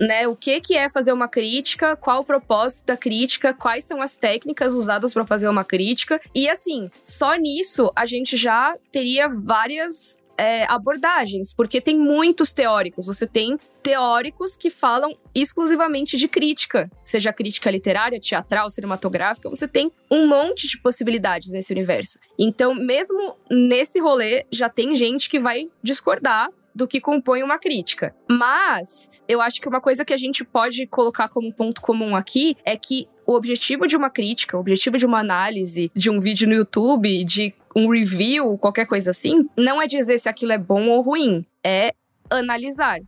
né? 0.00 0.26
O 0.26 0.36
que 0.36 0.60
que 0.60 0.76
é 0.76 0.88
fazer 0.88 1.12
uma 1.12 1.28
crítica, 1.28 1.96
qual 1.96 2.20
o 2.20 2.24
propósito 2.24 2.86
da 2.86 2.96
crítica, 2.96 3.54
quais 3.54 3.84
são 3.84 4.00
as 4.02 4.16
técnicas 4.16 4.72
usadas 4.72 5.12
para 5.12 5.26
fazer 5.26 5.48
uma 5.48 5.64
crítica. 5.64 6.20
E 6.34 6.48
assim, 6.48 6.90
só 7.02 7.34
nisso 7.34 7.92
a 7.94 8.04
gente 8.04 8.36
já 8.36 8.76
teria 8.92 9.26
várias 9.28 10.18
é, 10.38 10.64
abordagens, 10.64 11.52
porque 11.52 11.80
tem 11.80 11.98
muitos 11.98 12.52
teóricos. 12.52 13.06
Você 13.06 13.26
tem 13.26 13.58
teóricos 13.82 14.56
que 14.56 14.70
falam 14.70 15.14
exclusivamente 15.34 16.16
de 16.16 16.28
crítica, 16.28 16.90
seja 17.04 17.32
crítica 17.32 17.70
literária, 17.70 18.20
teatral, 18.20 18.68
cinematográfica, 18.68 19.48
você 19.48 19.68
tem 19.68 19.92
um 20.10 20.26
monte 20.26 20.66
de 20.66 20.80
possibilidades 20.80 21.50
nesse 21.50 21.72
universo. 21.72 22.18
Então, 22.38 22.74
mesmo 22.74 23.36
nesse 23.50 24.00
rolê, 24.00 24.44
já 24.50 24.68
tem 24.68 24.94
gente 24.94 25.30
que 25.30 25.38
vai 25.38 25.70
discordar 25.82 26.50
do 26.76 26.86
que 26.86 27.00
compõe 27.00 27.42
uma 27.42 27.58
crítica. 27.58 28.14
Mas 28.28 29.08
eu 29.26 29.40
acho 29.40 29.60
que 29.62 29.68
uma 29.68 29.80
coisa 29.80 30.04
que 30.04 30.12
a 30.12 30.16
gente 30.16 30.44
pode 30.44 30.86
colocar 30.86 31.26
como 31.26 31.50
ponto 31.50 31.80
comum 31.80 32.14
aqui 32.14 32.54
é 32.66 32.76
que 32.76 33.08
o 33.26 33.34
objetivo 33.34 33.86
de 33.86 33.96
uma 33.96 34.10
crítica, 34.10 34.58
o 34.58 34.60
objetivo 34.60 34.98
de 34.98 35.06
uma 35.06 35.18
análise, 35.18 35.90
de 35.94 36.10
um 36.10 36.20
vídeo 36.20 36.46
no 36.46 36.54
YouTube, 36.54 37.24
de 37.24 37.54
um 37.76 37.90
review, 37.90 38.56
qualquer 38.56 38.86
coisa 38.86 39.10
assim, 39.10 39.46
não 39.54 39.80
é 39.82 39.86
dizer 39.86 40.18
se 40.18 40.30
aquilo 40.30 40.52
é 40.52 40.58
bom 40.58 40.88
ou 40.88 41.02
ruim, 41.02 41.44
é 41.62 41.94
analisar, 42.30 42.98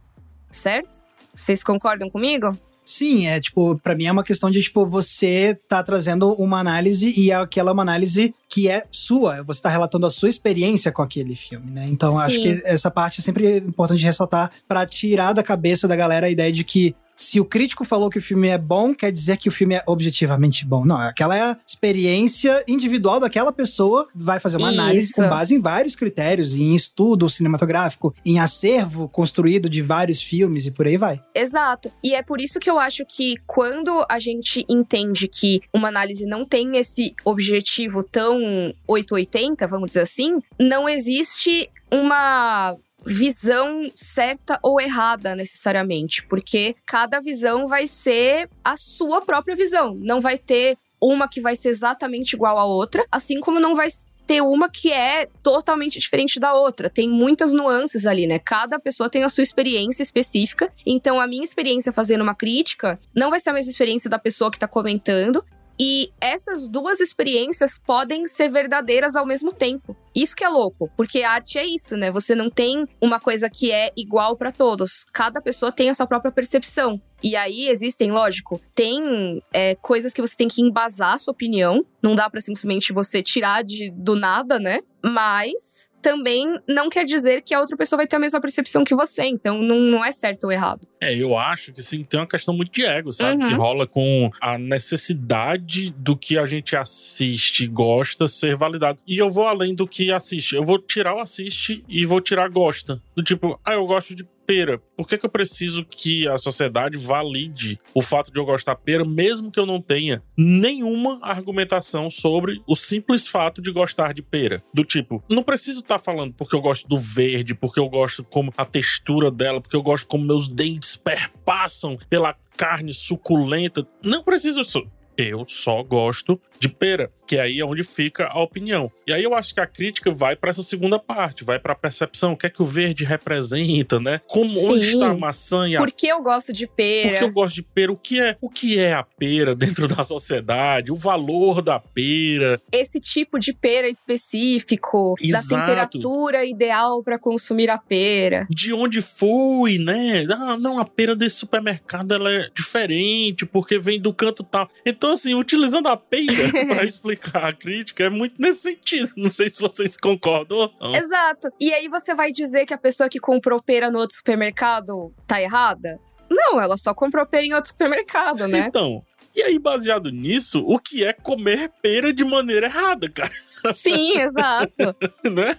certo? 0.50 1.02
Vocês 1.35 1.64
concordam 1.64 2.11
comigo? 2.11 2.57
Sim, 2.85 3.26
é 3.26 3.38
tipo, 3.38 3.78
para 3.78 3.94
mim 3.94 4.07
é 4.07 4.12
uma 4.12 4.24
questão 4.24 4.50
de 4.50 4.62
tipo 4.62 4.87
você 4.87 5.59
tá 5.68 5.83
trazendo 5.83 6.33
uma 6.35 6.59
análise 6.59 7.12
e 7.18 7.31
aquela 7.31 7.70
é 7.70 7.72
uma 7.72 7.83
análise 7.83 8.35
que 8.48 8.68
é 8.68 8.85
sua, 8.90 9.42
você 9.42 9.61
tá 9.61 9.68
relatando 9.68 10.07
a 10.07 10.11
sua 10.11 10.28
experiência 10.28 10.90
com 10.90 11.02
aquele 11.02 11.37
filme, 11.37 11.70
né? 11.70 11.87
Então 11.90 12.09
Sim. 12.11 12.18
acho 12.18 12.40
que 12.40 12.62
essa 12.64 12.90
parte 12.90 13.20
é 13.20 13.22
sempre 13.22 13.59
importante 13.59 14.02
ressaltar 14.02 14.50
para 14.66 14.87
tirar 14.87 15.35
da 15.35 15.42
cabeça 15.42 15.87
da 15.87 15.94
galera 15.94 16.28
a 16.28 16.31
ideia 16.31 16.50
de 16.50 16.64
que 16.64 16.94
se 17.18 17.40
o 17.40 17.44
crítico 17.44 17.85
falou 17.85 18.09
que 18.09 18.18
o 18.18 18.22
filme 18.22 18.46
é 18.46 18.57
bom, 18.57 18.94
quer 18.94 19.11
dizer 19.11 19.37
que 19.37 19.48
o 19.48 19.52
filme 19.52 19.74
é 19.74 19.83
objetivamente 19.87 20.64
bom. 20.64 20.85
Não, 20.85 20.96
aquela 20.96 21.37
é 21.37 21.42
a 21.42 21.59
experiência 21.66 22.62
individual 22.68 23.18
daquela 23.18 23.52
pessoa, 23.52 24.09
vai 24.14 24.38
fazer 24.38 24.57
uma 24.57 24.70
Isso. 24.70 24.81
análise 24.81 25.12
com 25.12 25.28
base 25.28 25.54
em 25.57 25.59
vários 25.59 25.96
critérios, 25.96 26.54
em 26.54 26.76
estudo 26.76 27.28
cinematográfico, 27.28 28.14
em 28.24 28.38
acervo 28.38 29.09
construído 29.09 29.68
de 29.68 29.83
vários 29.83 30.22
filmes 30.22 30.66
e 30.66 30.70
por 30.70 30.87
aí 30.87 30.96
vai. 30.96 31.20
Exato. 31.35 31.90
E 32.04 32.14
é 32.14 32.22
por 32.22 32.40
isso 32.40 32.61
que 32.61 32.70
eu 32.70 32.78
acho 32.78 33.04
que 33.04 33.35
quando 33.46 34.07
a 34.09 34.20
gente 34.20 34.64
entende 34.68 35.26
que 35.26 35.61
uma 35.74 35.88
análise 35.88 36.24
não 36.24 36.44
tem 36.44 36.76
esse 36.76 37.14
objetivo 37.24 38.04
tão 38.04 38.38
880, 38.87 39.66
vamos 39.66 39.88
dizer 39.88 40.02
assim, 40.02 40.38
não 40.59 40.88
existe 40.88 41.68
uma 41.90 42.76
visão 43.09 43.90
certa 43.94 44.59
ou 44.62 44.81
errada 44.81 45.35
necessariamente, 45.35 46.25
porque 46.27 46.77
cada 46.87 47.18
visão 47.21 47.66
vai 47.66 47.87
ser 47.87 48.49
a 48.62 48.77
sua 48.77 49.23
própria 49.23 49.57
visão, 49.57 49.94
não 49.99 50.21
vai 50.21 50.37
ter 50.37 50.77
uma 51.01 51.29
que 51.29 51.40
vai 51.40 51.57
ser 51.57 51.71
exatamente 51.71 52.35
igual 52.35 52.59
à 52.59 52.64
outra, 52.64 53.07
assim 53.11 53.40
como 53.40 53.59
não 53.59 53.75
vai 53.75 53.88
ter 54.27 54.42
uma 54.42 54.68
que 54.68 54.92
é 54.92 55.27
totalmente 55.42 55.99
diferente 55.99 56.38
da 56.38 56.53
outra. 56.53 56.90
Tem 56.90 57.09
muitas 57.09 57.55
nuances 57.55 58.05
ali, 58.05 58.27
né? 58.27 58.38
Cada 58.38 58.79
pessoa 58.79 59.09
tem 59.09 59.25
a 59.25 59.29
sua 59.31 59.42
experiência 59.42 60.03
específica. 60.03 60.71
Então, 60.85 61.18
a 61.18 61.27
minha 61.27 61.44
experiência 61.44 61.90
fazendo 61.90 62.21
uma 62.21 62.35
crítica 62.35 63.01
não 63.14 63.31
vai 63.31 63.40
ser 63.40 63.51
a 63.51 63.53
mesma 63.55 63.71
experiência 63.71 64.11
da 64.11 64.18
pessoa 64.18 64.51
que 64.51 64.59
tá 64.59 64.68
comentando. 64.68 65.42
E 65.78 66.12
essas 66.20 66.68
duas 66.68 67.00
experiências 67.00 67.78
podem 67.78 68.26
ser 68.26 68.48
verdadeiras 68.48 69.14
ao 69.14 69.24
mesmo 69.24 69.52
tempo. 69.52 69.96
Isso 70.14 70.34
que 70.34 70.44
é 70.44 70.48
louco, 70.48 70.90
porque 70.96 71.22
arte 71.22 71.58
é 71.58 71.64
isso, 71.64 71.96
né? 71.96 72.10
Você 72.10 72.34
não 72.34 72.50
tem 72.50 72.84
uma 73.00 73.20
coisa 73.20 73.48
que 73.48 73.70
é 73.70 73.92
igual 73.96 74.36
para 74.36 74.50
todos. 74.50 75.04
Cada 75.12 75.40
pessoa 75.40 75.70
tem 75.70 75.90
a 75.90 75.94
sua 75.94 76.06
própria 76.06 76.32
percepção. 76.32 77.00
E 77.22 77.36
aí 77.36 77.68
existem, 77.68 78.10
lógico, 78.10 78.60
tem 78.74 79.42
é, 79.52 79.74
coisas 79.76 80.12
que 80.12 80.20
você 80.20 80.36
tem 80.36 80.48
que 80.48 80.62
embasar 80.62 81.14
a 81.14 81.18
sua 81.18 81.32
opinião. 81.32 81.84
Não 82.02 82.14
dá 82.14 82.28
para 82.28 82.40
simplesmente 82.40 82.92
você 82.92 83.22
tirar 83.22 83.62
de, 83.62 83.90
do 83.92 84.16
nada, 84.16 84.58
né? 84.58 84.80
Mas 85.02 85.88
também 86.00 86.58
não 86.66 86.88
quer 86.88 87.04
dizer 87.04 87.42
que 87.42 87.54
a 87.54 87.61
outra 87.61 87.76
pessoa 87.76 87.98
vai 87.98 88.06
ter 88.06 88.16
a 88.16 88.18
mesma 88.18 88.40
percepção 88.40 88.84
que 88.84 88.94
você. 88.94 89.24
Então, 89.24 89.58
não, 89.58 89.78
não 89.78 90.04
é 90.04 90.12
certo 90.12 90.44
ou 90.44 90.52
errado. 90.52 90.87
É, 91.00 91.14
eu 91.14 91.37
acho 91.37 91.72
que 91.72 91.82
sim, 91.82 92.02
tem 92.04 92.18
uma 92.20 92.26
questão 92.26 92.54
muito 92.54 92.72
de 92.72 92.84
ego, 92.84 93.12
sabe? 93.12 93.42
Uhum. 93.42 93.48
Que 93.48 93.54
rola 93.54 93.87
com 93.87 94.30
a 94.40 94.58
necessidade 94.58 95.90
do 95.90 96.16
que 96.16 96.38
a 96.38 96.46
gente 96.46 96.76
assiste 96.76 97.64
e 97.64 97.68
gosta 97.68 98.26
ser 98.26 98.56
validado. 98.56 98.98
E 99.06 99.18
eu 99.18 99.30
vou 99.30 99.46
além 99.46 99.74
do 99.74 99.87
que 99.87 100.11
assiste. 100.11 100.54
Eu 100.54 100.64
vou 100.64 100.78
tirar 100.78 101.14
o 101.14 101.20
assiste 101.20 101.84
e 101.88 102.04
vou 102.04 102.20
tirar 102.20 102.48
gosta. 102.48 103.00
Do 103.14 103.22
tipo, 103.22 103.61
ah, 103.64 103.74
eu 103.74 103.87
gosto 103.87 104.14
de 104.14 104.26
pera. 104.48 104.80
Por 104.96 105.06
que, 105.06 105.18
que 105.18 105.26
eu 105.26 105.30
preciso 105.30 105.84
que 105.84 106.26
a 106.26 106.38
sociedade 106.38 106.96
valide 106.96 107.78
o 107.94 108.00
fato 108.00 108.32
de 108.32 108.40
eu 108.40 108.46
gostar 108.46 108.74
pera, 108.76 109.04
mesmo 109.04 109.50
que 109.50 109.61
eu 109.61 109.66
não 109.66 109.78
tenha 109.78 110.22
nenhuma 110.34 111.18
argumentação 111.20 112.08
sobre 112.08 112.62
o 112.66 112.74
simples 112.74 113.28
fato 113.28 113.61
de 113.61 113.70
gostar 113.70 114.14
de 114.14 114.22
pera? 114.22 114.62
Do 114.72 114.87
tipo, 114.87 115.22
não 115.28 115.42
preciso 115.42 115.80
estar 115.80 115.98
tá 115.98 116.02
falando 116.02 116.32
porque 116.32 116.56
eu 116.56 116.62
gosto 116.62 116.88
do 116.88 116.98
verde, 116.98 117.54
porque 117.54 117.78
eu 117.78 117.90
gosto 117.90 118.24
como 118.24 118.50
a 118.56 118.64
textura 118.64 119.30
dela, 119.30 119.61
porque 119.61 119.76
eu 119.76 119.82
gosto 119.82 120.06
como 120.06 120.24
meus 120.24 120.48
dentes 120.48 120.96
perpassam 120.96 121.98
pela 122.08 122.34
carne 122.56 122.94
suculenta. 122.94 123.87
Não 124.02 124.22
preciso 124.24 124.62
isso. 124.62 124.82
Eu 125.18 125.44
só 125.48 125.83
gosto 125.83 126.40
de 126.61 126.68
pera 126.68 127.11
que 127.28 127.38
aí 127.38 127.61
é 127.61 127.64
onde 127.64 127.83
fica 127.83 128.26
a 128.26 128.40
opinião. 128.40 128.90
E 129.07 129.12
aí 129.12 129.22
eu 129.22 129.35
acho 129.35 129.52
que 129.52 129.61
a 129.61 129.66
crítica 129.66 130.11
vai 130.11 130.35
para 130.35 130.48
essa 130.48 130.62
segunda 130.62 130.98
parte, 130.98 131.44
vai 131.44 131.58
para 131.58 131.75
a 131.75 131.77
percepção, 131.77 132.33
o 132.33 132.37
que 132.37 132.46
é 132.46 132.50
que 132.50 132.62
o 132.62 132.64
verde 132.64 133.04
representa, 133.04 134.00
né? 134.00 134.23
Como 134.27 134.48
Sim. 134.48 134.71
onde 134.71 134.87
está 134.88 135.10
a 135.10 135.14
maçã 135.14 135.69
e 135.69 135.77
a... 135.77 135.79
Por 135.79 135.92
que 135.92 136.06
eu 136.08 136.23
gosto 136.23 136.54
de 136.54 136.66
pera? 136.66 137.10
Por 137.10 137.19
que 137.19 137.25
eu 137.25 137.33
gosto 137.33 137.54
de 137.56 137.62
pera? 137.62 137.92
O 137.92 137.96
que 137.98 138.19
é, 138.19 138.37
o 138.40 138.48
que 138.48 138.79
é 138.79 138.94
a 138.94 139.02
pera 139.02 139.54
dentro 139.54 139.87
da 139.87 140.02
sociedade? 140.02 140.90
O 140.90 140.96
valor 140.96 141.60
da 141.60 141.79
pera? 141.79 142.58
Esse 142.73 142.98
tipo 142.98 143.38
de 143.38 143.52
pera 143.52 143.87
específico, 143.87 145.14
Exato. 145.21 145.48
da 145.48 145.60
temperatura 145.60 146.46
ideal 146.46 147.02
para 147.02 147.19
consumir 147.19 147.69
a 147.69 147.77
pera. 147.77 148.46
De 148.48 148.73
onde 148.73 149.02
foi, 149.02 149.77
né? 149.77 150.25
Ah, 150.31 150.56
não, 150.56 150.79
a 150.79 150.85
pera 150.87 151.14
desse 151.14 151.37
supermercado 151.37 152.14
ela 152.14 152.33
é 152.33 152.48
diferente 152.54 153.44
porque 153.44 153.79
vem 153.79 154.00
do 154.00 154.14
canto 154.14 154.42
tal. 154.42 154.66
Então 154.87 155.08
assim, 155.13 155.35
utilizando 155.35 155.88
a 155.88 155.96
pera 155.96 156.27
para 156.69 156.85
explicar 156.85 157.44
a 157.46 157.52
crítica 157.52 158.04
é 158.04 158.11
muito 158.11 158.35
nesse 158.38 158.61
sentido. 158.61 159.13
Não 159.17 159.31
sei 159.31 159.48
se 159.48 159.61
vocês 159.61 159.96
concordam 159.96 160.59
ou 160.59 160.73
não. 160.81 160.94
Exato. 160.94 161.48
E 161.61 161.73
aí 161.73 161.88
você 161.88 162.15
vai 162.15 162.31
dizer 162.31 162.67
que 162.67 162.75
a 162.75 162.79
pessoa 162.79 163.09
que 163.09 163.19
comprou 163.19 163.63
pera 163.63 163.90
no 163.90 163.98
outro 163.98 164.17
supermercado 164.17 165.13
tá 165.27 165.40
errada? 165.40 165.98
Não, 166.31 166.61
ela 166.61 166.77
só 166.77 166.92
comprou 166.92 167.27
pera 167.27 167.46
em 167.46 167.54
outro 167.54 167.71
supermercado, 167.71 168.46
né? 168.46 168.67
Então, 168.69 169.02
e 169.35 169.42
aí, 169.42 169.59
baseado 169.59 170.11
nisso, 170.11 170.65
o 170.67 170.79
que 170.81 171.04
é 171.04 171.13
comer 171.13 171.71
pera 171.81 172.13
de 172.13 172.25
maneira 172.25 172.67
errada, 172.67 173.09
cara? 173.09 173.31
Sim, 173.73 174.19
exato. 174.21 174.96
né? 175.25 175.56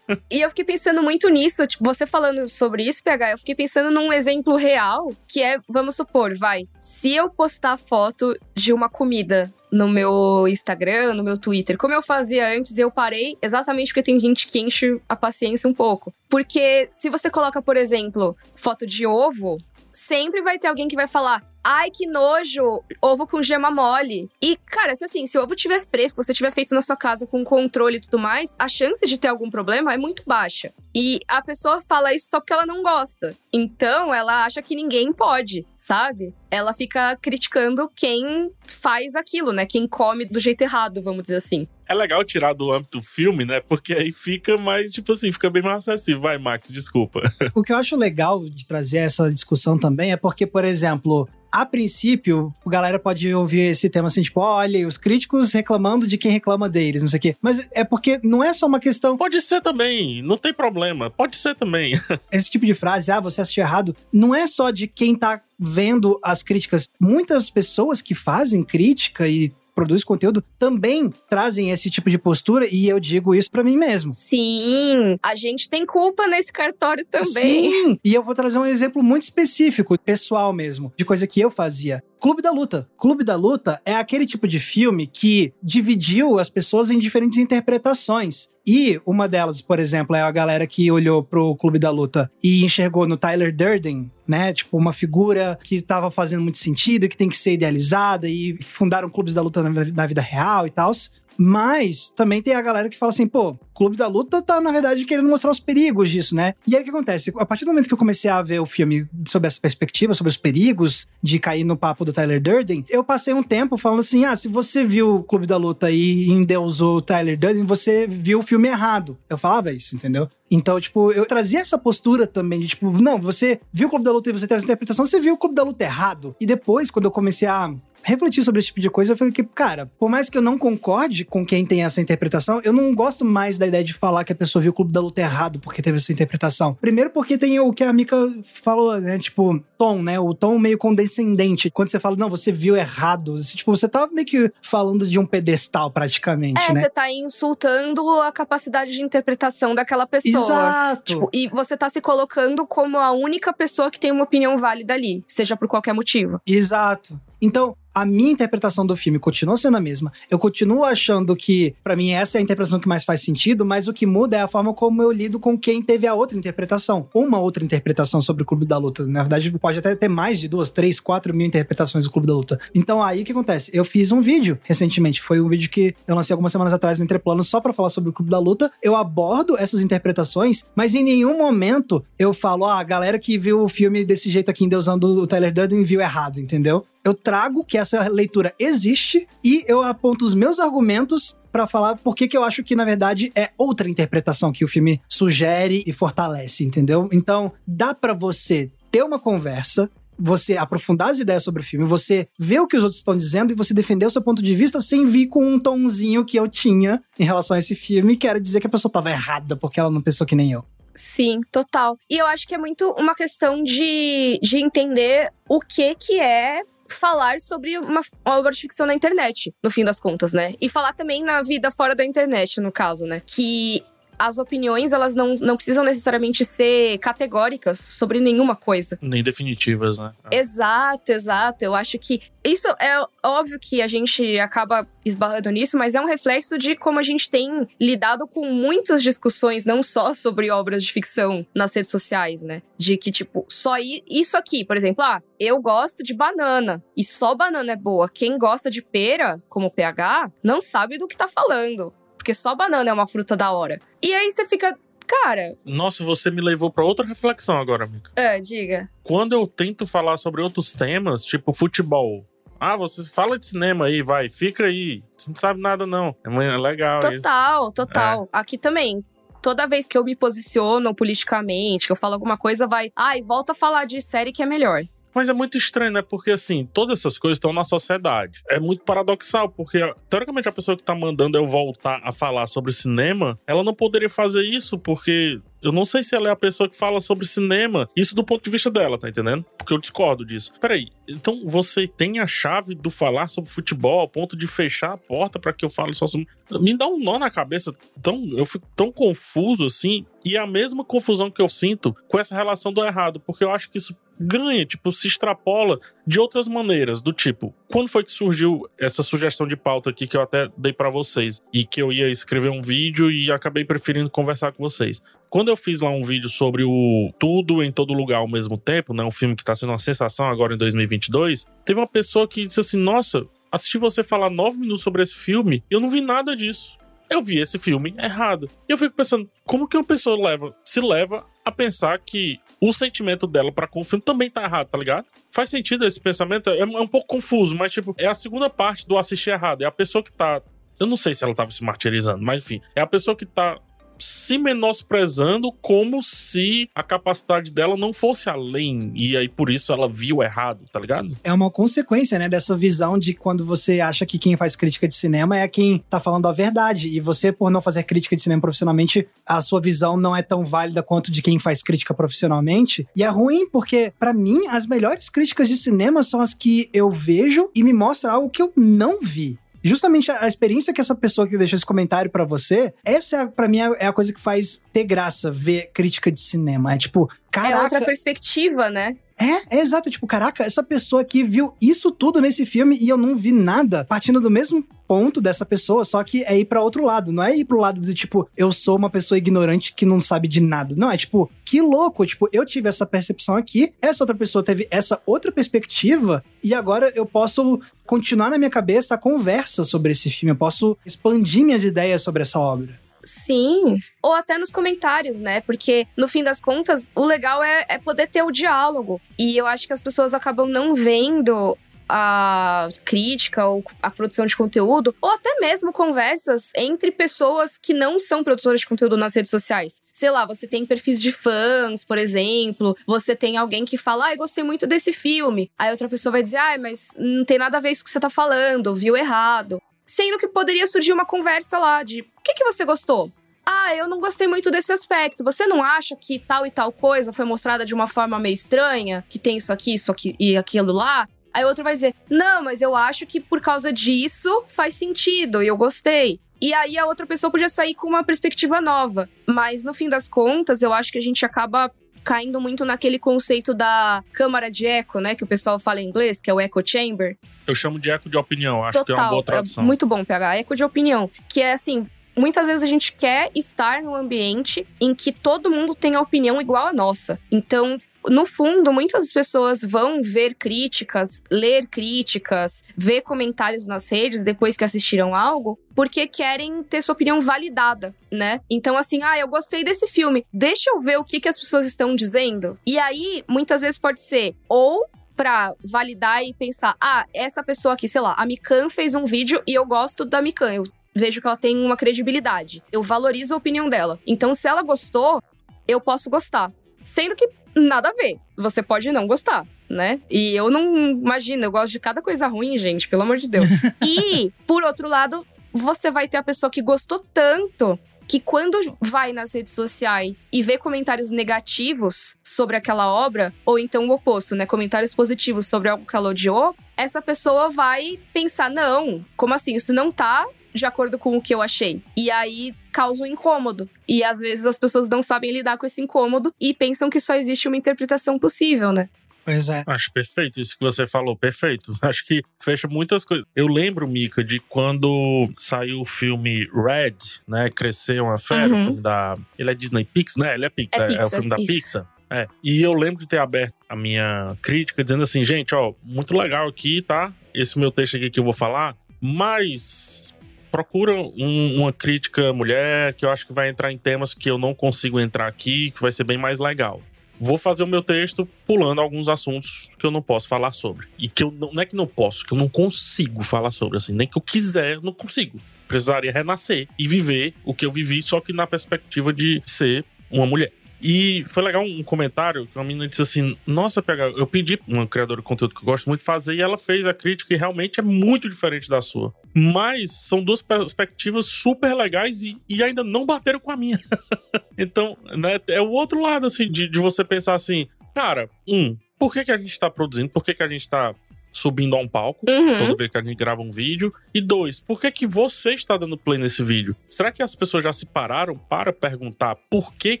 E 0.30 0.40
eu 0.40 0.48
fiquei 0.48 0.64
pensando 0.64 1.02
muito 1.02 1.28
nisso, 1.28 1.66
tipo, 1.66 1.84
você 1.84 2.06
falando 2.06 2.48
sobre 2.48 2.84
isso, 2.84 3.02
PH, 3.02 3.32
eu 3.32 3.38
fiquei 3.38 3.54
pensando 3.54 3.90
num 3.90 4.12
exemplo 4.12 4.56
real, 4.56 5.12
que 5.26 5.42
é, 5.42 5.58
vamos 5.68 5.96
supor, 5.96 6.36
vai, 6.36 6.64
se 6.80 7.14
eu 7.14 7.30
postar 7.30 7.76
foto 7.76 8.36
de 8.54 8.72
uma 8.72 8.88
comida 8.88 9.52
no 9.70 9.88
meu 9.88 10.46
Instagram, 10.48 11.14
no 11.14 11.22
meu 11.22 11.38
Twitter, 11.38 11.76
como 11.76 11.94
eu 11.94 12.02
fazia 12.02 12.48
antes, 12.56 12.78
eu 12.78 12.90
parei 12.90 13.36
exatamente 13.42 13.88
porque 13.88 14.02
tem 14.02 14.18
gente 14.18 14.46
que 14.46 14.58
enche 14.60 15.00
a 15.08 15.14
paciência 15.14 15.68
um 15.68 15.74
pouco. 15.74 16.12
Porque 16.28 16.88
se 16.92 17.10
você 17.10 17.30
coloca, 17.30 17.60
por 17.60 17.76
exemplo, 17.76 18.36
foto 18.56 18.86
de 18.86 19.06
ovo, 19.06 19.58
sempre 19.92 20.40
vai 20.42 20.58
ter 20.58 20.68
alguém 20.68 20.88
que 20.88 20.96
vai 20.96 21.06
falar: 21.06 21.42
Ai, 21.70 21.90
que 21.90 22.06
nojo, 22.06 22.82
ovo 23.02 23.26
com 23.26 23.42
gema 23.42 23.70
mole. 23.70 24.30
E, 24.40 24.56
cara, 24.56 24.94
se 24.94 25.04
assim, 25.04 25.26
se 25.26 25.36
o 25.36 25.42
ovo 25.42 25.54
tiver 25.54 25.82
fresco, 25.82 26.22
você 26.22 26.32
tiver 26.32 26.50
feito 26.50 26.74
na 26.74 26.80
sua 26.80 26.96
casa 26.96 27.26
com 27.26 27.44
controle 27.44 27.98
e 27.98 28.00
tudo 28.00 28.18
mais, 28.18 28.56
a 28.58 28.66
chance 28.70 29.04
de 29.06 29.18
ter 29.18 29.28
algum 29.28 29.50
problema 29.50 29.92
é 29.92 29.98
muito 29.98 30.22
baixa. 30.26 30.72
E 30.94 31.20
a 31.28 31.42
pessoa 31.42 31.82
fala 31.82 32.14
isso 32.14 32.30
só 32.30 32.40
porque 32.40 32.54
ela 32.54 32.64
não 32.64 32.82
gosta. 32.82 33.36
Então, 33.52 34.14
ela 34.14 34.46
acha 34.46 34.62
que 34.62 34.74
ninguém 34.74 35.12
pode, 35.12 35.66
sabe? 35.76 36.34
Ela 36.50 36.72
fica 36.72 37.14
criticando 37.20 37.86
quem 37.94 38.50
faz 38.66 39.14
aquilo, 39.14 39.52
né? 39.52 39.66
Quem 39.66 39.86
come 39.86 40.24
do 40.24 40.40
jeito 40.40 40.62
errado, 40.62 41.02
vamos 41.02 41.20
dizer 41.20 41.36
assim. 41.36 41.68
É 41.86 41.94
legal 41.94 42.24
tirar 42.24 42.54
do 42.54 42.72
âmbito 42.72 43.02
filme, 43.02 43.44
né? 43.44 43.60
Porque 43.60 43.92
aí 43.92 44.10
fica 44.10 44.56
mais, 44.56 44.90
tipo 44.92 45.12
assim, 45.12 45.30
fica 45.32 45.50
bem 45.50 45.62
mais 45.62 45.86
acessível. 45.86 46.22
Vai, 46.22 46.38
Max, 46.38 46.68
desculpa. 46.68 47.20
O 47.54 47.62
que 47.62 47.72
eu 47.72 47.76
acho 47.76 47.94
legal 47.96 48.44
de 48.44 48.66
trazer 48.66 48.98
essa 48.98 49.30
discussão 49.30 49.78
também 49.78 50.12
é 50.12 50.16
porque, 50.16 50.46
por 50.46 50.64
exemplo, 50.64 51.28
a 51.50 51.64
princípio, 51.64 52.54
a 52.66 52.70
galera 52.70 52.98
pode 52.98 53.32
ouvir 53.34 53.70
esse 53.70 53.88
tema 53.88 54.08
assim, 54.08 54.22
tipo, 54.22 54.40
olha, 54.40 54.86
os 54.86 54.96
críticos 54.96 55.52
reclamando 55.52 56.06
de 56.06 56.16
quem 56.16 56.30
reclama 56.30 56.68
deles, 56.68 57.02
não 57.02 57.08
sei 57.08 57.18
o 57.18 57.20
quê. 57.20 57.36
Mas 57.40 57.68
é 57.72 57.84
porque 57.84 58.20
não 58.22 58.42
é 58.42 58.52
só 58.52 58.66
uma 58.66 58.80
questão. 58.80 59.16
Pode 59.16 59.40
ser 59.40 59.60
também, 59.60 60.22
não 60.22 60.36
tem 60.36 60.52
problema, 60.52 61.10
pode 61.10 61.36
ser 61.36 61.54
também. 61.54 61.98
esse 62.30 62.50
tipo 62.50 62.66
de 62.66 62.74
frase, 62.74 63.10
ah, 63.10 63.20
você 63.20 63.40
assistiu 63.40 63.64
errado, 63.64 63.96
não 64.12 64.34
é 64.34 64.46
só 64.46 64.70
de 64.70 64.86
quem 64.86 65.14
tá 65.14 65.40
vendo 65.58 66.18
as 66.22 66.42
críticas. 66.42 66.88
Muitas 67.00 67.50
pessoas 67.50 68.00
que 68.00 68.14
fazem 68.14 68.62
crítica 68.62 69.26
e 69.26 69.52
produz 69.78 70.02
conteúdo 70.02 70.42
também 70.58 71.08
trazem 71.30 71.70
esse 71.70 71.88
tipo 71.88 72.10
de 72.10 72.18
postura 72.18 72.66
e 72.68 72.88
eu 72.88 72.98
digo 72.98 73.32
isso 73.32 73.48
para 73.48 73.62
mim 73.62 73.76
mesmo. 73.76 74.10
Sim, 74.10 75.14
a 75.22 75.36
gente 75.36 75.70
tem 75.70 75.86
culpa 75.86 76.26
nesse 76.26 76.52
cartório 76.52 77.06
também. 77.08 77.70
Sim, 77.70 77.96
e 78.04 78.12
eu 78.12 78.20
vou 78.20 78.34
trazer 78.34 78.58
um 78.58 78.66
exemplo 78.66 79.04
muito 79.04 79.22
específico, 79.22 79.96
pessoal 79.96 80.52
mesmo, 80.52 80.92
de 80.96 81.04
coisa 81.04 81.28
que 81.28 81.40
eu 81.40 81.48
fazia. 81.48 82.02
Clube 82.20 82.42
da 82.42 82.50
Luta. 82.50 82.88
Clube 82.96 83.24
da 83.24 83.36
Luta 83.36 83.80
é 83.84 83.94
aquele 83.94 84.26
tipo 84.26 84.46
de 84.46 84.58
filme 84.58 85.06
que 85.06 85.52
dividiu 85.62 86.38
as 86.38 86.48
pessoas 86.48 86.90
em 86.90 86.98
diferentes 86.98 87.38
interpretações. 87.38 88.48
E 88.66 89.00
uma 89.06 89.26
delas, 89.26 89.62
por 89.62 89.78
exemplo, 89.78 90.14
é 90.14 90.20
a 90.20 90.30
galera 90.30 90.66
que 90.66 90.90
olhou 90.90 91.22
pro 91.22 91.56
Clube 91.56 91.78
da 91.78 91.90
Luta 91.90 92.30
e 92.42 92.64
enxergou 92.64 93.06
no 93.06 93.16
Tyler 93.16 93.54
Durden, 93.54 94.10
né? 94.26 94.52
Tipo, 94.52 94.76
uma 94.76 94.92
figura 94.92 95.58
que 95.64 95.76
estava 95.76 96.10
fazendo 96.10 96.42
muito 96.42 96.58
sentido, 96.58 97.08
que 97.08 97.16
tem 97.16 97.28
que 97.28 97.38
ser 97.38 97.52
idealizada 97.52 98.28
e 98.28 98.58
fundaram 98.62 99.08
clubes 99.08 99.32
da 99.32 99.40
luta 99.40 99.62
na, 99.62 100.06
vida 100.06 100.20
real 100.20 100.66
e 100.66 100.70
tal. 100.70 100.92
Mas 101.38 102.10
também 102.10 102.42
tem 102.42 102.54
a 102.54 102.62
galera 102.62 102.88
que 102.88 102.98
fala 102.98 103.10
assim, 103.10 103.26
pô, 103.26 103.56
Clube 103.72 103.96
da 103.96 104.08
Luta 104.08 104.42
tá, 104.42 104.60
na 104.60 104.72
verdade, 104.72 105.04
querendo 105.04 105.28
mostrar 105.28 105.52
os 105.52 105.60
perigos 105.60 106.10
disso, 106.10 106.34
né? 106.34 106.54
E 106.66 106.74
aí 106.74 106.82
o 106.82 106.84
que 106.84 106.90
acontece? 106.90 107.32
A 107.36 107.46
partir 107.46 107.64
do 107.64 107.68
momento 107.68 107.86
que 107.86 107.94
eu 107.94 107.98
comecei 107.98 108.28
a 108.28 108.42
ver 108.42 108.58
o 108.58 108.66
filme 108.66 109.06
sob 109.24 109.46
essa 109.46 109.60
perspectiva, 109.60 110.14
sobre 110.14 110.30
os 110.30 110.36
perigos 110.36 111.06
de 111.22 111.38
cair 111.38 111.62
no 111.62 111.76
papo 111.76 112.04
do 112.04 112.12
Tyler 112.12 112.42
Durden, 112.42 112.84
eu 112.90 113.04
passei 113.04 113.32
um 113.32 113.42
tempo 113.42 113.76
falando 113.76 114.00
assim: 114.00 114.24
ah, 114.24 114.34
se 114.34 114.48
você 114.48 114.84
viu 114.84 115.16
o 115.16 115.22
Clube 115.22 115.46
da 115.46 115.56
Luta 115.56 115.92
e 115.92 116.28
endeusou 116.28 116.96
o 116.96 117.00
Tyler 117.00 117.38
Durden, 117.38 117.64
você 117.64 118.06
viu 118.08 118.40
o 118.40 118.42
filme 118.42 118.66
errado. 118.66 119.16
Eu 119.30 119.38
falava 119.38 119.70
isso, 119.70 119.94
entendeu? 119.94 120.28
Então, 120.50 120.80
tipo, 120.80 121.12
eu 121.12 121.26
trazia 121.26 121.60
essa 121.60 121.78
postura 121.78 122.26
também 122.26 122.60
de, 122.60 122.68
tipo, 122.68 122.90
não, 123.02 123.20
você 123.20 123.60
viu 123.72 123.88
o 123.88 123.90
Clube 123.90 124.04
da 124.04 124.12
Luta 124.12 124.30
e 124.30 124.32
você 124.32 124.46
teve 124.46 124.58
essa 124.58 124.66
interpretação, 124.66 125.04
você 125.04 125.20
viu 125.20 125.34
o 125.34 125.38
Clube 125.38 125.54
da 125.54 125.62
Luta 125.62 125.84
errado. 125.84 126.34
E 126.40 126.46
depois, 126.46 126.90
quando 126.90 127.06
eu 127.06 127.10
comecei 127.10 127.46
a 127.46 127.74
refletir 128.02 128.42
sobre 128.44 128.58
esse 128.60 128.68
tipo 128.68 128.80
de 128.80 128.90
coisa, 128.90 129.12
eu 129.12 129.16
falei 129.16 129.32
que, 129.32 129.42
cara, 129.42 129.90
por 129.98 130.08
mais 130.08 130.28
que 130.28 130.38
eu 130.38 130.42
não 130.42 130.58
concorde 130.58 131.24
com 131.24 131.44
quem 131.44 131.64
tem 131.64 131.84
essa 131.84 132.00
interpretação, 132.00 132.60
eu 132.64 132.72
não 132.72 132.94
gosto 132.94 133.24
mais 133.24 133.58
da 133.58 133.66
ideia 133.66 133.84
de 133.84 133.92
falar 133.92 134.24
que 134.24 134.32
a 134.32 134.36
pessoa 134.36 134.62
viu 134.62 134.70
o 134.70 134.74
Clube 134.74 134.92
da 134.92 135.00
Luta 135.00 135.20
errado 135.20 135.58
porque 135.58 135.82
teve 135.82 135.96
essa 135.96 136.12
interpretação. 136.12 136.74
Primeiro 136.74 137.10
porque 137.10 137.36
tem 137.36 137.58
o 137.60 137.72
que 137.72 137.84
a 137.84 137.92
Mika 137.92 138.16
falou, 138.44 139.00
né? 139.00 139.18
Tipo, 139.18 139.62
tom, 139.76 140.02
né? 140.02 140.18
O 140.18 140.34
tom 140.34 140.58
meio 140.58 140.78
condescendente. 140.78 141.70
Quando 141.70 141.88
você 141.88 142.00
fala, 142.00 142.16
não, 142.16 142.30
você 142.30 142.50
viu 142.50 142.76
errado. 142.76 143.36
Você, 143.36 143.56
tipo, 143.56 143.74
você 143.74 143.88
tá 143.88 144.08
meio 144.10 144.26
que 144.26 144.50
falando 144.62 145.06
de 145.06 145.18
um 145.18 145.26
pedestal, 145.26 145.90
praticamente, 145.90 146.60
é, 146.62 146.72
né? 146.72 146.80
você 146.80 146.90
tá 146.90 147.10
insultando 147.10 148.08
a 148.20 148.32
capacidade 148.32 148.92
de 148.92 149.02
interpretação 149.02 149.74
daquela 149.74 150.06
pessoa. 150.06 150.37
Exato. 150.44 151.02
Tipo, 151.04 151.30
e 151.32 151.48
você 151.48 151.76
tá 151.76 151.88
se 151.88 152.00
colocando 152.00 152.66
como 152.66 152.98
a 152.98 153.12
única 153.12 153.52
pessoa 153.52 153.90
que 153.90 154.00
tem 154.00 154.10
uma 154.12 154.24
opinião 154.24 154.56
válida 154.56 154.94
ali, 154.94 155.24
seja 155.26 155.56
por 155.56 155.68
qualquer 155.68 155.92
motivo. 155.92 156.40
Exato. 156.46 157.20
Então, 157.40 157.76
a 158.00 158.06
minha 158.06 158.30
interpretação 158.30 158.86
do 158.86 158.94
filme 158.94 159.18
continua 159.18 159.56
sendo 159.56 159.76
a 159.76 159.80
mesma. 159.80 160.12
Eu 160.30 160.38
continuo 160.38 160.84
achando 160.84 161.34
que, 161.34 161.74
para 161.82 161.96
mim, 161.96 162.10
essa 162.10 162.38
é 162.38 162.40
a 162.40 162.42
interpretação 162.42 162.78
que 162.78 162.86
mais 162.86 163.02
faz 163.02 163.22
sentido, 163.22 163.64
mas 163.64 163.88
o 163.88 163.92
que 163.92 164.06
muda 164.06 164.36
é 164.36 164.40
a 164.40 164.46
forma 164.46 164.72
como 164.72 165.02
eu 165.02 165.10
lido 165.10 165.40
com 165.40 165.58
quem 165.58 165.82
teve 165.82 166.06
a 166.06 166.14
outra 166.14 166.38
interpretação. 166.38 167.08
Uma 167.12 167.40
outra 167.40 167.64
interpretação 167.64 168.20
sobre 168.20 168.44
o 168.44 168.46
Clube 168.46 168.66
da 168.66 168.78
Luta. 168.78 169.04
Na 169.04 169.22
verdade, 169.22 169.50
pode 169.58 169.80
até 169.80 169.96
ter 169.96 170.08
mais 170.08 170.38
de 170.38 170.46
duas, 170.46 170.70
três, 170.70 171.00
quatro 171.00 171.34
mil 171.34 171.46
interpretações 171.46 172.04
do 172.04 172.10
Clube 172.10 172.28
da 172.28 172.34
Luta. 172.34 172.60
Então, 172.72 173.02
aí 173.02 173.22
o 173.22 173.24
que 173.24 173.32
acontece? 173.32 173.70
Eu 173.74 173.84
fiz 173.84 174.12
um 174.12 174.20
vídeo 174.20 174.58
recentemente. 174.62 175.20
Foi 175.20 175.40
um 175.40 175.48
vídeo 175.48 175.68
que 175.68 175.94
eu 176.06 176.14
lancei 176.14 176.32
algumas 176.32 176.52
semanas 176.52 176.72
atrás 176.72 176.98
no 176.98 177.04
Entreplano 177.04 177.42
só 177.42 177.60
para 177.60 177.72
falar 177.72 177.90
sobre 177.90 178.10
o 178.10 178.12
Clube 178.12 178.30
da 178.30 178.38
Luta. 178.38 178.70
Eu 178.80 178.94
abordo 178.94 179.58
essas 179.58 179.80
interpretações, 179.80 180.64
mas 180.76 180.94
em 180.94 181.02
nenhum 181.02 181.36
momento 181.36 182.04
eu 182.16 182.32
falo, 182.32 182.64
ah, 182.64 182.78
a 182.78 182.84
galera 182.84 183.18
que 183.18 183.36
viu 183.36 183.62
o 183.62 183.68
filme 183.68 184.04
desse 184.04 184.30
jeito 184.30 184.50
aqui, 184.50 184.64
endeusando 184.64 185.20
o 185.20 185.26
Tyler 185.26 185.52
Durden, 185.52 185.82
viu 185.82 186.00
errado, 186.00 186.38
entendeu? 186.38 186.84
eu 187.08 187.14
trago 187.14 187.64
que 187.64 187.78
essa 187.78 187.87
leitura 188.10 188.54
existe 188.58 189.26
e 189.42 189.64
eu 189.66 189.82
aponto 189.82 190.24
os 190.24 190.34
meus 190.34 190.58
argumentos 190.58 191.36
para 191.50 191.66
falar 191.66 191.96
por 191.96 192.14
que 192.14 192.36
eu 192.36 192.44
acho 192.44 192.62
que, 192.62 192.76
na 192.76 192.84
verdade, 192.84 193.32
é 193.34 193.50
outra 193.56 193.88
interpretação 193.88 194.52
que 194.52 194.64
o 194.64 194.68
filme 194.68 195.00
sugere 195.08 195.82
e 195.86 195.92
fortalece, 195.92 196.64
entendeu? 196.64 197.08
Então, 197.10 197.52
dá 197.66 197.94
para 197.94 198.12
você 198.12 198.70
ter 198.90 199.02
uma 199.02 199.18
conversa, 199.18 199.90
você 200.18 200.56
aprofundar 200.56 201.10
as 201.10 201.20
ideias 201.20 201.42
sobre 201.42 201.62
o 201.62 201.64
filme, 201.64 201.86
você 201.86 202.28
ver 202.38 202.60
o 202.60 202.66
que 202.66 202.76
os 202.76 202.82
outros 202.82 202.98
estão 202.98 203.16
dizendo 203.16 203.52
e 203.52 203.56
você 203.56 203.72
defender 203.72 204.06
o 204.06 204.10
seu 204.10 204.20
ponto 204.20 204.42
de 204.42 204.54
vista 204.54 204.80
sem 204.80 205.06
vir 205.06 205.26
com 205.26 205.46
um 205.46 205.58
tonzinho 205.58 206.24
que 206.24 206.38
eu 206.38 206.48
tinha 206.48 207.00
em 207.18 207.24
relação 207.24 207.54
a 207.54 207.58
esse 207.58 207.74
filme, 207.74 208.16
que 208.16 208.26
era 208.26 208.40
dizer 208.40 208.60
que 208.60 208.66
a 208.66 208.70
pessoa 208.70 208.90
estava 208.90 209.10
errada 209.10 209.56
porque 209.56 209.78
ela 209.78 209.90
não 209.90 210.00
pensou 210.00 210.26
que 210.26 210.34
nem 210.34 210.52
eu. 210.52 210.64
Sim, 210.94 211.40
total. 211.52 211.96
E 212.10 212.18
eu 212.18 212.26
acho 212.26 212.46
que 212.46 212.54
é 212.54 212.58
muito 212.58 212.90
uma 212.98 213.14
questão 213.14 213.62
de, 213.62 214.40
de 214.42 214.58
entender 214.58 215.30
o 215.48 215.60
que 215.60 215.94
que 215.94 216.18
é 216.18 216.62
falar 216.88 217.40
sobre 217.40 217.78
uma 217.78 218.00
obra 218.24 218.52
de 218.52 218.60
ficção 218.60 218.86
na 218.86 218.94
internet, 218.94 219.54
no 219.62 219.70
fim 219.70 219.84
das 219.84 220.00
contas, 220.00 220.32
né? 220.32 220.54
E 220.60 220.68
falar 220.68 220.92
também 220.92 221.22
na 221.22 221.42
vida 221.42 221.70
fora 221.70 221.94
da 221.94 222.04
internet, 222.04 222.60
no 222.60 222.72
caso, 222.72 223.04
né? 223.06 223.22
Que 223.26 223.84
as 224.18 224.38
opiniões, 224.38 224.92
elas 224.92 225.14
não, 225.14 225.34
não 225.40 225.56
precisam 225.56 225.84
necessariamente 225.84 226.44
ser 226.44 226.98
categóricas 226.98 227.78
sobre 227.78 228.20
nenhuma 228.20 228.56
coisa. 228.56 228.98
Nem 229.00 229.22
definitivas, 229.22 229.98
né? 229.98 230.12
Exato, 230.30 231.12
exato. 231.12 231.64
Eu 231.64 231.74
acho 231.74 231.98
que 231.98 232.20
isso 232.44 232.68
é 232.80 233.00
óbvio 233.22 233.58
que 233.60 233.82
a 233.82 233.86
gente 233.86 234.38
acaba 234.38 234.86
esbarrando 235.04 235.50
nisso, 235.50 235.76
mas 235.76 235.94
é 235.94 236.00
um 236.00 236.06
reflexo 236.06 236.56
de 236.56 236.76
como 236.76 236.98
a 236.98 237.02
gente 237.02 237.28
tem 237.28 237.66
lidado 237.80 238.26
com 238.26 238.46
muitas 238.50 239.02
discussões, 239.02 239.64
não 239.64 239.82
só 239.82 240.14
sobre 240.14 240.50
obras 240.50 240.82
de 240.82 240.92
ficção 240.92 241.46
nas 241.54 241.74
redes 241.74 241.90
sociais, 241.90 242.42
né? 242.42 242.62
De 242.76 242.96
que, 242.96 243.10
tipo, 243.10 243.44
só 243.48 243.74
isso 243.78 244.36
aqui, 244.36 244.64
por 244.64 244.76
exemplo, 244.76 245.04
ah, 245.04 245.22
eu 245.38 245.60
gosto 245.60 246.02
de 246.02 246.14
banana 246.14 246.82
e 246.96 247.04
só 247.04 247.34
banana 247.34 247.72
é 247.72 247.76
boa. 247.76 248.08
Quem 248.08 248.38
gosta 248.38 248.70
de 248.70 248.82
pera, 248.82 249.42
como 249.48 249.70
PH, 249.70 250.32
não 250.42 250.60
sabe 250.60 250.98
do 250.98 251.06
que 251.06 251.16
tá 251.16 251.28
falando. 251.28 251.92
Porque 252.16 252.34
só 252.34 252.54
banana 252.54 252.90
é 252.90 252.92
uma 252.92 253.06
fruta 253.06 253.36
da 253.36 253.52
hora. 253.52 253.80
E 254.02 254.12
aí 254.12 254.30
você 254.30 254.46
fica, 254.46 254.76
cara. 255.06 255.56
Nossa, 255.64 256.04
você 256.04 256.30
me 256.30 256.40
levou 256.40 256.70
para 256.70 256.84
outra 256.84 257.06
reflexão 257.06 257.58
agora, 257.58 257.84
amiga. 257.84 258.10
Ah, 258.16 258.38
diga. 258.38 258.88
Quando 259.02 259.32
eu 259.32 259.46
tento 259.46 259.86
falar 259.86 260.16
sobre 260.16 260.42
outros 260.42 260.72
temas, 260.72 261.24
tipo 261.24 261.52
futebol. 261.52 262.24
Ah, 262.60 262.76
você 262.76 263.08
fala 263.08 263.38
de 263.38 263.46
cinema 263.46 263.86
aí, 263.86 264.02
vai, 264.02 264.28
fica 264.28 264.64
aí. 264.64 265.02
Você 265.16 265.30
não 265.30 265.36
sabe 265.36 265.60
nada, 265.60 265.86
não. 265.86 266.14
É 266.24 266.56
legal. 266.56 267.00
Total, 267.00 267.66
isso. 267.66 267.74
total. 267.74 268.24
É. 268.24 268.38
Aqui 268.38 268.58
também 268.58 269.04
toda 269.40 269.66
vez 269.66 269.86
que 269.86 269.96
eu 269.96 270.04
me 270.04 270.16
posiciono 270.16 270.94
politicamente, 270.94 271.86
que 271.86 271.92
eu 271.92 271.96
falo 271.96 272.14
alguma 272.14 272.36
coisa, 272.36 272.66
vai, 272.66 272.90
ai, 272.96 273.20
ah, 273.20 273.24
volta 273.26 273.52
a 273.52 273.54
falar 273.54 273.84
de 273.84 274.00
série 274.00 274.32
que 274.32 274.42
é 274.42 274.46
melhor. 274.46 274.82
Mas 275.18 275.28
é 275.28 275.32
muito 275.32 275.58
estranho, 275.58 275.90
né? 275.90 276.00
Porque, 276.00 276.30
assim, 276.30 276.64
todas 276.72 277.00
essas 277.00 277.18
coisas 277.18 277.38
estão 277.38 277.52
na 277.52 277.64
sociedade. 277.64 278.40
É 278.48 278.60
muito 278.60 278.84
paradoxal, 278.84 279.48
porque, 279.48 279.80
teoricamente, 280.08 280.48
a 280.48 280.52
pessoa 280.52 280.76
que 280.76 280.82
tá 280.84 280.94
mandando 280.94 281.36
eu 281.36 281.44
voltar 281.44 282.00
a 282.04 282.12
falar 282.12 282.46
sobre 282.46 282.70
cinema, 282.72 283.36
ela 283.44 283.64
não 283.64 283.74
poderia 283.74 284.08
fazer 284.08 284.44
isso, 284.44 284.78
porque 284.78 285.40
eu 285.60 285.72
não 285.72 285.84
sei 285.84 286.04
se 286.04 286.14
ela 286.14 286.28
é 286.28 286.30
a 286.30 286.36
pessoa 286.36 286.68
que 286.68 286.76
fala 286.76 287.00
sobre 287.00 287.26
cinema. 287.26 287.88
Isso 287.96 288.14
do 288.14 288.22
ponto 288.22 288.44
de 288.44 288.50
vista 288.50 288.70
dela, 288.70 288.96
tá 288.96 289.08
entendendo? 289.08 289.44
Porque 289.56 289.72
eu 289.72 289.78
discordo 289.78 290.24
disso. 290.24 290.52
Peraí, 290.60 290.86
então 291.08 291.42
você 291.44 291.88
tem 291.88 292.20
a 292.20 292.26
chave 292.28 292.76
do 292.76 292.88
falar 292.88 293.26
sobre 293.26 293.50
futebol 293.50 293.98
ao 293.98 294.08
ponto 294.08 294.36
de 294.36 294.46
fechar 294.46 294.92
a 294.92 294.96
porta 294.96 295.40
para 295.40 295.52
que 295.52 295.64
eu 295.64 295.70
fale 295.70 295.94
só 295.94 296.06
sobre. 296.06 296.28
Me 296.60 296.76
dá 296.76 296.86
um 296.86 296.96
nó 296.96 297.18
na 297.18 297.28
cabeça. 297.28 297.74
Tão, 298.00 298.24
eu 298.36 298.44
fico 298.44 298.68
tão 298.76 298.92
confuso 298.92 299.66
assim. 299.66 300.06
E 300.24 300.36
é 300.36 300.38
a 300.38 300.46
mesma 300.46 300.84
confusão 300.84 301.28
que 301.28 301.42
eu 301.42 301.48
sinto 301.48 301.92
com 302.06 302.20
essa 302.20 302.36
relação 302.36 302.72
do 302.72 302.84
errado, 302.84 303.18
porque 303.18 303.42
eu 303.42 303.50
acho 303.50 303.68
que 303.68 303.78
isso 303.78 303.96
ganha, 304.20 304.64
tipo, 304.64 304.90
se 304.92 305.06
extrapola 305.06 305.78
de 306.06 306.18
outras 306.18 306.48
maneiras, 306.48 307.00
do 307.00 307.12
tipo, 307.12 307.54
quando 307.68 307.88
foi 307.88 308.04
que 308.04 308.12
surgiu 308.12 308.62
essa 308.78 309.02
sugestão 309.02 309.46
de 309.46 309.56
pauta 309.56 309.90
aqui 309.90 310.06
que 310.06 310.16
eu 310.16 310.22
até 310.22 310.48
dei 310.56 310.72
para 310.72 310.90
vocês 310.90 311.42
e 311.52 311.64
que 311.64 311.80
eu 311.80 311.92
ia 311.92 312.08
escrever 312.08 312.50
um 312.50 312.62
vídeo 312.62 313.10
e 313.10 313.30
acabei 313.30 313.64
preferindo 313.64 314.10
conversar 314.10 314.52
com 314.52 314.62
vocês. 314.62 315.02
Quando 315.28 315.48
eu 315.48 315.56
fiz 315.56 315.80
lá 315.80 315.90
um 315.90 316.02
vídeo 316.02 316.28
sobre 316.28 316.64
o 316.64 317.12
Tudo 317.18 317.62
em 317.62 317.70
Todo 317.70 317.92
Lugar 317.92 318.18
ao 318.18 318.28
mesmo 318.28 318.56
tempo, 318.56 318.94
né, 318.94 319.04
um 319.04 319.10
filme 319.10 319.36
que 319.36 319.44
tá 319.44 319.54
sendo 319.54 319.72
uma 319.72 319.78
sensação 319.78 320.26
agora 320.26 320.54
em 320.54 320.58
2022, 320.58 321.44
teve 321.64 321.78
uma 321.78 321.86
pessoa 321.86 322.26
que 322.26 322.46
disse 322.46 322.60
assim: 322.60 322.78
"Nossa, 322.78 323.26
assisti 323.52 323.76
você 323.76 324.02
falar 324.02 324.30
nove 324.30 324.58
minutos 324.58 324.82
sobre 324.82 325.02
esse 325.02 325.14
filme, 325.14 325.62
eu 325.70 325.80
não 325.80 325.90
vi 325.90 326.00
nada 326.00 326.34
disso." 326.34 326.78
eu 327.10 327.22
vi 327.22 327.38
esse 327.38 327.58
filme 327.58 327.94
errado. 327.98 328.50
E 328.68 328.72
eu 328.72 328.78
fico 328.78 328.94
pensando, 328.94 329.28
como 329.44 329.66
que 329.66 329.76
uma 329.76 329.84
pessoa 329.84 330.16
leva, 330.16 330.54
se 330.62 330.80
leva 330.80 331.24
a 331.48 331.52
pensar 331.52 331.98
que 331.98 332.38
o 332.60 332.72
sentimento 332.72 333.26
dela 333.26 333.52
para 333.52 333.66
com 333.66 333.80
o 333.80 333.84
filme 333.84 334.02
também 334.02 334.30
tá 334.30 334.44
errado, 334.44 334.68
tá 334.68 334.78
ligado? 334.78 335.06
Faz 335.30 335.50
sentido 335.50 335.86
esse 335.86 336.00
pensamento? 336.00 336.50
É, 336.50 336.60
é 336.60 336.64
um 336.64 336.86
pouco 336.86 337.06
confuso, 337.06 337.54
mas 337.56 337.72
tipo, 337.72 337.94
é 337.98 338.06
a 338.06 338.14
segunda 338.14 338.50
parte 338.50 338.86
do 338.86 338.98
assistir 338.98 339.30
errado. 339.30 339.62
É 339.62 339.66
a 339.66 339.70
pessoa 339.70 340.02
que 340.02 340.12
tá. 340.12 340.42
Eu 340.78 340.86
não 340.86 340.96
sei 340.96 341.12
se 341.12 341.24
ela 341.24 341.34
tava 341.34 341.50
se 341.50 341.62
martirizando, 341.62 342.22
mas 342.22 342.42
enfim. 342.42 342.60
É 342.74 342.80
a 342.80 342.86
pessoa 342.86 343.16
que 343.16 343.26
tá 343.26 343.58
se 343.98 344.38
menosprezando 344.38 345.52
como 345.52 346.02
se 346.02 346.68
a 346.74 346.82
capacidade 346.82 347.50
dela 347.50 347.76
não 347.76 347.92
fosse 347.92 348.28
além. 348.28 348.92
E 348.94 349.16
aí, 349.16 349.28
por 349.28 349.50
isso, 349.50 349.72
ela 349.72 349.88
viu 349.88 350.22
errado, 350.22 350.60
tá 350.72 350.78
ligado? 350.78 351.16
É 351.24 351.32
uma 351.32 351.50
consequência, 351.50 352.18
né, 352.18 352.28
dessa 352.28 352.56
visão 352.56 352.98
de 352.98 353.14
quando 353.14 353.44
você 353.44 353.80
acha 353.80 354.06
que 354.06 354.18
quem 354.18 354.36
faz 354.36 354.54
crítica 354.56 354.86
de 354.86 354.94
cinema 354.94 355.38
é 355.38 355.48
quem 355.48 355.84
tá 355.88 356.00
falando 356.00 356.26
a 356.26 356.32
verdade. 356.32 356.88
E 356.88 357.00
você, 357.00 357.32
por 357.32 357.50
não 357.50 357.60
fazer 357.60 357.82
crítica 357.82 358.16
de 358.16 358.22
cinema 358.22 358.40
profissionalmente, 358.40 359.08
a 359.26 359.40
sua 359.40 359.60
visão 359.60 359.96
não 359.96 360.14
é 360.14 360.22
tão 360.22 360.44
válida 360.44 360.82
quanto 360.82 361.10
de 361.10 361.22
quem 361.22 361.38
faz 361.38 361.62
crítica 361.62 361.94
profissionalmente. 361.94 362.86
E 362.94 363.02
é 363.02 363.08
ruim 363.08 363.48
porque, 363.48 363.92
para 363.98 364.12
mim, 364.12 364.46
as 364.48 364.66
melhores 364.66 365.08
críticas 365.08 365.48
de 365.48 365.56
cinema 365.56 366.02
são 366.02 366.20
as 366.20 366.34
que 366.34 366.68
eu 366.72 366.90
vejo 366.90 367.50
e 367.54 367.62
me 367.62 367.72
mostra 367.72 368.12
algo 368.12 368.30
que 368.30 368.42
eu 368.42 368.52
não 368.56 369.00
vi 369.00 369.38
justamente 369.68 370.10
a, 370.10 370.26
experiência 370.26 370.72
que 370.72 370.80
essa 370.80 370.94
pessoa 370.94 371.28
que 371.28 371.36
deixou 371.36 371.56
esse 371.56 371.66
comentário 371.66 372.10
para 372.10 372.24
você, 372.24 372.72
essa 372.84 373.18
é, 373.18 373.26
para 373.26 373.48
mim 373.48 373.58
é 373.58 373.86
a 373.86 373.92
coisa 373.92 374.12
que 374.12 374.20
faz 374.20 374.60
ter 374.72 374.84
graça 374.84 375.30
ver 375.30 375.70
crítica 375.72 376.10
de 376.10 376.20
cinema. 376.20 376.74
É 376.74 376.78
tipo, 376.78 377.08
caraca. 377.30 377.54
É 377.54 377.62
outra 377.62 377.80
perspectiva, 377.82 378.70
né? 378.70 378.96
É, 379.18 379.56
é 379.56 379.60
exato. 379.60 379.90
Tipo, 379.90 380.06
caraca, 380.06 380.44
essa 380.44 380.62
pessoa 380.62 381.02
aqui 381.02 381.22
viu 381.22 381.54
isso 381.60 381.90
tudo 381.90 382.20
nesse 382.20 382.46
filme 382.46 382.78
e 382.80 382.88
eu 382.88 382.96
não 382.96 383.14
vi 383.14 383.32
nada 383.32 383.84
partindo 383.84 384.20
do 384.20 384.30
mesmo 384.30 384.64
ponto 384.86 385.20
dessa 385.20 385.44
pessoa, 385.44 385.84
só 385.84 386.02
que 386.02 386.24
é 386.24 386.38
ir 386.38 386.46
para 386.46 386.62
outro 386.62 386.84
lado. 386.84 387.12
Não 387.12 387.22
é 387.22 387.36
ir 387.36 387.44
pro 387.44 387.60
lado 387.60 387.80
do 387.80 387.94
tipo, 387.94 388.28
eu 388.36 388.50
sou 388.50 388.76
uma 388.76 388.88
pessoa 388.88 389.18
ignorante 389.18 389.74
que 389.74 389.84
não 389.84 390.00
sabe 390.00 390.26
de 390.28 390.40
nada. 390.40 390.74
Não, 390.76 390.90
é 390.90 390.96
tipo, 390.96 391.30
que 391.44 391.60
louco. 391.60 392.06
Tipo, 392.06 392.28
eu 392.32 392.46
tive 392.46 392.68
essa 392.68 392.86
percepção 392.86 393.36
aqui, 393.36 393.74
essa 393.82 394.02
outra 394.02 394.16
pessoa 394.16 394.42
teve 394.42 394.66
essa 394.70 395.00
outra 395.04 395.30
perspectiva 395.30 396.24
e 396.42 396.54
agora 396.54 396.90
eu 396.94 397.04
posso 397.04 397.60
continuar 397.84 398.30
na 398.30 398.38
minha 398.38 398.50
cabeça 398.50 398.94
a 398.94 398.98
conversa 398.98 399.64
sobre 399.64 399.92
esse 399.92 400.08
filme. 400.08 400.32
Eu 400.32 400.36
posso 400.36 400.76
expandir 400.86 401.44
minhas 401.44 401.64
ideias 401.64 402.02
sobre 402.02 402.22
essa 402.22 402.38
obra. 402.38 402.87
Sim. 403.08 403.78
Ou 404.02 404.12
até 404.12 404.36
nos 404.38 404.52
comentários, 404.52 405.20
né? 405.20 405.40
Porque, 405.40 405.86
no 405.96 406.06
fim 406.06 406.22
das 406.22 406.40
contas, 406.40 406.90
o 406.94 407.04
legal 407.04 407.42
é, 407.42 407.64
é 407.68 407.78
poder 407.78 408.06
ter 408.06 408.22
o 408.22 408.30
diálogo. 408.30 409.00
E 409.18 409.36
eu 409.36 409.46
acho 409.46 409.66
que 409.66 409.72
as 409.72 409.80
pessoas 409.80 410.14
acabam 410.14 410.48
não 410.48 410.74
vendo 410.74 411.56
a 411.88 412.68
crítica 412.84 413.46
ou 413.46 413.64
a 413.82 413.90
produção 413.90 414.26
de 414.26 414.36
conteúdo, 414.36 414.94
ou 415.00 415.10
até 415.10 415.40
mesmo 415.40 415.72
conversas 415.72 416.52
entre 416.54 416.92
pessoas 416.92 417.56
que 417.56 417.72
não 417.72 417.98
são 417.98 418.22
produtoras 418.22 418.60
de 418.60 418.66
conteúdo 418.66 418.96
nas 418.96 419.14
redes 419.14 419.30
sociais. 419.30 419.80
Sei 419.90 420.10
lá, 420.10 420.26
você 420.26 420.46
tem 420.46 420.66
perfis 420.66 421.00
de 421.00 421.10
fãs, 421.10 421.84
por 421.84 421.96
exemplo, 421.96 422.76
você 422.86 423.16
tem 423.16 423.36
alguém 423.36 423.64
que 423.64 423.78
fala, 423.78 424.06
ai, 424.06 424.14
ah, 424.14 424.18
gostei 424.18 424.44
muito 424.44 424.66
desse 424.66 424.92
filme. 424.92 425.50
Aí 425.58 425.70
outra 425.70 425.88
pessoa 425.88 426.12
vai 426.12 426.22
dizer, 426.22 426.36
ai, 426.36 426.58
mas 426.58 426.90
não 426.96 427.24
tem 427.24 427.38
nada 427.38 427.56
a 427.56 427.60
ver 427.60 427.70
isso 427.70 427.82
que 427.82 427.90
você 427.90 428.00
tá 428.00 428.10
falando, 428.10 428.74
viu 428.74 428.96
errado 428.96 429.60
sendo 429.88 430.18
que 430.18 430.28
poderia 430.28 430.66
surgir 430.66 430.92
uma 430.92 431.06
conversa 431.06 431.58
lá 431.58 431.82
de 431.82 432.04
que, 432.28 432.34
que 432.34 432.44
você 432.44 432.64
gostou? 432.64 433.10
Ah, 433.44 433.74
eu 433.74 433.88
não 433.88 433.98
gostei 433.98 434.28
muito 434.28 434.50
desse 434.50 434.72
aspecto. 434.72 435.24
Você 435.24 435.46
não 435.46 435.62
acha 435.62 435.96
que 435.96 436.18
tal 436.18 436.44
e 436.44 436.50
tal 436.50 436.70
coisa 436.70 437.12
foi 437.12 437.24
mostrada 437.24 437.64
de 437.64 437.74
uma 437.74 437.86
forma 437.86 438.18
meio 438.18 438.34
estranha? 438.34 439.02
Que 439.08 439.18
tem 439.18 439.38
isso 439.38 439.52
aqui, 439.52 439.74
isso 439.74 439.90
aqui 439.90 440.14
e 440.20 440.36
aquilo 440.36 440.72
lá? 440.72 441.08
Aí 441.32 441.44
outro 441.44 441.64
vai 441.64 441.72
dizer: 441.72 441.94
Não, 442.10 442.42
mas 442.42 442.60
eu 442.60 442.76
acho 442.76 443.06
que 443.06 443.20
por 443.20 443.40
causa 443.40 443.72
disso 443.72 444.44
faz 444.46 444.74
sentido 444.74 445.42
e 445.42 445.46
eu 445.46 445.56
gostei. 445.56 446.20
E 446.40 446.52
aí 446.52 446.76
a 446.76 446.86
outra 446.86 447.06
pessoa 447.06 447.30
podia 447.30 447.48
sair 447.48 447.74
com 447.74 447.88
uma 447.88 448.04
perspectiva 448.04 448.60
nova. 448.60 449.08
Mas 449.26 449.64
no 449.64 449.72
fim 449.72 449.88
das 449.88 450.06
contas, 450.06 450.60
eu 450.62 450.72
acho 450.72 450.92
que 450.92 450.98
a 450.98 451.02
gente 451.02 451.24
acaba 451.24 451.72
caindo 452.04 452.40
muito 452.40 452.64
naquele 452.64 452.98
conceito 452.98 453.52
da 453.54 454.04
câmara 454.12 454.50
de 454.50 454.66
eco, 454.66 455.00
né? 455.00 455.14
Que 455.14 455.24
o 455.24 455.26
pessoal 455.26 455.58
fala 455.58 455.80
em 455.80 455.88
inglês, 455.88 456.20
que 456.20 456.30
é 456.30 456.34
o 456.34 456.40
echo 456.40 456.62
chamber. 456.64 457.18
Eu 457.46 457.54
chamo 457.54 457.78
de 457.78 457.90
eco 457.90 458.08
de 458.08 458.16
opinião, 458.16 458.62
acho 458.62 458.78
Total, 458.78 458.84
que 458.84 459.00
é 459.00 459.04
uma 459.04 459.10
boa 459.10 459.22
tradução. 459.22 459.64
É 459.64 459.66
muito 459.66 459.86
bom, 459.86 460.04
PH. 460.04 460.36
Eco 460.36 460.54
de 460.54 460.64
opinião. 460.64 461.10
Que 461.28 461.40
é 461.40 461.52
assim, 461.52 461.86
muitas 462.18 462.46
vezes 462.46 462.62
a 462.62 462.66
gente 462.66 462.92
quer 462.92 463.30
estar 463.34 463.82
num 463.82 463.94
ambiente 463.94 464.66
em 464.80 464.94
que 464.94 465.12
todo 465.12 465.50
mundo 465.50 465.74
tem 465.74 465.94
a 465.94 466.00
opinião 466.00 466.40
igual 466.40 466.66
a 466.66 466.72
nossa. 466.72 467.18
Então, 467.30 467.78
no 468.08 468.24
fundo, 468.24 468.72
muitas 468.72 469.12
pessoas 469.12 469.60
vão 469.62 470.00
ver 470.00 470.34
críticas, 470.34 471.22
ler 471.30 471.66
críticas, 471.66 472.62
ver 472.76 473.02
comentários 473.02 473.66
nas 473.66 473.90
redes 473.90 474.24
depois 474.24 474.56
que 474.56 474.64
assistiram 474.64 475.14
algo, 475.14 475.58
porque 475.74 476.06
querem 476.06 476.62
ter 476.62 476.82
sua 476.82 476.94
opinião 476.94 477.20
validada, 477.20 477.94
né? 478.10 478.40
Então, 478.48 478.76
assim, 478.76 479.02
ah, 479.02 479.18
eu 479.18 479.28
gostei 479.28 479.64
desse 479.64 479.86
filme, 479.86 480.24
deixa 480.32 480.70
eu 480.70 480.80
ver 480.80 480.98
o 480.98 481.04
que, 481.04 481.20
que 481.20 481.28
as 481.28 481.38
pessoas 481.38 481.66
estão 481.66 481.94
dizendo. 481.94 482.58
E 482.66 482.78
aí, 482.78 483.22
muitas 483.28 483.60
vezes 483.60 483.78
pode 483.78 484.00
ser 484.00 484.34
ou 484.48 484.86
pra 485.18 485.52
validar 485.64 486.22
e 486.22 486.32
pensar, 486.32 486.76
ah, 486.80 487.04
essa 487.12 487.42
pessoa 487.42 487.74
aqui, 487.74 487.88
sei 487.88 488.00
lá, 488.00 488.14
a 488.16 488.24
Mikan 488.24 488.70
fez 488.70 488.94
um 488.94 489.04
vídeo 489.04 489.42
e 489.48 489.52
eu 489.52 489.66
gosto 489.66 490.04
da 490.04 490.22
Mikan, 490.22 490.54
eu 490.54 490.64
vejo 490.98 491.20
que 491.20 491.26
ela 491.26 491.36
tem 491.36 491.58
uma 491.58 491.76
credibilidade. 491.76 492.62
Eu 492.70 492.82
valorizo 492.82 493.34
a 493.34 493.36
opinião 493.36 493.68
dela. 493.68 493.98
Então, 494.06 494.34
se 494.34 494.46
ela 494.46 494.62
gostou, 494.62 495.22
eu 495.66 495.80
posso 495.80 496.10
gostar. 496.10 496.52
Sendo 496.82 497.14
que 497.14 497.28
nada 497.54 497.88
a 497.88 497.92
ver. 497.92 498.18
Você 498.36 498.62
pode 498.62 498.90
não 498.92 499.06
gostar, 499.06 499.46
né? 499.68 500.00
E 500.10 500.34
eu 500.34 500.50
não 500.50 500.90
imagino, 500.90 501.44
eu 501.44 501.50
gosto 501.50 501.72
de 501.72 501.80
cada 501.80 502.02
coisa 502.02 502.26
ruim, 502.26 502.56
gente, 502.56 502.88
pelo 502.88 503.02
amor 503.02 503.16
de 503.16 503.28
Deus. 503.28 503.48
e, 503.84 504.32
por 504.46 504.62
outro 504.62 504.88
lado, 504.88 505.26
você 505.52 505.90
vai 505.90 506.08
ter 506.08 506.18
a 506.18 506.22
pessoa 506.22 506.50
que 506.50 506.62
gostou 506.62 507.04
tanto 507.12 507.78
que 508.06 508.18
quando 508.18 508.58
vai 508.80 509.12
nas 509.12 509.34
redes 509.34 509.52
sociais 509.52 510.26
e 510.32 510.42
vê 510.42 510.56
comentários 510.56 511.10
negativos 511.10 512.16
sobre 512.24 512.56
aquela 512.56 512.90
obra, 512.90 513.34
ou 513.44 513.58
então 513.58 513.86
o 513.86 513.92
oposto, 513.92 514.34
né? 514.34 514.46
Comentários 514.46 514.94
positivos 514.94 515.46
sobre 515.46 515.68
algo 515.68 515.84
que 515.84 515.94
ela 515.94 516.08
odiou, 516.08 516.56
essa 516.74 517.02
pessoa 517.02 517.50
vai 517.50 518.00
pensar: 518.12 518.48
não, 518.48 519.04
como 519.14 519.34
assim? 519.34 519.54
Isso 519.54 519.74
não 519.74 519.92
tá 519.92 520.26
de 520.58 520.66
acordo 520.66 520.98
com 520.98 521.16
o 521.16 521.22
que 521.22 521.34
eu 521.34 521.40
achei. 521.42 521.82
E 521.96 522.10
aí 522.10 522.54
causa 522.72 523.02
um 523.02 523.06
incômodo. 523.06 523.68
E 523.88 524.02
às 524.04 524.20
vezes 524.20 524.44
as 524.46 524.58
pessoas 524.58 524.88
não 524.88 525.02
sabem 525.02 525.32
lidar 525.32 525.56
com 525.58 525.66
esse 525.66 525.80
incômodo 525.80 526.32
e 526.40 526.54
pensam 526.54 526.90
que 526.90 527.00
só 527.00 527.14
existe 527.14 527.48
uma 527.48 527.56
interpretação 527.56 528.18
possível, 528.18 528.72
né? 528.72 528.88
Pois 529.24 529.50
é. 529.50 529.62
Acho 529.66 529.92
perfeito 529.92 530.40
isso 530.40 530.56
que 530.56 530.64
você 530.64 530.86
falou, 530.86 531.14
perfeito. 531.14 531.72
Acho 531.82 532.02
que 532.06 532.22
fecha 532.42 532.66
muitas 532.66 533.04
coisas. 533.04 533.26
Eu 533.36 533.46
lembro, 533.46 533.86
Mika, 533.86 534.24
de 534.24 534.40
quando 534.40 535.30
saiu 535.36 535.80
o 535.82 535.84
filme 535.84 536.48
Red, 536.54 536.96
né? 537.26 537.50
Crescer 537.50 538.00
uma 538.00 538.16
fera, 538.16 538.48
Uhum. 538.54 538.60
o 538.62 538.64
filme 538.64 538.80
da. 538.80 539.16
Ele 539.38 539.50
é 539.50 539.54
Disney 539.54 539.84
Pixar, 539.84 540.24
né? 540.24 540.34
Ele 540.34 540.46
é 540.46 540.48
Pixar, 540.48 540.80
É 540.80 540.84
é, 540.84 540.86
o 540.86 540.88
Pixar, 540.96 541.10
filme 541.10 541.28
da 541.28 541.36
isso. 541.38 541.52
Pixar. 541.52 541.86
É. 542.10 542.26
E 542.42 542.62
eu 542.62 542.72
lembro 542.72 543.00
de 543.00 543.06
ter 543.06 543.18
aberto 543.18 543.52
a 543.68 543.76
minha 543.76 544.34
crítica 544.40 544.82
dizendo 544.82 545.02
assim, 545.02 545.22
gente, 545.22 545.54
ó, 545.54 545.74
muito 545.82 546.16
legal 546.16 546.48
aqui, 546.48 546.80
tá? 546.80 547.12
Esse 547.34 547.58
meu 547.58 547.70
texto 547.70 547.98
aqui 547.98 548.08
que 548.08 548.18
eu 548.18 548.24
vou 548.24 548.32
falar, 548.32 548.74
mas 548.98 550.14
procura 550.50 550.94
um- 550.94 551.56
uma 551.60 551.72
crítica 551.72 552.32
mulher 552.32 552.94
que 552.94 553.04
eu 553.04 553.10
acho 553.10 553.26
que 553.26 553.32
vai 553.32 553.48
entrar 553.48 553.72
em 553.72 553.78
temas 553.78 554.14
que 554.14 554.30
eu 554.30 554.38
não 554.38 554.54
consigo 554.54 554.98
entrar 554.98 555.26
aqui, 555.26 555.70
que 555.70 555.80
vai 555.80 555.92
ser 555.92 556.04
bem 556.04 556.18
mais 556.18 556.38
legal. 556.38 556.82
Vou 557.20 557.36
fazer 557.36 557.64
o 557.64 557.66
meu 557.66 557.82
texto 557.82 558.28
pulando 558.46 558.80
alguns 558.80 559.08
assuntos 559.08 559.68
que 559.76 559.84
eu 559.84 559.90
não 559.90 560.00
posso 560.00 560.28
falar 560.28 560.52
sobre. 560.52 560.86
E 560.98 561.08
que 561.08 561.22
eu 561.24 561.32
não, 561.32 561.52
não 561.52 561.62
é 561.62 561.66
que 561.66 561.74
não 561.74 561.86
posso, 561.86 562.24
que 562.24 562.32
eu 562.32 562.38
não 562.38 562.48
consigo 562.48 563.24
falar 563.24 563.50
sobre, 563.50 563.76
assim, 563.76 563.92
nem 563.92 564.06
que 564.06 564.16
eu 564.16 564.22
quiser, 564.22 564.80
não 564.80 564.92
consigo. 564.92 565.40
Precisaria 565.66 566.12
renascer 566.12 566.68
e 566.78 566.86
viver 566.86 567.34
o 567.44 567.52
que 567.52 567.66
eu 567.66 567.72
vivi, 567.72 568.00
só 568.02 568.20
que 568.20 568.32
na 568.32 568.46
perspectiva 568.46 569.12
de 569.12 569.42
ser 569.44 569.84
uma 570.10 570.26
mulher. 570.26 570.52
E 570.80 571.24
foi 571.26 571.42
legal 571.42 571.62
um 571.62 571.82
comentário 571.82 572.46
que 572.46 572.56
uma 572.56 572.64
menina 572.64 572.88
disse 572.88 573.02
assim: 573.02 573.36
Nossa, 573.46 573.82
PH, 573.82 574.12
eu 574.16 574.26
pedi 574.26 574.56
pra 574.56 574.74
uma 574.74 574.86
criadora 574.86 575.20
de 575.20 575.26
conteúdo 575.26 575.54
que 575.54 575.60
eu 575.60 575.66
gosto 575.66 575.86
muito 575.86 576.00
de 576.00 576.06
fazer 576.06 576.34
e 576.34 576.40
ela 576.40 576.56
fez 576.56 576.86
a 576.86 576.94
crítica 576.94 577.34
e 577.34 577.36
realmente 577.36 577.80
é 577.80 577.82
muito 577.82 578.28
diferente 578.28 578.68
da 578.68 578.80
sua. 578.80 579.12
Mas 579.34 579.92
são 580.06 580.22
duas 580.22 580.40
perspectivas 580.40 581.26
super 581.26 581.74
legais 581.74 582.22
e, 582.22 582.40
e 582.48 582.62
ainda 582.62 582.84
não 582.84 583.04
bateram 583.04 583.40
com 583.40 583.50
a 583.50 583.56
minha. 583.56 583.78
então, 584.56 584.96
né, 585.16 585.40
é 585.48 585.60
o 585.60 585.70
outro 585.70 586.00
lado, 586.00 586.26
assim, 586.26 586.50
de, 586.50 586.68
de 586.68 586.78
você 586.78 587.04
pensar 587.04 587.34
assim: 587.34 587.66
Cara, 587.94 588.30
um, 588.46 588.76
por 588.98 589.12
que, 589.12 589.24
que 589.24 589.32
a 589.32 589.36
gente 589.36 589.58
tá 589.58 589.70
produzindo? 589.70 590.08
Por 590.08 590.24
que, 590.24 590.34
que 590.34 590.42
a 590.42 590.48
gente 590.48 590.68
tá 590.68 590.94
subindo 591.32 591.76
a 591.76 591.80
um 591.80 591.88
palco? 591.88 592.26
Uhum. 592.28 592.58
toda 592.58 592.76
vez 592.76 592.90
que 592.90 592.98
a 592.98 593.02
gente 593.02 593.16
grava 593.16 593.40
um 593.40 593.50
vídeo. 593.50 593.92
E 594.14 594.20
dois, 594.20 594.60
por 594.60 594.80
que, 594.80 594.90
que 594.90 595.06
você 595.06 595.54
está 595.54 595.76
dando 595.76 595.96
play 595.96 596.18
nesse 596.18 596.42
vídeo? 596.42 596.74
Será 596.88 597.12
que 597.12 597.22
as 597.22 597.34
pessoas 597.34 597.62
já 597.62 597.72
se 597.72 597.86
pararam 597.86 598.36
para 598.36 598.72
perguntar 598.72 599.36
por 599.50 599.72
que, 599.74 600.00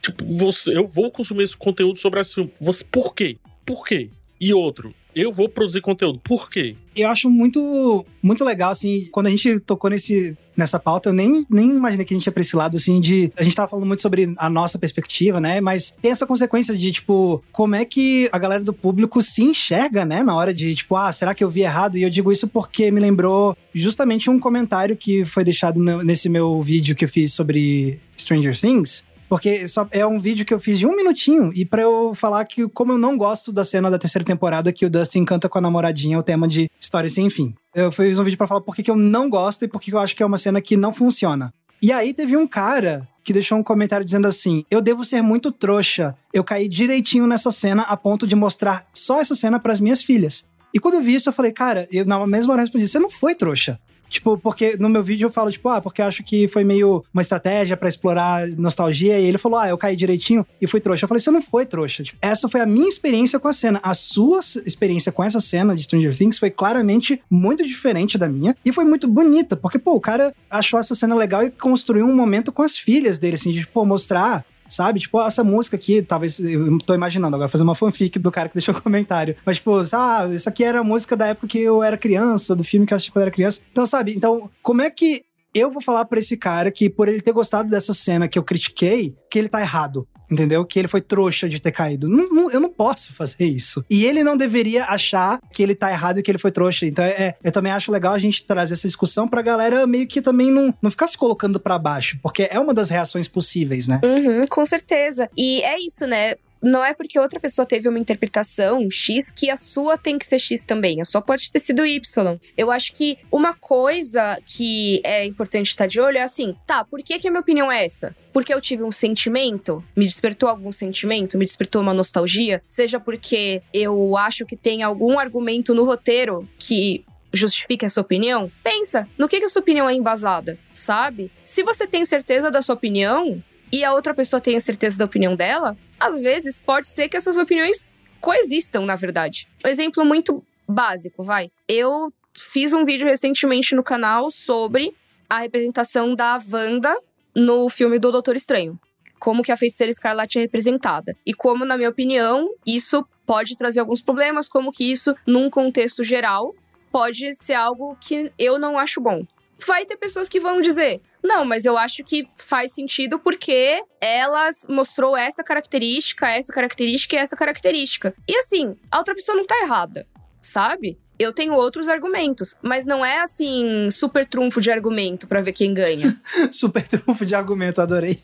tipo, 0.00 0.24
você, 0.26 0.76
eu 0.76 0.86
vou 0.86 1.10
consumir 1.10 1.44
esse 1.44 1.56
conteúdo 1.56 1.98
sobre 1.98 2.20
esse 2.20 2.34
filme? 2.34 2.52
Você, 2.60 2.84
por 2.84 3.14
quê? 3.14 3.36
Por 3.64 3.86
quê? 3.86 4.10
E 4.40 4.54
outro, 4.54 4.94
eu 5.14 5.32
vou 5.32 5.48
produzir 5.48 5.80
conteúdo. 5.80 6.20
Por 6.22 6.50
quê? 6.50 6.76
Eu 6.96 7.08
acho 7.08 7.28
muito, 7.28 8.06
muito 8.22 8.44
legal, 8.44 8.70
assim, 8.70 9.08
quando 9.10 9.26
a 9.26 9.30
gente 9.30 9.58
tocou 9.60 9.90
nesse, 9.90 10.36
nessa 10.56 10.78
pauta, 10.78 11.08
eu 11.08 11.12
nem, 11.12 11.44
nem 11.48 11.70
imaginei 11.70 12.04
que 12.04 12.14
a 12.14 12.16
gente 12.16 12.26
ia 12.26 12.32
pra 12.32 12.40
esse 12.40 12.56
lado, 12.56 12.76
assim, 12.76 13.00
de. 13.00 13.32
A 13.36 13.42
gente 13.42 13.54
tava 13.54 13.68
falando 13.68 13.86
muito 13.86 14.02
sobre 14.02 14.32
a 14.36 14.48
nossa 14.48 14.78
perspectiva, 14.78 15.40
né? 15.40 15.60
Mas 15.60 15.94
tem 16.00 16.10
essa 16.10 16.26
consequência 16.26 16.76
de, 16.76 16.92
tipo, 16.92 17.42
como 17.52 17.74
é 17.74 17.84
que 17.84 18.28
a 18.32 18.38
galera 18.38 18.62
do 18.62 18.72
público 18.72 19.20
se 19.22 19.42
enxerga, 19.42 20.04
né? 20.04 20.22
Na 20.22 20.34
hora 20.34 20.54
de, 20.54 20.74
tipo, 20.74 20.96
ah, 20.96 21.12
será 21.12 21.34
que 21.34 21.42
eu 21.42 21.50
vi 21.50 21.62
errado? 21.62 21.96
E 21.96 22.02
eu 22.02 22.10
digo 22.10 22.30
isso 22.30 22.46
porque 22.46 22.90
me 22.90 23.00
lembrou 23.00 23.56
justamente 23.74 24.30
um 24.30 24.38
comentário 24.38 24.96
que 24.96 25.24
foi 25.24 25.44
deixado 25.44 25.80
nesse 26.02 26.28
meu 26.28 26.60
vídeo 26.62 26.94
que 26.94 27.04
eu 27.04 27.08
fiz 27.08 27.32
sobre 27.32 27.98
Stranger 28.16 28.58
Things. 28.58 29.04
Porque 29.30 29.68
só 29.68 29.86
é 29.92 30.04
um 30.04 30.18
vídeo 30.18 30.44
que 30.44 30.52
eu 30.52 30.58
fiz 30.58 30.76
de 30.76 30.88
um 30.88 30.96
minutinho 30.96 31.52
e 31.54 31.64
pra 31.64 31.82
eu 31.82 32.12
falar 32.16 32.44
que 32.44 32.68
como 32.70 32.90
eu 32.94 32.98
não 32.98 33.16
gosto 33.16 33.52
da 33.52 33.62
cena 33.62 33.88
da 33.88 33.96
terceira 33.96 34.24
temporada 34.24 34.72
que 34.72 34.84
o 34.84 34.90
Dustin 34.90 35.24
canta 35.24 35.48
com 35.48 35.56
a 35.56 35.60
namoradinha 35.60 36.18
o 36.18 36.22
tema 36.22 36.48
de 36.48 36.68
história 36.80 37.08
sem 37.08 37.30
fim. 37.30 37.54
Eu 37.72 37.92
fiz 37.92 38.18
um 38.18 38.24
vídeo 38.24 38.36
pra 38.36 38.48
falar 38.48 38.60
por 38.60 38.74
que 38.74 38.90
eu 38.90 38.96
não 38.96 39.30
gosto 39.30 39.64
e 39.64 39.68
por 39.68 39.80
que 39.80 39.94
eu 39.94 40.00
acho 40.00 40.16
que 40.16 40.22
é 40.24 40.26
uma 40.26 40.36
cena 40.36 40.60
que 40.60 40.76
não 40.76 40.92
funciona. 40.92 41.54
E 41.80 41.92
aí 41.92 42.12
teve 42.12 42.36
um 42.36 42.44
cara 42.44 43.06
que 43.22 43.32
deixou 43.32 43.56
um 43.56 43.62
comentário 43.62 44.04
dizendo 44.04 44.26
assim: 44.26 44.64
"Eu 44.68 44.80
devo 44.80 45.04
ser 45.04 45.22
muito 45.22 45.52
trouxa. 45.52 46.16
Eu 46.34 46.42
caí 46.42 46.66
direitinho 46.66 47.24
nessa 47.24 47.52
cena 47.52 47.82
a 47.82 47.96
ponto 47.96 48.26
de 48.26 48.34
mostrar 48.34 48.84
só 48.92 49.20
essa 49.20 49.36
cena 49.36 49.60
pras 49.60 49.78
minhas 49.78 50.02
filhas". 50.02 50.44
E 50.74 50.80
quando 50.80 50.94
eu 50.94 51.02
vi 51.02 51.14
isso, 51.14 51.28
eu 51.28 51.32
falei, 51.32 51.52
cara, 51.52 51.86
eu 51.92 52.04
na 52.04 52.26
mesma 52.26 52.52
hora 52.52 52.62
eu 52.62 52.64
respondi: 52.64 52.88
"Você 52.88 52.98
não 52.98 53.10
foi 53.10 53.36
trouxa". 53.36 53.78
Tipo, 54.10 54.36
porque 54.36 54.76
no 54.76 54.88
meu 54.88 55.02
vídeo 55.02 55.26
eu 55.26 55.30
falo, 55.30 55.50
tipo, 55.50 55.68
ah, 55.68 55.80
porque 55.80 56.02
acho 56.02 56.24
que 56.24 56.48
foi 56.48 56.64
meio 56.64 57.04
uma 57.14 57.22
estratégia 57.22 57.76
pra 57.76 57.88
explorar 57.88 58.46
nostalgia. 58.48 59.18
E 59.18 59.24
ele 59.24 59.38
falou, 59.38 59.58
ah, 59.58 59.68
eu 59.68 59.78
caí 59.78 59.94
direitinho 59.94 60.44
e 60.60 60.66
fui 60.66 60.80
trouxa. 60.80 61.04
Eu 61.04 61.08
falei, 61.08 61.20
você 61.20 61.30
não 61.30 61.40
foi 61.40 61.64
trouxa. 61.64 62.02
Tipo, 62.02 62.18
essa 62.20 62.48
foi 62.48 62.60
a 62.60 62.66
minha 62.66 62.88
experiência 62.88 63.38
com 63.38 63.46
a 63.46 63.52
cena. 63.52 63.80
A 63.82 63.94
sua 63.94 64.40
experiência 64.66 65.12
com 65.12 65.22
essa 65.22 65.38
cena 65.38 65.74
de 65.74 65.84
Stranger 65.84 66.16
Things 66.16 66.38
foi 66.38 66.50
claramente 66.50 67.22
muito 67.30 67.64
diferente 67.64 68.18
da 68.18 68.28
minha. 68.28 68.56
E 68.64 68.72
foi 68.72 68.84
muito 68.84 69.06
bonita, 69.06 69.56
porque, 69.56 69.78
pô, 69.78 69.94
o 69.94 70.00
cara 70.00 70.34
achou 70.50 70.80
essa 70.80 70.94
cena 70.94 71.14
legal 71.14 71.44
e 71.44 71.50
construiu 71.50 72.04
um 72.04 72.14
momento 72.14 72.50
com 72.50 72.62
as 72.62 72.76
filhas 72.76 73.18
dele, 73.18 73.36
assim, 73.36 73.52
de, 73.52 73.66
pô, 73.66 73.84
mostrar 73.84 74.44
Sabe? 74.70 75.00
Tipo, 75.00 75.20
essa 75.20 75.42
música 75.44 75.76
aqui, 75.76 76.00
talvez. 76.00 76.38
Eu 76.38 76.78
tô 76.78 76.94
imaginando 76.94 77.34
agora 77.34 77.48
fazer 77.48 77.64
uma 77.64 77.74
fanfic 77.74 78.18
do 78.18 78.30
cara 78.30 78.48
que 78.48 78.54
deixou 78.54 78.74
o 78.74 78.80
comentário. 78.82 79.36
Mas, 79.44 79.56
tipo, 79.56 79.80
ah, 79.92 80.28
isso 80.32 80.48
aqui 80.48 80.64
era 80.64 80.82
música 80.82 81.16
da 81.16 81.26
época 81.26 81.48
que 81.48 81.58
eu 81.58 81.82
era 81.82 81.98
criança, 81.98 82.54
do 82.54 82.64
filme 82.64 82.86
que 82.86 82.92
eu 82.92 82.96
assisti 82.96 83.10
quando 83.10 83.22
eu 83.22 83.26
era 83.26 83.34
criança. 83.34 83.60
Então, 83.70 83.84
sabe? 83.84 84.14
Então, 84.14 84.48
como 84.62 84.80
é 84.80 84.90
que 84.90 85.22
eu 85.52 85.70
vou 85.70 85.82
falar 85.82 86.04
pra 86.04 86.20
esse 86.20 86.36
cara 86.36 86.70
que, 86.70 86.88
por 86.88 87.08
ele 87.08 87.20
ter 87.20 87.32
gostado 87.32 87.68
dessa 87.68 87.92
cena 87.92 88.28
que 88.28 88.38
eu 88.38 88.42
critiquei, 88.44 89.16
que 89.30 89.38
ele 89.38 89.48
tá 89.48 89.60
errado? 89.60 90.06
Entendeu? 90.30 90.64
Que 90.64 90.78
ele 90.78 90.88
foi 90.88 91.00
trouxa 91.00 91.48
de 91.48 91.60
ter 91.60 91.72
caído. 91.72 92.08
Não- 92.08 92.28
não- 92.32 92.50
eu 92.50 92.60
não 92.60 92.68
posso 92.70 93.12
fazer 93.14 93.44
isso. 93.44 93.84
E 93.90 94.04
ele 94.06 94.22
não 94.22 94.36
deveria 94.36 94.84
achar 94.84 95.40
que 95.52 95.62
ele 95.62 95.74
tá 95.74 95.90
errado 95.90 96.18
e 96.18 96.22
que 96.22 96.30
ele 96.30 96.38
foi 96.38 96.50
trouxa. 96.50 96.86
Então, 96.86 97.04
é, 97.04 97.08
é- 97.10 97.36
eu 97.42 97.52
também 97.52 97.72
acho 97.72 97.90
legal 97.90 98.12
a 98.14 98.18
gente 98.18 98.42
trazer 98.44 98.74
essa 98.74 98.86
discussão 98.86 99.26
pra 99.28 99.42
galera 99.42 99.86
meio 99.86 100.06
que 100.06 100.20
também 100.22 100.50
não, 100.50 100.72
não 100.80 100.90
ficar 100.90 101.06
se 101.06 101.18
colocando 101.18 101.58
pra 101.58 101.78
baixo. 101.78 102.18
Porque 102.22 102.48
é 102.50 102.58
uma 102.60 102.72
das 102.74 102.90
reações 102.90 103.26
possíveis, 103.28 103.88
né? 103.88 104.00
Uhum, 104.04 104.46
com 104.46 104.64
certeza. 104.66 105.28
E 105.36 105.62
é 105.62 105.76
isso, 105.84 106.06
né? 106.06 106.34
Não 106.62 106.84
é 106.84 106.92
porque 106.92 107.18
outra 107.18 107.40
pessoa 107.40 107.64
teve 107.64 107.88
uma 107.88 107.98
interpretação 107.98 108.90
X 108.90 109.30
que 109.30 109.50
a 109.50 109.56
sua 109.56 109.96
tem 109.96 110.18
que 110.18 110.26
ser 110.26 110.38
X 110.38 110.64
também. 110.64 111.00
A 111.00 111.04
sua 111.04 111.22
pode 111.22 111.50
ter 111.50 111.60
sido 111.60 111.86
Y. 111.86 112.38
Eu 112.56 112.70
acho 112.70 112.92
que 112.92 113.18
uma 113.30 113.54
coisa 113.54 114.38
que 114.44 115.00
é 115.04 115.24
importante 115.24 115.68
estar 115.68 115.86
de 115.86 116.00
olho 116.00 116.18
é 116.18 116.22
assim: 116.22 116.54
tá, 116.66 116.84
por 116.84 117.02
que, 117.02 117.18
que 117.18 117.28
a 117.28 117.30
minha 117.30 117.40
opinião 117.40 117.72
é 117.72 117.84
essa? 117.84 118.14
Porque 118.32 118.52
eu 118.52 118.60
tive 118.60 118.82
um 118.82 118.92
sentimento, 118.92 119.82
me 119.96 120.06
despertou 120.06 120.48
algum 120.48 120.70
sentimento, 120.70 121.38
me 121.38 121.44
despertou 121.44 121.82
uma 121.82 121.94
nostalgia, 121.94 122.62
seja 122.68 123.00
porque 123.00 123.62
eu 123.72 124.16
acho 124.16 124.46
que 124.46 124.56
tem 124.56 124.82
algum 124.82 125.18
argumento 125.18 125.74
no 125.74 125.84
roteiro 125.84 126.48
que 126.58 127.04
justifique 127.32 127.84
essa 127.84 128.00
opinião, 128.00 128.50
pensa 128.62 129.08
no 129.16 129.28
que, 129.28 129.38
que 129.38 129.44
a 129.44 129.48
sua 129.48 129.62
opinião 129.62 129.88
é 129.88 129.94
embasada, 129.94 130.58
sabe? 130.72 131.30
Se 131.44 131.62
você 131.62 131.86
tem 131.86 132.04
certeza 132.04 132.50
da 132.50 132.60
sua 132.60 132.74
opinião 132.74 133.42
e 133.72 133.84
a 133.84 133.92
outra 133.92 134.14
pessoa 134.14 134.40
tem 134.40 134.56
a 134.56 134.60
certeza 134.60 134.98
da 134.98 135.04
opinião 135.04 135.36
dela, 135.36 135.76
às 135.98 136.20
vezes 136.20 136.60
pode 136.60 136.88
ser 136.88 137.08
que 137.08 137.16
essas 137.16 137.36
opiniões 137.36 137.90
coexistam, 138.20 138.84
na 138.84 138.94
verdade. 138.94 139.48
Um 139.64 139.68
exemplo 139.68 140.04
muito 140.04 140.44
básico, 140.68 141.22
vai. 141.22 141.50
Eu 141.68 142.12
fiz 142.34 142.72
um 142.72 142.84
vídeo 142.84 143.06
recentemente 143.06 143.74
no 143.74 143.82
canal 143.82 144.30
sobre 144.30 144.94
a 145.28 145.38
representação 145.38 146.14
da 146.14 146.38
Wanda 146.50 146.96
no 147.34 147.68
filme 147.68 147.98
do 147.98 148.10
Doutor 148.10 148.36
Estranho. 148.36 148.78
Como 149.18 149.42
que 149.42 149.52
a 149.52 149.56
feiticeira 149.56 149.90
escarlate 149.90 150.38
é 150.38 150.40
representada. 150.40 151.16
E 151.26 151.34
como, 151.34 151.64
na 151.64 151.76
minha 151.76 151.90
opinião, 151.90 152.54
isso 152.66 153.06
pode 153.26 153.54
trazer 153.56 153.80
alguns 153.80 154.00
problemas, 154.00 154.48
como 154.48 154.72
que 154.72 154.90
isso, 154.90 155.14
num 155.26 155.50
contexto 155.50 156.02
geral, 156.02 156.54
pode 156.90 157.34
ser 157.34 157.54
algo 157.54 157.96
que 158.00 158.32
eu 158.38 158.58
não 158.58 158.78
acho 158.78 159.00
bom. 159.00 159.24
Vai 159.66 159.84
ter 159.84 159.96
pessoas 159.96 160.28
que 160.28 160.40
vão 160.40 160.60
dizer: 160.60 161.00
não, 161.22 161.44
mas 161.44 161.64
eu 161.64 161.76
acho 161.76 162.02
que 162.04 162.28
faz 162.36 162.72
sentido 162.72 163.18
porque 163.18 163.82
ela 164.00 164.48
mostrou 164.68 165.16
essa 165.16 165.42
característica, 165.44 166.28
essa 166.28 166.52
característica 166.52 167.16
e 167.16 167.18
essa 167.18 167.36
característica. 167.36 168.14
E 168.28 168.36
assim, 168.36 168.76
a 168.90 168.98
outra 168.98 169.14
pessoa 169.14 169.36
não 169.36 169.46
tá 169.46 169.60
errada, 169.62 170.06
sabe? 170.40 170.98
Eu 171.18 171.34
tenho 171.34 171.52
outros 171.52 171.86
argumentos, 171.86 172.56
mas 172.62 172.86
não 172.86 173.04
é 173.04 173.20
assim, 173.20 173.90
super 173.90 174.26
trunfo 174.26 174.58
de 174.58 174.70
argumento 174.70 175.26
pra 175.26 175.42
ver 175.42 175.52
quem 175.52 175.74
ganha. 175.74 176.18
Super 176.50 176.88
trunfo 176.88 177.26
de 177.26 177.34
argumento, 177.34 177.78
adorei. 177.82 178.18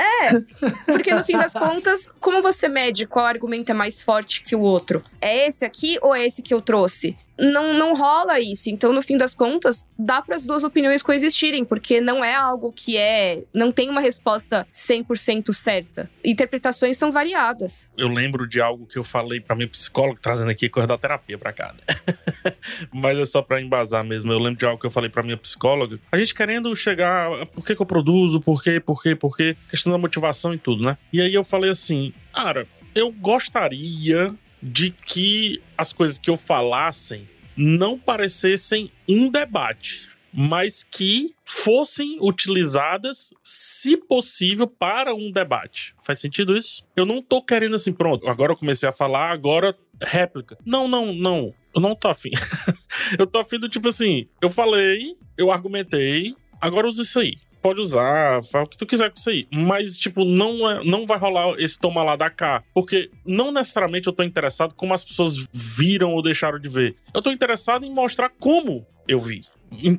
Porque 0.86 1.12
no 1.12 1.22
fim 1.22 1.36
das 1.36 1.52
contas, 1.52 2.10
como 2.18 2.40
você 2.40 2.68
mede 2.68 3.06
qual 3.06 3.26
argumento 3.26 3.68
é 3.68 3.74
mais 3.74 4.02
forte 4.02 4.42
que 4.42 4.56
o 4.56 4.60
outro? 4.60 5.04
É 5.20 5.46
esse 5.46 5.62
aqui 5.62 5.98
ou 6.00 6.14
é 6.14 6.24
esse 6.24 6.40
que 6.40 6.54
eu 6.54 6.62
trouxe? 6.62 7.18
Não, 7.42 7.74
não 7.74 7.92
rola 7.92 8.38
isso. 8.38 8.70
Então, 8.70 8.92
no 8.92 9.02
fim 9.02 9.16
das 9.16 9.34
contas, 9.34 9.84
dá 9.98 10.22
para 10.22 10.36
as 10.36 10.46
duas 10.46 10.62
opiniões 10.62 11.02
coexistirem, 11.02 11.64
porque 11.64 12.00
não 12.00 12.24
é 12.24 12.32
algo 12.32 12.72
que 12.72 12.96
é. 12.96 13.42
Não 13.52 13.72
tem 13.72 13.90
uma 13.90 14.00
resposta 14.00 14.64
100% 14.72 15.52
certa. 15.52 16.08
Interpretações 16.24 16.96
são 16.96 17.10
variadas. 17.10 17.90
Eu 17.98 18.06
lembro 18.06 18.46
de 18.46 18.60
algo 18.60 18.86
que 18.86 18.96
eu 18.96 19.02
falei 19.02 19.40
pra 19.40 19.56
minha 19.56 19.66
psicóloga, 19.66 20.20
trazendo 20.22 20.50
aqui 20.52 20.68
coisa 20.68 20.86
da 20.86 20.96
terapia 20.96 21.36
pra 21.36 21.52
cá, 21.52 21.74
né? 21.74 22.52
Mas 22.94 23.18
é 23.18 23.24
só 23.24 23.42
pra 23.42 23.60
embasar 23.60 24.04
mesmo. 24.04 24.30
Eu 24.30 24.38
lembro 24.38 24.60
de 24.60 24.66
algo 24.66 24.78
que 24.78 24.86
eu 24.86 24.90
falei 24.90 25.10
pra 25.10 25.24
minha 25.24 25.36
psicóloga. 25.36 25.98
A 26.12 26.16
gente 26.16 26.34
querendo 26.34 26.74
chegar. 26.76 27.28
Por 27.46 27.66
que, 27.66 27.74
que 27.74 27.82
eu 27.82 27.86
produzo? 27.86 28.40
Por 28.40 28.62
quê? 28.62 28.78
Por 28.78 29.02
quê? 29.02 29.16
Por 29.16 29.36
quê? 29.36 29.56
Questão 29.68 29.90
da 29.90 29.98
motivação 29.98 30.54
e 30.54 30.58
tudo, 30.58 30.84
né? 30.84 30.96
E 31.12 31.20
aí 31.20 31.34
eu 31.34 31.42
falei 31.42 31.70
assim, 31.70 32.14
cara, 32.32 32.68
eu 32.94 33.10
gostaria 33.10 34.32
de 34.62 34.90
que 34.90 35.60
as 35.76 35.92
coisas 35.92 36.18
que 36.18 36.30
eu 36.30 36.36
falassem 36.36 37.28
não 37.56 37.98
parecessem 37.98 38.90
um 39.08 39.28
debate. 39.28 40.10
mas 40.34 40.82
que 40.82 41.34
fossem 41.44 42.16
utilizadas, 42.18 43.34
se 43.42 43.98
possível, 43.98 44.66
para 44.66 45.14
um 45.14 45.30
debate. 45.30 45.94
Faz 46.02 46.20
sentido 46.20 46.56
isso? 46.56 46.86
Eu 46.96 47.04
não 47.04 47.20
tô 47.20 47.42
querendo 47.42 47.76
assim, 47.76 47.92
pronto, 47.92 48.26
agora 48.26 48.52
eu 48.52 48.56
comecei 48.56 48.88
a 48.88 48.94
falar, 48.94 49.30
agora 49.30 49.76
réplica. 50.00 50.56
Não, 50.64 50.88
não, 50.88 51.12
não. 51.12 51.52
Eu 51.74 51.82
não 51.82 51.94
tô 51.94 52.08
afim. 52.08 52.30
eu 53.18 53.26
tô 53.26 53.40
afim 53.40 53.58
do 53.58 53.68
tipo 53.68 53.88
assim, 53.88 54.26
eu 54.40 54.48
falei, 54.48 55.18
eu 55.36 55.52
argumentei, 55.52 56.34
agora 56.58 56.88
usa 56.88 57.02
isso 57.02 57.18
aí 57.20 57.36
pode 57.62 57.80
usar, 57.80 58.42
faz 58.44 58.64
o 58.64 58.68
que 58.68 58.76
tu 58.76 58.84
quiser 58.84 59.10
com 59.10 59.16
isso 59.16 59.30
aí. 59.30 59.46
Mas, 59.50 59.96
tipo, 59.96 60.24
não, 60.24 60.68
é, 60.68 60.84
não 60.84 61.06
vai 61.06 61.18
rolar 61.18 61.54
esse 61.58 61.78
toma 61.78 62.02
lá 62.02 62.16
da 62.16 62.28
cá. 62.28 62.62
Porque 62.74 63.10
não 63.24 63.52
necessariamente 63.52 64.08
eu 64.08 64.12
tô 64.12 64.22
interessado 64.22 64.74
como 64.74 64.92
as 64.92 65.04
pessoas 65.04 65.46
viram 65.52 66.12
ou 66.12 66.20
deixaram 66.20 66.58
de 66.58 66.68
ver. 66.68 66.96
Eu 67.14 67.22
tô 67.22 67.30
interessado 67.30 67.86
em 67.86 67.90
mostrar 67.90 68.30
como 68.40 68.84
eu 69.06 69.20
vi. 69.20 69.44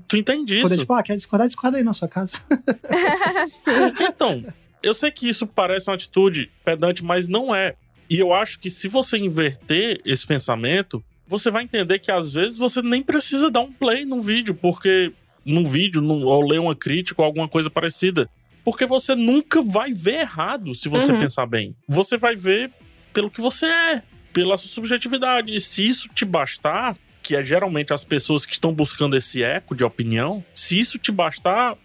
Tu 0.08 0.18
entende 0.18 0.54
isso? 0.54 0.64
Poder, 0.64 0.78
tipo, 0.78 0.94
ah, 0.94 1.02
quer 1.02 1.16
discordar, 1.16 1.48
discorda 1.48 1.78
aí 1.78 1.84
na 1.84 1.94
sua 1.94 2.08
casa. 2.08 2.34
então, 4.02 4.44
eu 4.84 4.94
sei 4.94 5.10
que 5.10 5.28
isso 5.28 5.48
parece 5.48 5.90
uma 5.90 5.96
atitude 5.96 6.52
pedante, 6.64 7.04
mas 7.04 7.28
não 7.28 7.56
é. 7.56 7.76
E 8.10 8.20
eu 8.20 8.34
acho 8.34 8.60
que 8.60 8.70
se 8.70 8.88
você 8.88 9.18
inverter 9.18 10.00
esse 10.06 10.28
pensamento, 10.28 11.04
você 11.26 11.50
vai 11.50 11.64
entender 11.64 11.98
que 12.00 12.12
às 12.12 12.32
vezes 12.32 12.58
você 12.58 12.82
nem 12.82 13.02
precisa 13.02 13.50
dar 13.50 13.62
um 13.62 13.72
play 13.72 14.06
no 14.06 14.22
vídeo, 14.22 14.54
porque 14.54 15.12
num 15.46 15.66
vídeo, 15.66 16.02
num, 16.02 16.24
ou 16.24 16.46
ler 16.46 16.60
uma 16.60 16.76
crítica 16.76 17.22
ou 17.22 17.26
alguma 17.26 17.48
coisa 17.48 17.70
parecida. 17.70 18.30
Porque 18.64 18.86
você 18.86 19.16
nunca 19.16 19.62
vai 19.62 19.92
ver 19.92 20.22
errado 20.22 20.74
se 20.74 20.88
você 20.88 21.12
uhum. 21.12 21.20
pensar 21.20 21.46
bem. 21.46 21.76
Você 21.88 22.18
vai 22.18 22.36
ver 22.36 22.72
pelo 23.12 23.30
que 23.30 23.42
você 23.42 23.66
é, 23.66 24.04
pela 24.32 24.58
sua 24.58 24.70
subjetividade. 24.70 25.56
E 25.56 25.60
se 25.60 25.88
isso 25.88 26.08
te 26.10 26.26
bastar, 26.26 26.98
que 27.22 27.36
é 27.36 27.44
geralmente 27.44 27.94
as 27.94 28.04
pessoas 28.04 28.46
que 28.46 28.54
estão 28.54 28.74
buscando 28.74 29.16
esse 29.16 29.44
eco 29.44 29.76
de 29.76 29.84
opinião, 29.84 30.44
se 30.56 30.80
isso 30.80 30.98
te 30.98 31.12
bastar, 31.12 31.78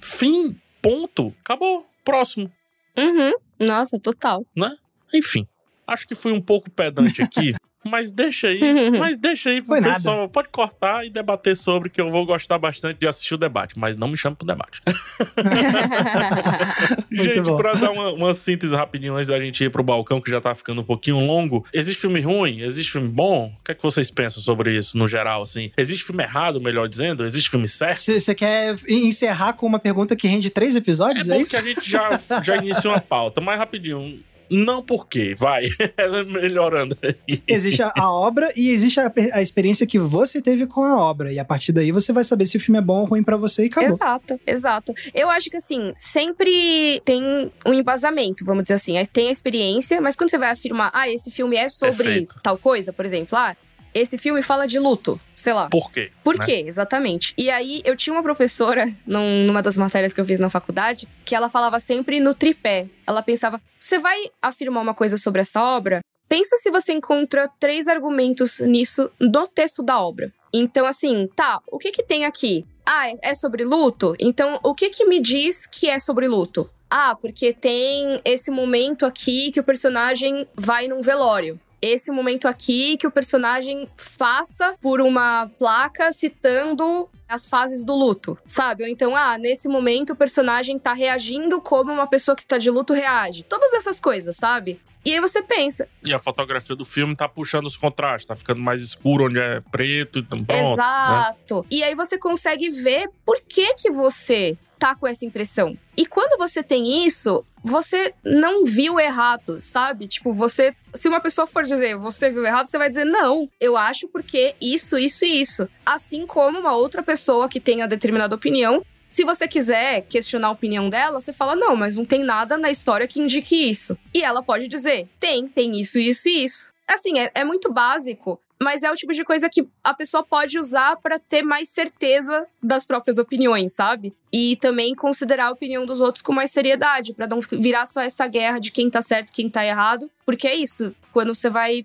fim, 0.00 0.56
ponto, 0.82 1.32
acabou, 1.42 1.86
próximo. 2.04 2.50
Uhum. 2.96 3.32
Nossa, 3.58 3.98
total. 3.98 4.44
Né? 4.56 4.74
Enfim, 5.12 5.46
acho 5.86 6.06
que 6.06 6.14
fui 6.14 6.32
um 6.32 6.40
pouco 6.40 6.70
pedante 6.70 7.22
aqui. 7.22 7.54
Mas 7.84 8.10
deixa 8.10 8.48
aí, 8.48 8.60
mas 8.98 9.18
deixa 9.18 9.50
aí 9.50 9.60
pro 9.62 9.80
pessoal. 9.82 10.28
Pode 10.28 10.48
cortar 10.48 11.04
e 11.04 11.10
debater 11.10 11.56
sobre, 11.56 11.90
que 11.90 12.00
eu 12.00 12.10
vou 12.10 12.24
gostar 12.24 12.58
bastante 12.58 12.98
de 12.98 13.06
assistir 13.06 13.34
o 13.34 13.38
debate, 13.38 13.78
mas 13.78 13.96
não 13.96 14.08
me 14.08 14.16
chame 14.16 14.36
pro 14.36 14.46
debate. 14.46 14.80
gente, 17.10 17.56
pra 17.56 17.74
dar 17.74 17.90
uma, 17.90 18.12
uma, 18.12 18.34
síntese 18.34 18.74
rapidinho 18.74 19.14
antes 19.14 19.28
da 19.28 19.38
gente 19.38 19.62
ir 19.64 19.70
pro 19.70 19.82
balcão, 19.82 20.20
que 20.20 20.30
já 20.30 20.40
tá 20.40 20.54
ficando 20.54 20.80
um 20.80 20.84
pouquinho 20.84 21.20
longo. 21.20 21.64
Existe 21.72 22.00
filme 22.00 22.20
ruim? 22.20 22.60
Existe 22.60 22.92
filme 22.92 23.08
bom? 23.08 23.52
O 23.58 23.64
que 23.64 23.72
é 23.72 23.74
que 23.74 23.82
vocês 23.82 24.10
pensam 24.10 24.42
sobre 24.42 24.76
isso 24.76 24.96
no 24.98 25.06
geral, 25.06 25.42
assim? 25.42 25.70
Existe 25.76 26.04
filme 26.04 26.22
errado, 26.22 26.60
melhor 26.60 26.88
dizendo? 26.88 27.24
Existe 27.24 27.50
filme 27.50 27.68
certo? 27.68 28.00
Você 28.00 28.34
quer 28.34 28.76
encerrar 28.88 29.54
com 29.54 29.66
uma 29.66 29.78
pergunta 29.78 30.16
que 30.16 30.26
rende 30.26 30.50
três 30.50 30.76
episódios? 30.76 31.28
É, 31.28 31.34
é 31.34 31.36
bom 31.36 31.42
isso? 31.42 31.50
que 31.50 31.56
a 31.56 31.62
gente 31.62 31.88
já, 31.88 32.20
já 32.42 32.56
iniciou 32.56 32.92
uma 32.92 33.00
pauta, 33.00 33.40
mas 33.40 33.58
rapidinho 33.58 34.18
não 34.50 34.82
por 34.82 35.08
quê, 35.08 35.34
vai. 35.34 35.68
Melhorando 36.26 36.96
aí. 37.02 37.42
Existe 37.46 37.82
a, 37.82 37.92
a 37.96 38.10
obra 38.10 38.52
e 38.56 38.70
existe 38.70 39.00
a, 39.00 39.12
a, 39.32 39.42
experiência 39.42 39.86
que 39.86 39.98
você 39.98 40.40
teve 40.40 40.66
com 40.66 40.84
a 40.84 40.98
obra. 40.98 41.32
E 41.32 41.38
a 41.38 41.44
partir 41.44 41.72
daí 41.72 41.90
você 41.92 42.12
vai 42.12 42.24
saber 42.24 42.46
se 42.46 42.56
o 42.56 42.60
filme 42.60 42.78
é 42.78 42.82
bom 42.82 43.00
ou 43.00 43.04
ruim 43.06 43.22
para 43.22 43.36
você 43.36 43.64
e 43.64 43.66
acabou. 43.66 43.90
Exato, 43.90 44.40
exato. 44.46 44.94
Eu 45.14 45.30
acho 45.30 45.50
que 45.50 45.56
assim, 45.56 45.92
sempre 45.96 47.00
tem 47.04 47.50
um 47.66 47.72
embasamento, 47.72 48.44
vamos 48.44 48.64
dizer 48.64 48.74
assim. 48.74 48.94
Tem 49.12 49.28
a 49.28 49.32
experiência, 49.32 50.00
mas 50.00 50.16
quando 50.16 50.30
você 50.30 50.38
vai 50.38 50.50
afirmar, 50.50 50.90
ah, 50.94 51.08
esse 51.08 51.30
filme 51.30 51.56
é 51.56 51.68
sobre 51.68 52.04
Perfeito. 52.04 52.40
tal 52.42 52.58
coisa, 52.58 52.92
por 52.92 53.04
exemplo, 53.04 53.36
ah, 53.36 53.56
esse 53.94 54.18
filme 54.18 54.42
fala 54.42 54.66
de 54.66 54.78
luto, 54.78 55.20
sei 55.44 55.52
lá. 55.52 55.68
Por 55.68 55.92
quê? 55.92 56.10
Por 56.24 56.38
né? 56.38 56.46
quê, 56.46 56.64
exatamente. 56.66 57.34
E 57.36 57.50
aí, 57.50 57.82
eu 57.84 57.94
tinha 57.94 58.14
uma 58.14 58.22
professora, 58.22 58.86
num, 59.06 59.44
numa 59.44 59.60
das 59.60 59.76
matérias 59.76 60.14
que 60.14 60.20
eu 60.20 60.24
fiz 60.24 60.40
na 60.40 60.48
faculdade, 60.48 61.06
que 61.22 61.34
ela 61.34 61.50
falava 61.50 61.78
sempre 61.78 62.18
no 62.18 62.34
tripé. 62.34 62.88
Ela 63.06 63.22
pensava: 63.22 63.60
você 63.78 63.98
vai 63.98 64.18
afirmar 64.40 64.80
uma 64.80 64.94
coisa 64.94 65.18
sobre 65.18 65.42
essa 65.42 65.62
obra? 65.62 66.00
Pensa 66.26 66.56
se 66.56 66.70
você 66.70 66.94
encontra 66.94 67.46
três 67.60 67.86
argumentos 67.86 68.60
nisso 68.60 69.10
no 69.20 69.46
texto 69.46 69.82
da 69.82 70.00
obra. 70.00 70.32
Então, 70.52 70.86
assim, 70.86 71.28
tá, 71.36 71.60
o 71.70 71.78
que 71.78 71.90
que 71.90 72.02
tem 72.02 72.24
aqui? 72.24 72.64
Ah, 72.86 73.10
é 73.22 73.34
sobre 73.34 73.64
luto? 73.64 74.16
Então, 74.18 74.58
o 74.62 74.74
que 74.74 74.88
que 74.88 75.04
me 75.04 75.20
diz 75.20 75.66
que 75.66 75.90
é 75.90 75.98
sobre 75.98 76.26
luto? 76.26 76.70
Ah, 76.88 77.14
porque 77.14 77.52
tem 77.52 78.20
esse 78.24 78.50
momento 78.50 79.04
aqui 79.04 79.50
que 79.52 79.60
o 79.60 79.64
personagem 79.64 80.46
vai 80.56 80.88
num 80.88 81.00
velório 81.00 81.60
esse 81.86 82.10
momento 82.10 82.48
aqui 82.48 82.96
que 82.96 83.06
o 83.06 83.10
personagem 83.10 83.88
faça 83.96 84.74
por 84.80 85.00
uma 85.00 85.50
placa 85.58 86.10
citando 86.12 87.08
as 87.28 87.48
fases 87.48 87.84
do 87.84 87.94
luto, 87.94 88.38
sabe? 88.46 88.84
Ou 88.84 88.88
então, 88.88 89.16
ah, 89.16 89.36
nesse 89.38 89.68
momento 89.68 90.12
o 90.12 90.16
personagem 90.16 90.78
tá 90.78 90.92
reagindo 90.92 91.60
como 91.60 91.92
uma 91.92 92.06
pessoa 92.06 92.34
que 92.34 92.42
está 92.42 92.58
de 92.58 92.70
luto 92.70 92.92
reage. 92.92 93.42
Todas 93.42 93.72
essas 93.72 93.98
coisas, 94.00 94.36
sabe? 94.36 94.80
E 95.04 95.12
aí 95.12 95.20
você 95.20 95.42
pensa. 95.42 95.86
E 96.02 96.14
a 96.14 96.18
fotografia 96.18 96.74
do 96.74 96.84
filme 96.84 97.14
tá 97.14 97.28
puxando 97.28 97.66
os 97.66 97.76
contrastes, 97.76 98.26
tá 98.26 98.34
ficando 98.34 98.60
mais 98.60 98.80
escuro 98.80 99.26
onde 99.26 99.38
é 99.38 99.60
preto, 99.60 100.20
então 100.20 100.42
pronto. 100.42 100.62
Né? 100.62 100.72
Exato. 100.72 101.56
Né? 101.56 101.62
E 101.70 101.84
aí 101.84 101.94
você 101.94 102.16
consegue 102.16 102.70
ver 102.70 103.10
por 103.24 103.38
que 103.46 103.74
que 103.74 103.90
você 103.90 104.56
tá 104.84 104.94
com 104.94 105.06
essa 105.06 105.24
impressão. 105.24 105.78
E 105.96 106.04
quando 106.04 106.36
você 106.36 106.62
tem 106.62 107.06
isso, 107.06 107.42
você 107.62 108.12
não 108.22 108.66
viu 108.66 109.00
errado, 109.00 109.58
sabe? 109.58 110.06
Tipo, 110.06 110.30
você. 110.30 110.76
Se 110.92 111.08
uma 111.08 111.20
pessoa 111.20 111.46
for 111.46 111.64
dizer 111.64 111.96
você 111.96 112.28
viu 112.28 112.44
errado, 112.44 112.66
você 112.66 112.76
vai 112.76 112.90
dizer 112.90 113.06
não, 113.06 113.48
eu 113.58 113.78
acho 113.78 114.06
porque 114.08 114.54
isso, 114.60 114.98
isso 114.98 115.24
e 115.24 115.40
isso. 115.40 115.66
Assim 115.86 116.26
como 116.26 116.58
uma 116.58 116.76
outra 116.76 117.02
pessoa 117.02 117.48
que 117.48 117.58
tenha 117.58 117.88
determinada 117.88 118.34
opinião. 118.34 118.84
Se 119.08 119.24
você 119.24 119.48
quiser 119.48 120.02
questionar 120.02 120.48
a 120.48 120.52
opinião 120.52 120.90
dela, 120.90 121.18
você 121.18 121.32
fala, 121.32 121.56
não, 121.56 121.74
mas 121.76 121.96
não 121.96 122.04
tem 122.04 122.22
nada 122.22 122.58
na 122.58 122.70
história 122.70 123.08
que 123.08 123.20
indique 123.20 123.54
isso. 123.54 123.96
E 124.12 124.22
ela 124.22 124.42
pode 124.42 124.68
dizer, 124.68 125.08
tem, 125.18 125.48
tem 125.48 125.80
isso, 125.80 125.98
isso 125.98 126.28
e 126.28 126.44
isso. 126.44 126.68
Assim, 126.86 127.18
é, 127.18 127.30
é 127.34 127.44
muito 127.44 127.72
básico, 127.72 128.38
mas 128.60 128.82
é 128.82 128.90
o 128.90 128.94
tipo 128.94 129.12
de 129.12 129.24
coisa 129.24 129.48
que 129.48 129.68
a 129.82 129.92
pessoa 129.92 130.22
pode 130.22 130.58
usar 130.58 130.96
para 130.96 131.18
ter 131.18 131.42
mais 131.42 131.68
certeza 131.68 132.46
das 132.62 132.84
próprias 132.84 133.18
opiniões, 133.18 133.72
sabe? 133.72 134.14
E 134.32 134.56
também 134.56 134.94
considerar 134.94 135.46
a 135.46 135.50
opinião 135.52 135.84
dos 135.84 136.00
outros 136.00 136.22
com 136.22 136.32
mais 136.32 136.50
seriedade, 136.50 137.14
para 137.14 137.26
não 137.26 137.40
virar 137.40 137.86
só 137.86 138.00
essa 138.00 138.26
guerra 138.26 138.58
de 138.58 138.70
quem 138.70 138.88
tá 138.88 139.02
certo 139.02 139.32
quem 139.32 139.50
tá 139.50 139.64
errado, 139.64 140.10
porque 140.24 140.48
é 140.48 140.54
isso, 140.54 140.94
quando 141.12 141.34
você 141.34 141.50
vai 141.50 141.82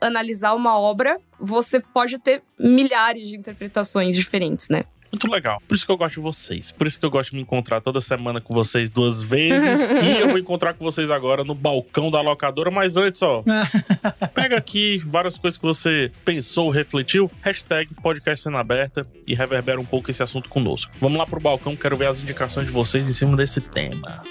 analisar 0.00 0.54
uma 0.54 0.78
obra, 0.78 1.18
você 1.38 1.80
pode 1.80 2.18
ter 2.18 2.42
milhares 2.58 3.28
de 3.28 3.36
interpretações 3.36 4.16
diferentes, 4.16 4.68
né? 4.68 4.84
Muito 5.12 5.28
legal. 5.28 5.60
Por 5.66 5.74
isso 5.74 5.84
que 5.84 5.90
eu 5.90 5.96
gosto 5.96 6.14
de 6.14 6.20
vocês. 6.20 6.70
Por 6.70 6.86
isso 6.86 6.98
que 6.98 7.04
eu 7.04 7.10
gosto 7.10 7.30
de 7.30 7.36
me 7.36 7.42
encontrar 7.42 7.80
toda 7.80 8.00
semana 8.00 8.40
com 8.40 8.54
vocês 8.54 8.88
duas 8.88 9.24
vezes. 9.24 9.90
e 9.90 10.20
eu 10.20 10.28
vou 10.28 10.38
encontrar 10.38 10.74
com 10.74 10.84
vocês 10.84 11.10
agora 11.10 11.42
no 11.42 11.54
balcão 11.54 12.10
da 12.10 12.20
locadora. 12.20 12.70
Mas 12.70 12.96
antes, 12.96 13.20
ó, 13.22 13.42
pega 14.32 14.56
aqui 14.56 15.02
várias 15.04 15.36
coisas 15.36 15.58
que 15.58 15.66
você 15.66 16.12
pensou, 16.24 16.70
refletiu. 16.70 17.30
Hashtag 17.42 17.92
podcast 17.94 18.44
sendo 18.44 18.56
aberta 18.56 19.06
e 19.26 19.34
reverbera 19.34 19.80
um 19.80 19.84
pouco 19.84 20.10
esse 20.10 20.22
assunto 20.22 20.48
conosco. 20.48 20.92
Vamos 21.00 21.18
lá 21.18 21.26
pro 21.26 21.40
balcão, 21.40 21.74
quero 21.74 21.96
ver 21.96 22.06
as 22.06 22.22
indicações 22.22 22.66
de 22.66 22.72
vocês 22.72 23.08
em 23.08 23.12
cima 23.12 23.36
desse 23.36 23.60
tema. 23.60 24.22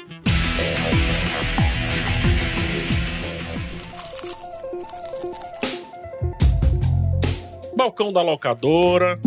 Balcão 7.76 8.12
da 8.12 8.22
locadora. 8.22 9.20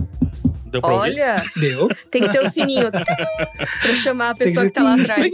Deu 0.73 0.81
pra 0.81 0.95
Olha, 0.95 1.35
ouvir? 1.35 1.61
Deu. 1.61 1.89
Tem 2.11 2.23
que 2.23 2.31
ter 2.31 2.41
o 2.41 2.47
um 2.47 2.49
sininho 2.51 2.91
pra 2.91 3.95
chamar 3.95 4.31
a 4.31 4.35
pessoa 4.35 4.65
que, 4.65 4.71
que 4.71 4.75
tá 4.75 4.83
lá 4.83 4.95
atrás. 4.95 5.31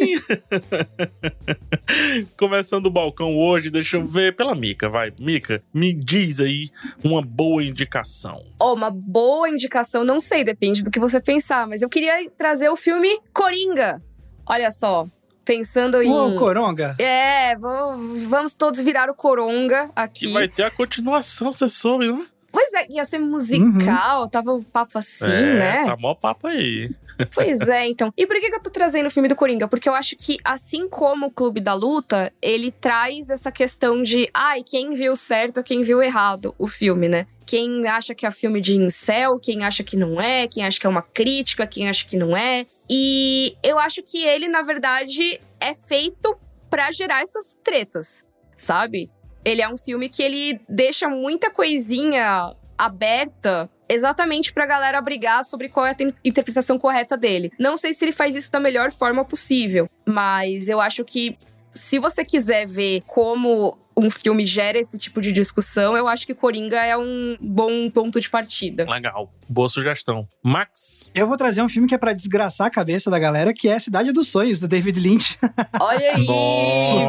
Começando 2.36 2.86
o 2.86 2.90
balcão 2.90 3.36
hoje, 3.36 3.70
deixa 3.70 3.98
eu 3.98 4.04
ver 4.04 4.34
pela 4.34 4.52
Mica, 4.56 4.88
vai. 4.88 5.12
Mica, 5.16 5.62
me 5.72 5.92
diz 5.92 6.40
aí 6.40 6.70
uma 7.04 7.22
boa 7.22 7.62
indicação. 7.62 8.44
Oh, 8.58 8.74
uma 8.74 8.90
boa 8.90 9.48
indicação, 9.48 10.04
não 10.04 10.18
sei, 10.18 10.42
depende 10.42 10.82
do 10.82 10.90
que 10.90 10.98
você 10.98 11.20
pensar, 11.20 11.68
mas 11.68 11.82
eu 11.82 11.88
queria 11.88 12.28
trazer 12.36 12.68
o 12.68 12.74
filme 12.74 13.08
Coringa. 13.32 14.02
Olha 14.44 14.72
só, 14.72 15.06
pensando 15.44 16.02
em. 16.02 16.12
Ô, 16.12 16.34
Coronga? 16.34 16.96
É, 16.98 17.54
vamos 17.56 18.54
todos 18.54 18.80
virar 18.80 19.08
o 19.08 19.14
Coronga 19.14 19.88
aqui. 19.94 20.26
Que 20.26 20.32
vai 20.32 20.48
ter 20.48 20.64
a 20.64 20.70
continuação, 20.70 21.52
você 21.52 21.68
soube, 21.68 22.10
né? 22.10 22.26
Pois 22.50 22.72
é, 22.72 22.86
ia 22.90 23.04
ser 23.04 23.18
musical, 23.18 24.22
uhum. 24.22 24.28
tava 24.28 24.54
um 24.54 24.62
papo 24.62 24.98
assim, 24.98 25.26
é, 25.26 25.58
né? 25.58 25.84
Tá 25.84 25.96
mó 25.96 26.14
papo 26.14 26.46
aí. 26.46 26.90
Pois 27.34 27.60
é, 27.60 27.88
então. 27.88 28.12
E 28.16 28.26
por 28.26 28.36
que, 28.36 28.48
que 28.48 28.54
eu 28.54 28.62
tô 28.62 28.70
trazendo 28.70 29.06
o 29.06 29.10
filme 29.10 29.28
do 29.28 29.34
Coringa? 29.34 29.66
Porque 29.66 29.88
eu 29.88 29.94
acho 29.94 30.16
que, 30.16 30.38
assim 30.44 30.88
como 30.88 31.26
o 31.26 31.30
Clube 31.30 31.60
da 31.60 31.74
Luta, 31.74 32.32
ele 32.40 32.70
traz 32.70 33.28
essa 33.28 33.50
questão 33.50 34.02
de, 34.02 34.28
ai, 34.32 34.62
quem 34.62 34.90
viu 34.90 35.16
certo, 35.16 35.62
quem 35.62 35.82
viu 35.82 36.02
errado 36.02 36.54
o 36.58 36.68
filme, 36.68 37.08
né? 37.08 37.26
Quem 37.44 37.86
acha 37.88 38.14
que 38.14 38.26
é 38.26 38.30
filme 38.30 38.60
de 38.60 38.74
incel, 38.74 39.38
quem 39.38 39.64
acha 39.64 39.82
que 39.82 39.96
não 39.96 40.20
é, 40.20 40.46
quem 40.46 40.64
acha 40.64 40.78
que 40.78 40.86
é 40.86 40.90
uma 40.90 41.02
crítica, 41.02 41.66
quem 41.66 41.88
acha 41.88 42.06
que 42.06 42.16
não 42.16 42.36
é. 42.36 42.66
E 42.88 43.56
eu 43.62 43.78
acho 43.78 44.02
que 44.02 44.24
ele, 44.24 44.48
na 44.48 44.62
verdade, 44.62 45.40
é 45.60 45.74
feito 45.74 46.36
para 46.70 46.90
gerar 46.92 47.22
essas 47.22 47.56
tretas, 47.64 48.24
sabe? 48.54 49.10
Ele 49.48 49.62
é 49.62 49.68
um 49.68 49.76
filme 49.76 50.08
que 50.08 50.22
ele 50.22 50.60
deixa 50.68 51.08
muita 51.08 51.50
coisinha 51.50 52.54
aberta 52.76 53.68
exatamente 53.88 54.52
pra 54.52 54.66
galera 54.66 55.00
brigar 55.00 55.44
sobre 55.44 55.68
qual 55.68 55.86
é 55.86 55.90
a 55.90 55.96
interpretação 56.24 56.78
correta 56.78 57.16
dele. 57.16 57.50
Não 57.58 57.76
sei 57.76 57.92
se 57.92 58.04
ele 58.04 58.12
faz 58.12 58.36
isso 58.36 58.52
da 58.52 58.60
melhor 58.60 58.92
forma 58.92 59.24
possível, 59.24 59.88
mas 60.06 60.68
eu 60.68 60.80
acho 60.80 61.04
que 61.04 61.36
se 61.74 61.98
você 61.98 62.24
quiser 62.24 62.66
ver 62.66 63.02
como 63.06 63.78
um 63.98 64.10
filme 64.10 64.46
gera 64.46 64.78
esse 64.78 64.96
tipo 64.98 65.20
de 65.20 65.32
discussão, 65.32 65.96
eu 65.96 66.06
acho 66.06 66.24
que 66.24 66.34
Coringa 66.34 66.76
é 66.76 66.96
um 66.96 67.36
bom 67.40 67.90
ponto 67.90 68.20
de 68.20 68.30
partida. 68.30 68.88
Legal. 68.88 69.32
Boa 69.48 69.68
sugestão. 69.68 70.28
Max? 70.44 71.08
Eu 71.14 71.26
vou 71.26 71.36
trazer 71.36 71.62
um 71.62 71.68
filme 71.68 71.88
que 71.88 71.94
é 71.94 71.98
para 71.98 72.12
desgraçar 72.12 72.66
a 72.66 72.70
cabeça 72.70 73.10
da 73.10 73.18
galera, 73.18 73.52
que 73.54 73.68
é 73.68 73.78
Cidade 73.78 74.12
dos 74.12 74.28
Sonhos, 74.28 74.60
do 74.60 74.68
David 74.68 75.00
Lynch. 75.00 75.38
Olha 75.80 76.14
aí! 76.14 76.26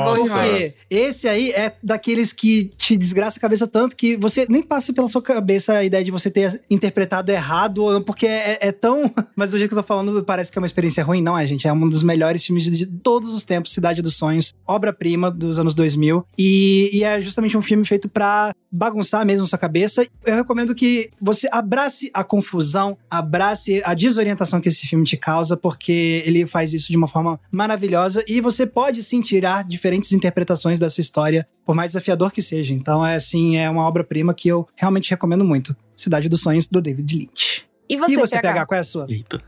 Porque 0.06 0.74
esse 0.90 1.28
aí 1.28 1.52
é 1.52 1.76
daqueles 1.84 2.32
que 2.32 2.72
te 2.78 2.96
desgraça 2.96 3.38
a 3.38 3.42
cabeça 3.42 3.68
tanto 3.68 3.96
que 3.96 4.16
você 4.16 4.46
nem 4.50 4.64
passa 4.64 4.94
pela 4.94 5.08
sua 5.08 5.22
cabeça 5.22 5.74
a 5.74 5.84
ideia 5.84 6.04
de 6.04 6.12
você 6.12 6.32
ter 6.32 6.62
interpretado 6.70 7.30
errado, 7.30 8.02
porque 8.06 8.26
é, 8.26 8.58
é 8.62 8.72
tão. 8.72 9.14
Mas 9.36 9.52
do 9.52 9.58
jeito 9.58 9.70
que 9.70 9.78
eu 9.78 9.84
tô 9.84 9.88
falando, 9.88 10.24
parece 10.24 10.52
que 10.52 10.58
é 10.58 10.62
uma 10.62 10.66
experiência 10.66 11.04
ruim. 11.04 11.22
Não 11.22 11.38
é, 11.38 11.46
gente. 11.46 11.68
É 11.68 11.74
um 11.74 11.90
dos 11.90 12.04
melhores 12.04 12.44
filmes 12.46 12.66
de 12.66 12.86
todos 12.86 13.36
os 13.36 13.44
tempos, 13.44 13.74
Cidade 13.74 14.02
dos 14.02 14.16
Sonhos, 14.16 14.54
obra-prima 14.66 15.30
dos 15.30 15.60
anos 15.60 15.74
2000. 15.74 16.26
E, 16.38 16.79
e 16.94 17.04
é 17.04 17.20
justamente 17.20 17.58
um 17.58 17.62
filme 17.62 17.86
feito 17.86 18.08
para 18.08 18.54
bagunçar 18.72 19.26
mesmo 19.26 19.46
sua 19.46 19.58
cabeça. 19.58 20.06
Eu 20.26 20.36
recomendo 20.36 20.76
que 20.76 21.10
você 21.22 21.48
abrace 21.52 22.10
a 22.14 22.24
confusão, 22.24 22.98
abrace 23.10 23.82
a 23.84 23.94
desorientação 23.94 24.62
que 24.62 24.70
esse 24.70 24.88
filme 24.88 25.06
te 25.06 25.18
causa, 25.18 25.58
porque 25.58 26.24
ele 26.26 26.46
faz 26.46 26.74
isso 26.74 26.90
de 26.90 26.98
uma 26.98 27.08
forma 27.08 27.40
maravilhosa 27.52 28.24
e 28.28 28.42
você 28.42 28.66
pode 28.66 29.02
sim 29.04 29.22
tirar 29.22 29.64
diferentes 29.64 30.12
interpretações 30.12 30.80
dessa 30.80 31.02
história, 31.02 31.48
por 31.66 31.76
mais 31.76 31.92
desafiador 31.92 32.32
que 32.32 32.42
seja. 32.42 32.74
Então, 32.74 33.06
é 33.06 33.16
assim, 33.16 33.58
é 33.58 33.70
uma 33.70 33.88
obra-prima 33.88 34.34
que 34.34 34.48
eu 34.48 34.68
realmente 34.76 35.10
recomendo 35.10 35.46
muito. 35.46 35.76
Cidade 35.96 36.30
dos 36.30 36.42
Sonhos, 36.42 36.68
do 36.68 36.82
David 36.82 37.18
Lynch. 37.18 37.69
E 37.90 37.98
você, 37.98 38.14
e 38.14 38.18
você 38.18 38.36
PH? 38.36 38.54
PH, 38.54 38.66
qual 38.68 38.78
é 38.78 38.82
a 38.82 38.84
sua? 38.84 39.06
Eita. 39.10 39.42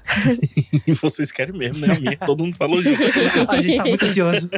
Vocês 1.00 1.32
querem 1.32 1.56
mesmo, 1.56 1.86
né? 1.86 1.94
A 1.94 2.00
minha, 2.00 2.18
todo 2.18 2.44
mundo 2.44 2.56
falou 2.56 2.82
junto. 2.82 3.00
a 3.52 3.62
gente 3.62 3.78
tá 3.78 3.84
muito 3.84 4.04
ansioso. 4.04 4.50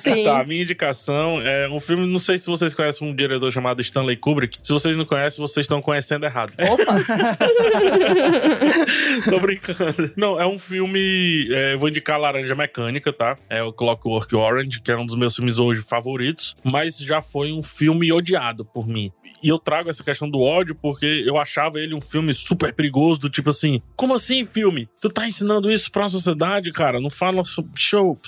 Sim. 0.00 0.24
Tá, 0.24 0.40
a 0.40 0.44
minha 0.44 0.62
indicação 0.62 1.40
é 1.42 1.68
um 1.68 1.80
filme, 1.80 2.06
não 2.06 2.20
sei 2.20 2.38
se 2.38 2.46
vocês 2.46 2.72
conhecem 2.72 3.08
um 3.08 3.14
diretor 3.14 3.50
chamado 3.50 3.82
Stanley 3.82 4.16
Kubrick. 4.16 4.58
Se 4.62 4.72
vocês 4.72 4.96
não 4.96 5.04
conhecem, 5.04 5.40
vocês 5.40 5.64
estão 5.64 5.82
conhecendo 5.82 6.24
errado. 6.24 6.52
Opa! 6.60 6.94
Tô 9.28 9.40
brincando. 9.40 10.12
Não, 10.16 10.40
é 10.40 10.46
um 10.46 10.58
filme. 10.58 11.48
É, 11.50 11.74
eu 11.74 11.78
vou 11.78 11.88
indicar 11.88 12.20
Laranja 12.20 12.54
Mecânica, 12.54 13.12
tá? 13.12 13.36
É 13.50 13.62
o 13.62 13.72
Clockwork 13.72 14.34
Orange, 14.36 14.80
que 14.80 14.92
é 14.92 14.96
um 14.96 15.04
dos 15.04 15.16
meus 15.16 15.34
filmes 15.34 15.58
hoje 15.58 15.82
favoritos, 15.82 16.54
mas 16.62 16.98
já 16.98 17.20
foi 17.20 17.52
um 17.52 17.62
filme 17.62 18.12
odiado 18.12 18.64
por 18.64 18.86
mim. 18.86 19.10
E 19.42 19.48
eu 19.48 19.58
trago 19.58 19.90
essa 19.90 20.04
questão 20.04 20.30
do 20.30 20.40
ódio 20.40 20.74
porque 20.74 21.24
eu 21.26 21.36
achava 21.36 21.80
ele 21.80 21.94
um 21.94 22.00
filme 22.00 22.32
super 22.32 22.72
perigoso, 22.72 23.23
do 23.24 23.30
tipo 23.30 23.50
assim: 23.50 23.80
como 23.96 24.14
assim, 24.14 24.44
filme? 24.44 24.88
Tu 25.00 25.08
tá 25.08 25.26
ensinando 25.26 25.70
isso 25.70 25.90
pra 25.90 26.08
sociedade, 26.08 26.70
cara? 26.72 27.00
Não 27.00 27.10
fala 27.10 27.42
show, 27.74 28.18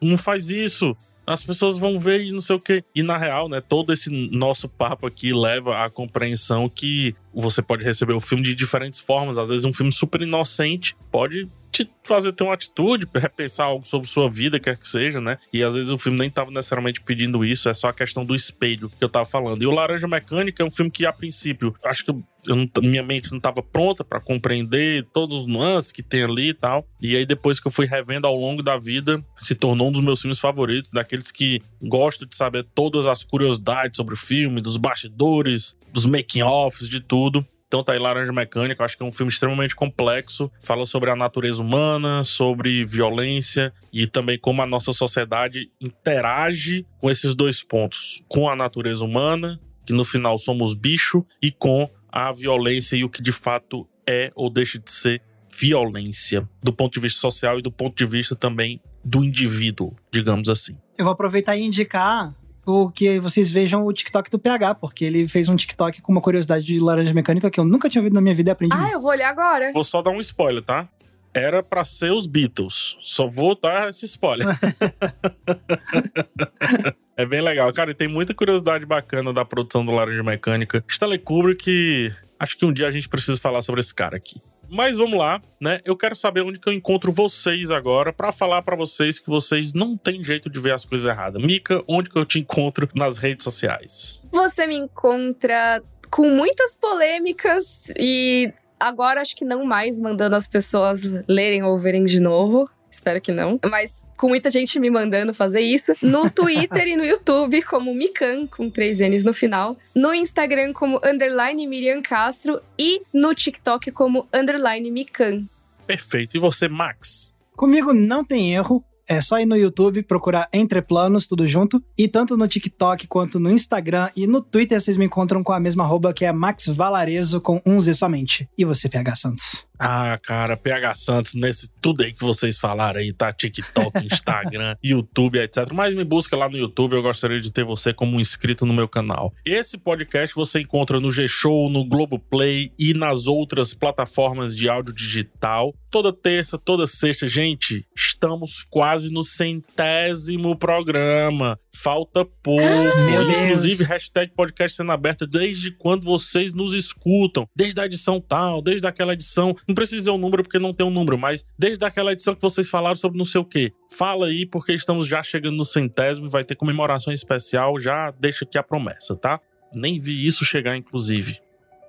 não 0.00 0.18
faz 0.18 0.50
isso 0.50 0.96
as 1.28 1.44
pessoas 1.44 1.76
vão 1.76 1.98
ver 1.98 2.24
e 2.24 2.32
não 2.32 2.40
sei 2.40 2.56
o 2.56 2.60
quê. 2.60 2.82
E 2.94 3.02
na 3.02 3.18
real, 3.18 3.48
né, 3.48 3.60
todo 3.60 3.92
esse 3.92 4.10
nosso 4.10 4.68
papo 4.68 5.06
aqui 5.06 5.32
leva 5.32 5.84
à 5.84 5.90
compreensão 5.90 6.68
que 6.68 7.14
você 7.34 7.60
pode 7.60 7.84
receber 7.84 8.14
o 8.14 8.20
filme 8.20 8.42
de 8.42 8.54
diferentes 8.54 8.98
formas. 8.98 9.36
Às 9.36 9.50
vezes, 9.50 9.64
um 9.64 9.72
filme 9.72 9.92
super 9.92 10.22
inocente 10.22 10.96
pode 11.10 11.46
te 11.70 11.88
fazer 12.02 12.32
ter 12.32 12.44
uma 12.44 12.54
atitude, 12.54 13.06
repensar 13.14 13.66
algo 13.66 13.86
sobre 13.86 14.08
sua 14.08 14.30
vida, 14.30 14.58
quer 14.58 14.76
que 14.76 14.88
seja, 14.88 15.20
né? 15.20 15.38
E 15.52 15.62
às 15.62 15.74
vezes 15.74 15.90
o 15.90 15.98
filme 15.98 16.18
nem 16.18 16.30
tava 16.30 16.50
necessariamente 16.50 17.00
pedindo 17.00 17.44
isso, 17.44 17.68
é 17.68 17.74
só 17.74 17.88
a 17.88 17.92
questão 17.92 18.24
do 18.24 18.34
espelho 18.34 18.90
que 18.90 19.04
eu 19.04 19.08
tava 19.08 19.26
falando. 19.26 19.62
E 19.62 19.66
o 19.66 19.70
Laranja 19.70 20.08
Mecânica 20.08 20.62
é 20.62 20.66
um 20.66 20.70
filme 20.70 20.90
que, 20.90 21.04
a 21.04 21.12
princípio, 21.12 21.74
acho 21.84 22.04
que 22.04 22.12
não, 22.46 22.66
minha 22.82 23.02
mente 23.02 23.30
não 23.30 23.38
estava 23.38 23.62
pronta 23.62 24.02
para 24.02 24.20
compreender 24.20 25.06
todos 25.12 25.40
os 25.40 25.46
nuances 25.46 25.92
que 25.92 26.02
tem 26.02 26.22
ali 26.22 26.48
e 26.48 26.54
tal. 26.54 26.86
E 27.00 27.16
aí, 27.16 27.26
depois 27.26 27.60
que 27.60 27.66
eu 27.66 27.70
fui 27.70 27.86
revendo 27.86 28.26
ao 28.26 28.36
longo 28.36 28.62
da 28.62 28.78
vida, 28.78 29.22
se 29.36 29.54
tornou 29.54 29.88
um 29.88 29.92
dos 29.92 30.00
meus 30.00 30.20
filmes 30.20 30.38
favoritos, 30.38 30.90
daqueles 30.90 31.30
que 31.30 31.60
gosto 31.82 32.26
de 32.26 32.36
saber 32.36 32.66
todas 32.74 33.06
as 33.06 33.22
curiosidades 33.22 33.96
sobre 33.96 34.14
o 34.14 34.16
filme, 34.16 34.60
dos 34.60 34.76
bastidores, 34.76 35.76
dos 35.92 36.06
making-offs, 36.06 36.88
de 36.88 37.00
tudo. 37.00 37.44
Então 37.68 37.84
tá 37.84 37.92
aí 37.92 37.98
Laranja 37.98 38.32
Mecânica, 38.32 38.82
acho 38.82 38.96
que 38.96 39.02
é 39.02 39.06
um 39.06 39.12
filme 39.12 39.30
extremamente 39.30 39.76
complexo, 39.76 40.50
fala 40.62 40.86
sobre 40.86 41.10
a 41.10 41.16
natureza 41.16 41.62
humana, 41.62 42.24
sobre 42.24 42.82
violência 42.86 43.74
e 43.92 44.06
também 44.06 44.38
como 44.38 44.62
a 44.62 44.66
nossa 44.66 44.90
sociedade 44.90 45.70
interage 45.78 46.86
com 46.98 47.10
esses 47.10 47.34
dois 47.34 47.62
pontos, 47.62 48.24
com 48.26 48.48
a 48.48 48.56
natureza 48.56 49.04
humana, 49.04 49.60
que 49.84 49.92
no 49.92 50.02
final 50.02 50.38
somos 50.38 50.72
bicho, 50.72 51.26
e 51.42 51.50
com 51.50 51.88
a 52.10 52.32
violência 52.32 52.96
e 52.96 53.04
o 53.04 53.10
que 53.10 53.22
de 53.22 53.32
fato 53.32 53.86
é 54.08 54.32
ou 54.34 54.48
deixa 54.48 54.78
de 54.78 54.90
ser 54.90 55.20
violência, 55.50 56.48
do 56.62 56.72
ponto 56.72 56.94
de 56.94 57.00
vista 57.00 57.20
social 57.20 57.58
e 57.58 57.62
do 57.62 57.70
ponto 57.70 57.94
de 57.94 58.06
vista 58.06 58.34
também 58.34 58.80
do 59.04 59.22
indivíduo, 59.22 59.94
digamos 60.10 60.48
assim. 60.48 60.76
Eu 60.96 61.04
vou 61.04 61.12
aproveitar 61.12 61.56
e 61.56 61.62
indicar 61.62 62.34
o 62.68 62.90
que 62.90 63.18
vocês 63.18 63.50
vejam 63.50 63.84
o 63.84 63.92
TikTok 63.92 64.30
do 64.30 64.38
PH, 64.38 64.74
porque 64.74 65.04
ele 65.04 65.26
fez 65.26 65.48
um 65.48 65.56
TikTok 65.56 66.02
com 66.02 66.12
uma 66.12 66.20
curiosidade 66.20 66.64
de 66.64 66.78
laranja 66.78 67.14
mecânica 67.14 67.50
que 67.50 67.58
eu 67.58 67.64
nunca 67.64 67.88
tinha 67.88 68.00
ouvido 68.00 68.14
na 68.14 68.20
minha 68.20 68.34
vida 68.34 68.50
e 68.50 68.52
aprendi. 68.52 68.76
Ah, 68.76 68.90
eu 68.92 69.00
vou 69.00 69.10
olhar 69.10 69.30
agora. 69.30 69.72
Vou 69.72 69.82
só 69.82 70.02
dar 70.02 70.10
um 70.10 70.20
spoiler, 70.20 70.62
tá? 70.62 70.88
Era 71.32 71.62
para 71.62 71.84
ser 71.84 72.12
os 72.12 72.26
Beatles. 72.26 72.96
Só 73.00 73.26
vou 73.26 73.58
dar 73.58 73.88
esse 73.88 74.04
spoiler. 74.06 74.46
é 77.16 77.24
bem 77.24 77.40
legal. 77.40 77.72
Cara, 77.72 77.90
e 77.90 77.94
tem 77.94 78.08
muita 78.08 78.34
curiosidade 78.34 78.84
bacana 78.84 79.32
da 79.32 79.44
produção 79.44 79.84
do 79.84 79.92
Laranja 79.92 80.22
Mecânica. 80.22 80.84
Stanley 80.88 81.18
Kubrick, 81.18 82.12
acho 82.38 82.58
que 82.58 82.66
um 82.66 82.72
dia 82.72 82.86
a 82.86 82.90
gente 82.90 83.08
precisa 83.08 83.40
falar 83.40 83.62
sobre 83.62 83.80
esse 83.80 83.94
cara 83.94 84.16
aqui. 84.16 84.40
Mas 84.70 84.96
vamos 84.96 85.18
lá, 85.18 85.40
né? 85.60 85.80
Eu 85.84 85.96
quero 85.96 86.14
saber 86.14 86.42
onde 86.42 86.58
que 86.58 86.68
eu 86.68 86.72
encontro 86.72 87.10
vocês 87.10 87.70
agora 87.70 88.12
para 88.12 88.30
falar 88.30 88.62
para 88.62 88.76
vocês 88.76 89.18
que 89.18 89.28
vocês 89.28 89.72
não 89.72 89.96
têm 89.96 90.22
jeito 90.22 90.50
de 90.50 90.60
ver 90.60 90.72
as 90.72 90.84
coisas 90.84 91.10
erradas. 91.10 91.42
Mica, 91.42 91.82
onde 91.88 92.10
que 92.10 92.18
eu 92.18 92.24
te 92.24 92.38
encontro 92.38 92.88
nas 92.94 93.18
redes 93.18 93.44
sociais? 93.44 94.22
Você 94.32 94.66
me 94.66 94.76
encontra 94.76 95.82
com 96.10 96.28
muitas 96.28 96.76
polêmicas 96.76 97.92
e 97.98 98.52
agora 98.78 99.20
acho 99.20 99.34
que 99.34 99.44
não 99.44 99.64
mais 99.64 99.98
mandando 99.98 100.36
as 100.36 100.46
pessoas 100.46 101.02
lerem 101.26 101.62
ou 101.62 101.78
verem 101.78 102.04
de 102.04 102.20
novo. 102.20 102.68
Espero 102.90 103.20
que 103.20 103.32
não. 103.32 103.58
Mas 103.68 104.04
com 104.16 104.28
muita 104.28 104.50
gente 104.50 104.78
me 104.80 104.90
mandando 104.90 105.32
fazer 105.32 105.60
isso. 105.60 105.92
No 106.02 106.28
Twitter 106.30 106.88
e 106.88 106.96
no 106.96 107.04
YouTube, 107.04 107.62
como 107.62 107.94
Mikan, 107.94 108.46
com 108.46 108.68
três 108.68 108.98
N's 108.98 109.24
no 109.24 109.32
final. 109.32 109.76
No 109.94 110.12
Instagram, 110.12 110.72
como 110.72 111.00
underline 111.04 111.66
Miriam 111.66 112.02
Castro. 112.02 112.60
E 112.78 113.02
no 113.12 113.34
TikTok, 113.34 113.90
como 113.92 114.26
underline 114.34 114.90
Mikan. 114.90 115.44
Perfeito. 115.86 116.36
E 116.36 116.40
você, 116.40 116.68
Max? 116.68 117.32
Comigo 117.56 117.94
não 117.94 118.24
tem 118.24 118.54
erro. 118.54 118.84
É 119.10 119.22
só 119.22 119.40
ir 119.40 119.46
no 119.46 119.56
YouTube, 119.56 120.02
procurar 120.02 120.48
Entre 120.52 120.82
Planos, 120.82 121.26
tudo 121.26 121.46
junto. 121.46 121.82
E 121.96 122.06
tanto 122.06 122.36
no 122.36 122.46
TikTok 122.46 123.06
quanto 123.06 123.40
no 123.40 123.50
Instagram 123.50 124.10
e 124.14 124.26
no 124.26 124.42
Twitter 124.42 124.78
vocês 124.78 124.98
me 124.98 125.06
encontram 125.06 125.42
com 125.42 125.52
a 125.52 125.58
mesma 125.58 125.82
arroba 125.82 126.12
que 126.12 126.26
é 126.26 126.32
Max 126.32 126.66
Valarezo 126.66 127.40
com 127.40 127.62
um 127.64 127.80
Z 127.80 127.94
somente. 127.94 128.46
E 128.58 128.66
você, 128.66 128.86
PH 128.86 129.16
Santos? 129.16 129.67
Ah, 129.78 130.18
cara, 130.22 130.56
PH 130.56 130.94
Santos, 130.94 131.34
nesse 131.34 131.68
tudo 131.80 132.02
aí 132.02 132.12
que 132.12 132.24
vocês 132.24 132.58
falaram 132.58 133.00
aí, 133.00 133.12
tá? 133.12 133.32
TikTok, 133.32 133.98
Instagram, 134.06 134.76
YouTube, 134.82 135.38
etc. 135.38 135.72
Mas 135.72 135.94
me 135.94 136.04
busca 136.04 136.36
lá 136.36 136.48
no 136.48 136.56
YouTube, 136.56 136.94
eu 136.94 137.02
gostaria 137.02 137.40
de 137.40 137.52
ter 137.52 137.64
você 137.64 137.92
como 137.92 138.16
um 138.16 138.20
inscrito 138.20 138.66
no 138.66 138.74
meu 138.74 138.88
canal. 138.88 139.32
Esse 139.44 139.78
podcast 139.78 140.34
você 140.34 140.60
encontra 140.60 141.00
no 141.00 141.10
G-Show, 141.10 141.70
no 141.70 141.84
Globoplay 141.84 142.70
e 142.78 142.94
nas 142.94 143.26
outras 143.26 143.74
plataformas 143.74 144.56
de 144.56 144.68
áudio 144.68 144.94
digital. 144.94 145.74
Toda 145.90 146.12
terça, 146.12 146.58
toda 146.58 146.86
sexta, 146.86 147.26
gente, 147.26 147.86
estamos 147.96 148.66
quase 148.68 149.10
no 149.10 149.22
centésimo 149.22 150.56
programa. 150.56 151.58
Falta 151.80 152.24
pouco. 152.24 152.60
Meu 152.60 153.24
Deus. 153.24 153.44
Inclusive, 153.44 153.84
hashtag 153.84 154.32
podcast 154.34 154.76
sendo 154.76 154.90
aberta 154.90 155.24
desde 155.24 155.70
quando 155.70 156.04
vocês 156.04 156.52
nos 156.52 156.74
escutam. 156.74 157.48
Desde 157.54 157.80
a 157.80 157.86
edição 157.86 158.20
tal, 158.20 158.60
desde 158.60 158.84
aquela 158.84 159.12
edição. 159.12 159.54
Não 159.66 159.76
precisa 159.76 160.00
dizer 160.00 160.10
o 160.10 160.14
um 160.14 160.18
número 160.18 160.42
porque 160.42 160.58
não 160.58 160.74
tem 160.74 160.84
um 160.84 160.90
número, 160.90 161.16
mas 161.16 161.44
desde 161.56 161.84
aquela 161.84 162.10
edição 162.10 162.34
que 162.34 162.42
vocês 162.42 162.68
falaram 162.68 162.96
sobre 162.96 163.16
não 163.16 163.24
sei 163.24 163.40
o 163.40 163.44
quê. 163.44 163.72
Fala 163.96 164.26
aí, 164.26 164.44
porque 164.44 164.72
estamos 164.72 165.06
já 165.06 165.22
chegando 165.22 165.56
no 165.56 165.64
centésimo, 165.64 166.28
vai 166.28 166.42
ter 166.42 166.56
comemoração 166.56 167.12
especial. 167.12 167.78
Já 167.78 168.10
deixa 168.10 168.44
aqui 168.44 168.58
a 168.58 168.62
promessa, 168.64 169.14
tá? 169.14 169.38
Nem 169.72 170.00
vi 170.00 170.26
isso 170.26 170.44
chegar, 170.44 170.76
inclusive. 170.76 171.38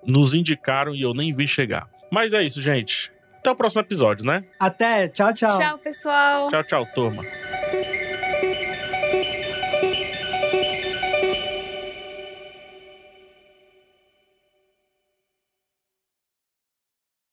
Nos 0.06 0.36
indicaram 0.36 0.94
e 0.94 1.02
eu 1.02 1.16
nem 1.16 1.34
vi 1.34 1.48
chegar. 1.48 1.90
Mas 2.12 2.32
é 2.32 2.44
isso, 2.44 2.62
gente. 2.62 3.12
Até 3.40 3.50
o 3.50 3.56
próximo 3.56 3.82
episódio, 3.82 4.24
né? 4.24 4.44
Até, 4.60 5.08
tchau, 5.08 5.34
tchau. 5.34 5.58
Tchau, 5.58 5.78
pessoal. 5.80 6.50
Tchau, 6.50 6.64
tchau, 6.64 6.86
turma. 6.94 7.24